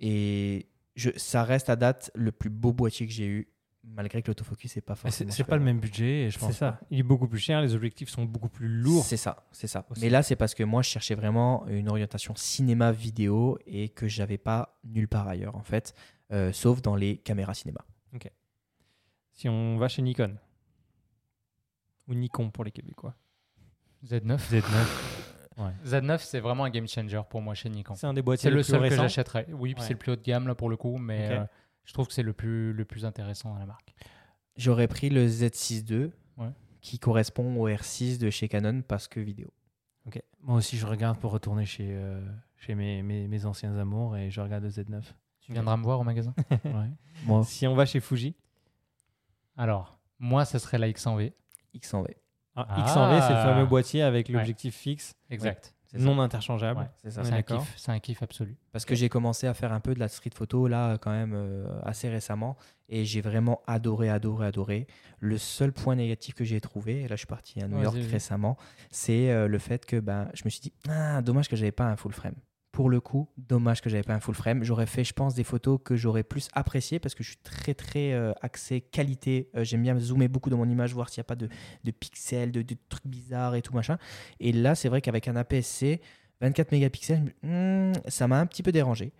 [0.00, 3.48] Et je, ça reste à date le plus beau boîtier que j'ai eu,
[3.94, 5.30] malgré que l'autofocus n'est pas C'est forcément.
[5.32, 6.56] c'est pas le même budget, et je C'est pense.
[6.56, 6.78] ça.
[6.90, 7.60] Il est beaucoup plus cher.
[7.62, 9.04] Les objectifs sont beaucoup plus lourds.
[9.04, 9.84] C'est ça, c'est ça.
[9.90, 10.00] Aussi.
[10.00, 14.06] Mais là, c'est parce que moi, je cherchais vraiment une orientation cinéma vidéo et que
[14.08, 15.94] j'avais pas nulle part ailleurs, en fait,
[16.32, 17.80] euh, sauf dans les caméras cinéma.
[19.32, 20.34] Si on va chez Nikon
[22.08, 23.14] ou Nikon pour les Québécois.
[24.04, 24.36] Z9.
[24.50, 24.62] Z9.
[25.84, 27.94] Z9, c'est vraiment un game changer pour moi chez Nikon.
[27.94, 29.02] C'est un des boîtiers C'est le plus seul que récents.
[29.02, 29.46] j'achèterais.
[29.50, 29.86] Oui, puis Ouais.
[29.86, 31.32] c'est le plus haut de gamme là pour le coup, mais Ok.
[31.32, 31.44] euh,
[31.88, 33.94] je trouve que c'est le plus, le plus intéressant dans la marque.
[34.56, 36.50] J'aurais pris le Z6 II, Ouais.
[36.82, 39.48] qui correspond au R6 de chez Canon parce que vidéo.
[40.06, 40.20] Ok.
[40.42, 42.20] Moi aussi, je regarde pour retourner chez, euh,
[42.56, 45.00] chez mes, mes, mes anciens amours et je regarde le Z9.
[45.40, 46.34] Tu viendras me voir au magasin?
[46.64, 46.90] Ouais.
[47.24, 48.36] Moi, Si on va chez Fuji,
[49.56, 51.32] Alors, moi, ce serait la X100V.
[51.74, 52.14] X100V.
[52.56, 52.80] ah, Ah.
[52.82, 55.74] X100V, c'est le fameux boîtier avec l'objectif fixe, Exact.
[55.90, 56.04] C'est ça.
[56.04, 56.80] non interchangeable.
[56.80, 56.90] Ouais.
[57.02, 57.24] C'est ça.
[57.24, 57.74] C'est un kiff.
[57.76, 58.56] C'est un kiff absolu.
[58.72, 61.32] Parce que j'ai commencé à faire un peu de la street photo là quand même
[61.34, 62.56] euh, assez récemment
[62.90, 64.86] et j'ai vraiment adoré, adoré, adoré.
[65.20, 67.96] Le seul point négatif que j'ai trouvé, et là je suis parti à New York
[68.10, 68.56] récemment,
[68.90, 71.84] c'est euh, le fait que ben, je me suis dit, ah, dommage que j'avais pas
[71.84, 72.36] un full frame.
[72.78, 74.62] Pour le coup, dommage que j'avais pas un full frame.
[74.62, 77.74] J'aurais fait, je pense, des photos que j'aurais plus appréciées parce que je suis très,
[77.74, 79.50] très euh, axé qualité.
[79.56, 81.48] Euh, J'aime bien zoomer beaucoup dans mon image, voir s'il n'y a pas de,
[81.82, 83.98] de pixels, de, trucs bizarres et tout machin.
[84.38, 86.00] Et là, c'est vrai qu'avec un APS-C,
[86.40, 89.12] 24 mégapixels, hmm, ça m'a un petit peu dérangé.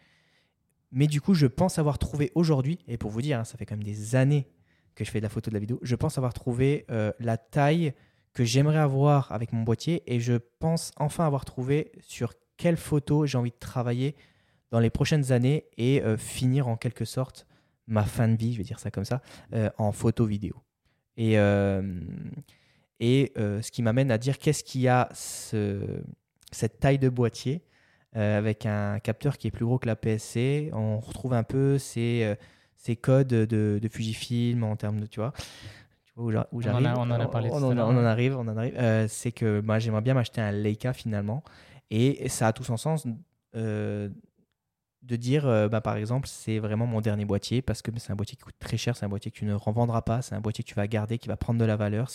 [0.93, 3.67] Mais du coup, je pense avoir trouvé aujourd'hui, et pour vous dire, hein, ça fait
[3.67, 4.47] quand même des années
[4.95, 7.37] que je fais de la photo de la vidéo, je pense avoir trouvé euh, la
[7.37, 7.93] taille
[8.35, 13.25] que j'aimerais avoir avec mon boîtier et je pense enfin avoir trouvé sur quelle photo
[13.25, 14.15] j'ai envie de travailler
[14.71, 17.47] dans les prochaines années et euh, finir en quelque sorte
[17.87, 19.23] ma fin de vie, je vais dire ça comme ça,
[19.55, 20.55] euh, en photo vidéo.
[21.17, 22.01] Et, euh,
[23.01, 25.81] et ce qui m'amène à dire qu'est-ce qu'il y a ce,
[26.53, 27.63] cette taille de boîtier
[28.15, 30.71] avec un capteur qui est plus gros que la PSC.
[30.73, 32.35] On retrouve un peu ces,
[32.77, 35.33] ces codes de, de Fujifilm en termes de, tu vois,
[36.05, 38.49] tu vois où On en a- on en a parlé On, en, on arrive, on
[38.49, 38.75] en arrive.
[38.77, 41.43] Euh, c'est que moi j'aimerais bien m'acheter un Leica finalement.
[41.91, 43.07] Et ça a tout son sens
[43.55, 44.09] euh,
[45.03, 48.17] de dire, euh, bah, par exemple, c'est vraiment mon dernier boîtier parce que c'est un
[48.17, 50.41] boîtier qui coûte très cher, c'est un boîtier que tu ne revendras pas, c'est un
[50.41, 52.11] boîtier que tu vas garder, qui va prendre de la valeur.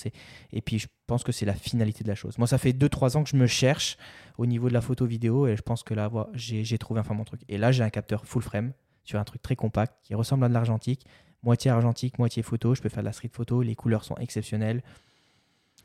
[0.51, 2.38] Et puis je pense que c'est la finalité de la chose.
[2.38, 3.97] Moi, ça fait 2-3 ans que je me cherche
[4.38, 7.24] au niveau de la photo vidéo et je pense que là, j'ai trouvé enfin mon
[7.24, 7.41] truc.
[7.47, 10.49] Et là, j'ai un capteur full frame sur un truc très compact qui ressemble à
[10.49, 11.05] de l'argentique,
[11.41, 12.76] moitié argentique, moitié photo.
[12.76, 14.84] Je peux faire de la street photo, les couleurs sont exceptionnelles.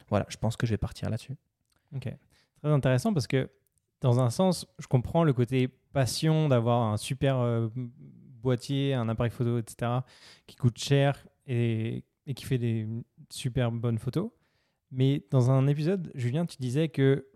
[0.08, 1.36] Voilà, je pense que je vais partir là-dessus.
[1.94, 2.08] Ok.
[2.62, 3.48] Très intéressant parce que,
[4.00, 9.30] dans un sens, je comprends le côté passion d'avoir un super euh, boîtier, un appareil
[9.30, 10.00] photo, etc.,
[10.46, 12.86] qui coûte cher et, et qui fait des
[13.30, 14.30] super bonnes photos.
[14.90, 17.26] Mais dans un épisode, Julien, tu disais que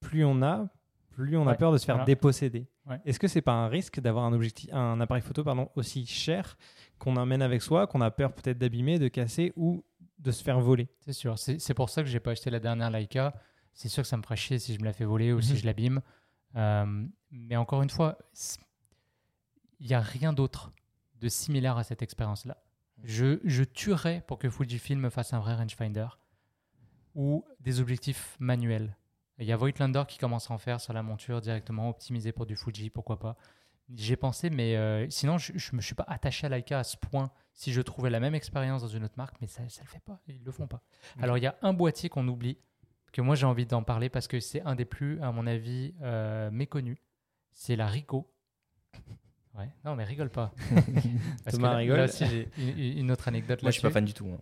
[0.00, 0.68] plus on a,
[1.10, 2.06] plus on a peur de se faire voilà.
[2.06, 2.66] déposséder.
[2.86, 3.00] Ouais.
[3.04, 6.58] Est-ce que c'est pas un risque d'avoir un, objectif, un appareil photo pardon, aussi cher
[6.98, 9.84] qu'on emmène avec soi, qu'on a peur peut-être d'abîmer, de casser ou
[10.18, 10.88] de se faire voler?
[11.00, 11.38] C'est sûr.
[11.38, 13.34] C'est c'est pour ça que j'ai pas acheté la dernière Leica.
[13.74, 15.52] C'est sûr que ça me ferait chier si je me la fais voler ou si
[15.52, 15.58] Mhm.
[15.58, 16.02] je l'abîme.
[16.56, 18.18] Euh, mais encore une fois,
[19.80, 20.72] il n'y a rien d'autre
[21.20, 22.62] de similaire à cette expérience-là.
[23.04, 26.06] Je, je tuerais pour que Fujifilm me fasse un vrai rangefinder
[27.14, 28.96] ou des objectifs manuels.
[29.38, 32.46] Il y a Voigtlander qui commence à en faire sur la monture directement, optimisé pour
[32.46, 33.36] du Fuji, pourquoi pas.
[33.94, 36.96] J'ai pensé, mais euh, sinon, je ne me suis pas attaché à Leica à ce
[36.96, 39.86] point si je trouvais la même expérience dans une autre marque, mais ça ne le
[39.86, 40.82] fait pas, ils le font pas.
[41.16, 41.22] Ok.
[41.24, 42.56] Alors, il y a un boîtier qu'on oublie,
[43.12, 45.94] que moi j'ai envie d'en parler parce que c'est un des plus, à mon avis,
[46.02, 46.98] euh, méconnus.
[47.52, 48.28] C'est la Ricoh.
[49.54, 50.54] Ouais, non, mais rigole pas.
[51.44, 51.96] Parce Thomas que là- rigole.
[51.98, 54.26] Là aussi, j'ai une, une autre anecdote Moi, je suis pas fan du tout.
[54.26, 54.40] hein.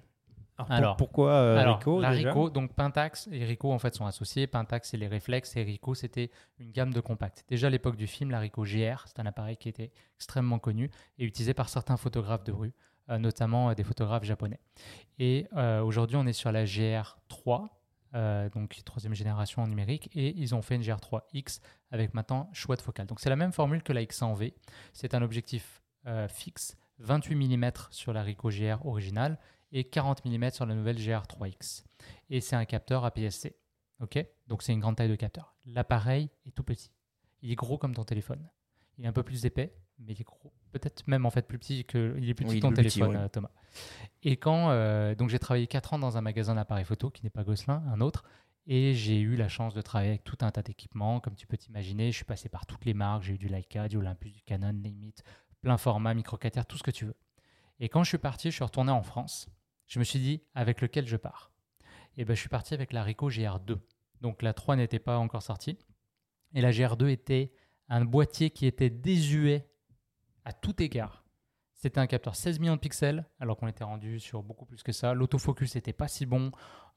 [0.57, 3.81] Alors, pour- Alors, pourquoi euh, Alors, Ricoh, la déjà Ricoh, donc Pentax et Ricoh en
[3.81, 4.47] fait sont associés.
[4.47, 7.45] Pentax c'est les réflexes et Ricoh c'était une gamme de compacts.
[7.49, 10.91] Déjà à l'époque du film, la Ricoh GR, c'est un appareil qui était extrêmement connu
[11.19, 12.73] et utilisé par certains photographes de rue,
[13.09, 14.61] euh, notamment euh, des photographes japonais.
[15.19, 17.67] Et euh, aujourd'hui, on est sur la GR3,
[18.15, 22.77] euh, donc troisième génération en numérique, et ils ont fait une GR3X avec maintenant choix
[22.77, 23.07] de focale.
[23.07, 24.55] Donc c'est la même formule que la X100V.
[24.93, 29.39] C'est un objectif euh, fixe, 28 mm sur la Ricoh GR originale
[29.73, 31.85] et 40 mm sur la nouvelle GR3X.
[32.29, 33.57] Et c'est un capteur APS-C.
[34.47, 35.55] Donc c'est une grande taille de capteur.
[35.67, 36.91] L'appareil est tout petit.
[37.43, 38.49] Il est gros comme ton téléphone.
[38.99, 40.53] Il est un peu plus épais, mais il est gros.
[40.73, 43.17] Peut-être même en fait plus petit que il est plus petit que ton petit, téléphone,
[43.17, 43.23] ouais.
[43.23, 43.51] euh, Thomas.
[44.23, 47.31] Et quand euh, donc j'ai travaillé 4 ans dans un magasin d'appareils photo qui n'est
[47.31, 48.25] pas Gosselin, un autre.
[48.67, 51.57] Et j'ai eu la chance de travailler avec tout un tas d'équipements, comme tu peux
[51.57, 52.13] t'imaginer.
[52.13, 53.25] Je suis passé par toutes les marques.
[53.25, 55.25] J'ai eu du Leica, du Olympus, du Canon, it,
[55.63, 57.17] plein format, micro 4 tiers, tout ce que tu veux.
[57.81, 59.49] Et quand je suis parti, je suis retourné en France.
[59.87, 61.51] Je me suis dit avec lequel je pars?
[62.17, 63.79] Et ben je suis parti avec la Ricoh GR2.
[64.21, 65.79] Donc la 3 n'était pas encore sortie.
[66.55, 67.53] Et la GR2 était
[67.89, 69.70] un boîtier qui était désuet
[70.51, 71.23] à tout égard.
[71.75, 74.91] C'était un capteur 16 millions de pixels, alors qu'on était rendu sur beaucoup plus que
[74.91, 75.15] ça.
[75.15, 76.51] L'autofocus n'était pas si bon.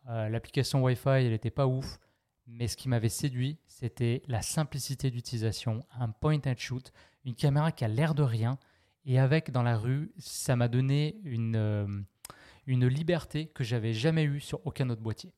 [0.10, 2.00] Euh, L'application Wi-Fi, elle n'était pas ouf.
[2.48, 6.92] Mais ce qui m'avait séduit, c'était la simplicité d'utilisation, un point and shoot,
[7.26, 8.58] une caméra qui a l'air de rien.
[9.06, 11.88] Et avec dans la rue, ça m'a donné une, euh,
[12.66, 15.32] une liberté que j'avais jamais eue sur aucun autre boîtier.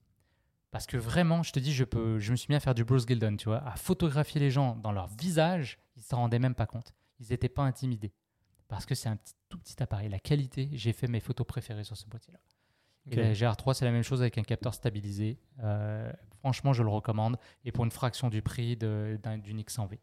[0.71, 2.85] Parce que vraiment, je te dis, je, peux, je me suis mis à faire du
[2.85, 6.55] Bruce Gildon, tu vois, à photographier les gens dans leur visage, ils s'en rendaient même
[6.55, 6.93] pas compte.
[7.19, 8.13] Ils n'étaient pas intimidés.
[8.67, 10.09] Parce que c'est un petit, tout petit appareil.
[10.09, 12.39] La qualité, j'ai fait mes photos préférées sur ce boîtier-là.
[13.07, 13.15] Et Ok.
[13.17, 15.37] la GR3, c'est la même chose avec un capteur stabilisé.
[15.59, 17.37] Euh, franchement, je le recommande.
[17.63, 19.19] Et pour une fraction du prix d'une
[19.61, 19.99] X100V.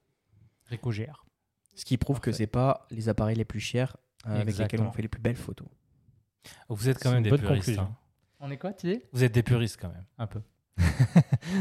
[0.67, 1.25] Ricoh GR.
[1.75, 2.45] Ce qui prouve que Parfait.
[2.45, 3.97] c'est pas les appareils les plus chers
[4.27, 5.67] euh, avec lesquels on fait les plus belles photos.
[6.69, 7.79] Vous êtes quand même des puristes.
[7.79, 7.97] hein.
[8.41, 10.05] On est quoi, tu dis Vous êtes des puristes quand même.
[10.19, 10.41] Un peu.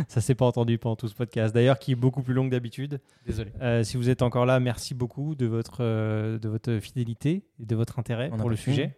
[0.07, 1.53] Ça s'est pas entendu pendant tout ce podcast.
[1.53, 2.99] D'ailleurs, qui est beaucoup plus long que d'habitude.
[3.25, 3.51] Désolé.
[3.61, 7.65] Euh, si vous êtes encore là, merci beaucoup de votre, euh, de votre fidélité et
[7.65, 8.97] de votre intérêt On pour le sujet.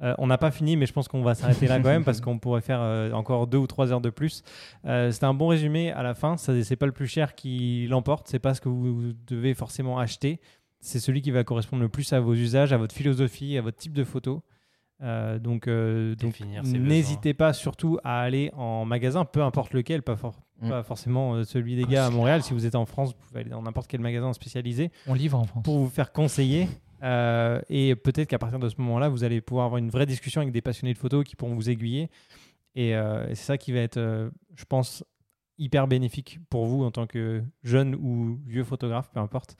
[0.00, 2.20] Euh, on n'a pas fini, mais je pense qu'on va s'arrêter là quand même parce
[2.20, 2.80] qu'on pourrait faire
[3.14, 4.44] encore deux ou trois heures de plus.
[4.84, 6.36] C'était un bon résumé à la fin.
[6.36, 8.28] C'est pas le plus cher qui l'emporte.
[8.28, 10.40] C'est pas ce que vous devez forcément acheter.
[10.80, 13.76] C'est celui qui va correspondre le plus à vos usages, à votre philosophie, à votre
[13.76, 14.44] type de photo.
[15.00, 16.34] Euh, donc, euh, donc
[16.64, 20.68] n'hésitez pas surtout à aller en magasin, peu importe lequel, pas, for- Mm.
[20.70, 22.42] pas forcément euh, celui des gars à Montréal.
[22.42, 25.38] Si vous êtes en France, vous pouvez aller dans n'importe quel magasin spécialisé On livre
[25.38, 25.62] en France.
[25.62, 26.68] pour vous faire conseiller.
[27.04, 30.40] Euh, et peut-être qu'à partir de ce moment-là, vous allez pouvoir avoir une vraie discussion
[30.40, 32.10] avec des passionnés de photos qui pourront vous aiguiller.
[32.74, 35.04] Et, euh, c'est ça qui va être, euh, je pense,
[35.58, 39.56] hyper bénéfique pour vous en tant que jeune ou vieux photographe, peu importe.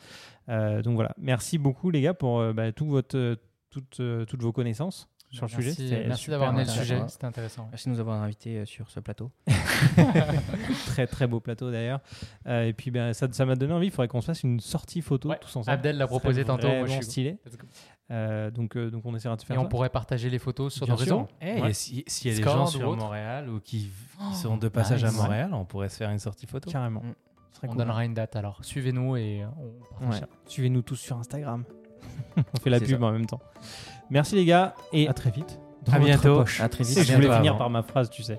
[0.48, 3.36] Euh, donc voilà, merci beaucoup les gars pour euh, bah, tout votre, euh,
[3.70, 4.80] toutes, toutes vos connaisses
[5.30, 6.04] sur le sujet.
[6.06, 7.00] Merci, d'avoir amené le sujet.
[7.08, 7.68] C'était intéressant.
[7.70, 9.30] Merci de nous avoir invités euh, sur ce plateau.
[10.86, 12.00] très très beau plateau d'ailleurs.
[12.46, 14.60] Euh, et puis ben, ça ça m'a donné envie, il faudrait qu'on se fasse une
[14.60, 15.74] sortie photo Ouais, tous ensemble.
[15.74, 16.66] Abdel l'a proposé tantôt.
[16.68, 17.38] Moi, je vraiment suis- stylé.
[18.10, 19.68] Euh, donc, euh, donc on essaiera de Et faire on ça.
[19.68, 21.16] pourrait partager les photos sur Bien nos sûr.
[21.16, 21.28] réseaux.
[21.42, 21.70] Eh, Ouais.
[21.70, 22.96] et si- S'il y a des gens sur autre.
[23.02, 25.12] Montréal ou qui, Oh, sont de passage nice.
[25.12, 26.70] à Montréal, on pourrait se faire une sortie photo.
[26.70, 27.00] Carrément.
[27.02, 27.14] Mm.
[27.64, 27.76] On cool.
[27.76, 28.64] donnera une date alors.
[28.64, 30.20] Suivez-nous et on partage Ouais.
[30.20, 30.28] ça.
[30.46, 31.64] Suivez-nous tous sur Instagram.
[32.36, 33.04] on fait la pub ça.
[33.06, 33.40] en même temps.
[34.10, 35.58] Merci les gars et à très vite.
[35.86, 36.36] Dans À bientôt.
[36.38, 36.60] poche.
[36.60, 37.02] À très vite.
[37.02, 38.38] Je voulais finir par ma phrase, tu sais.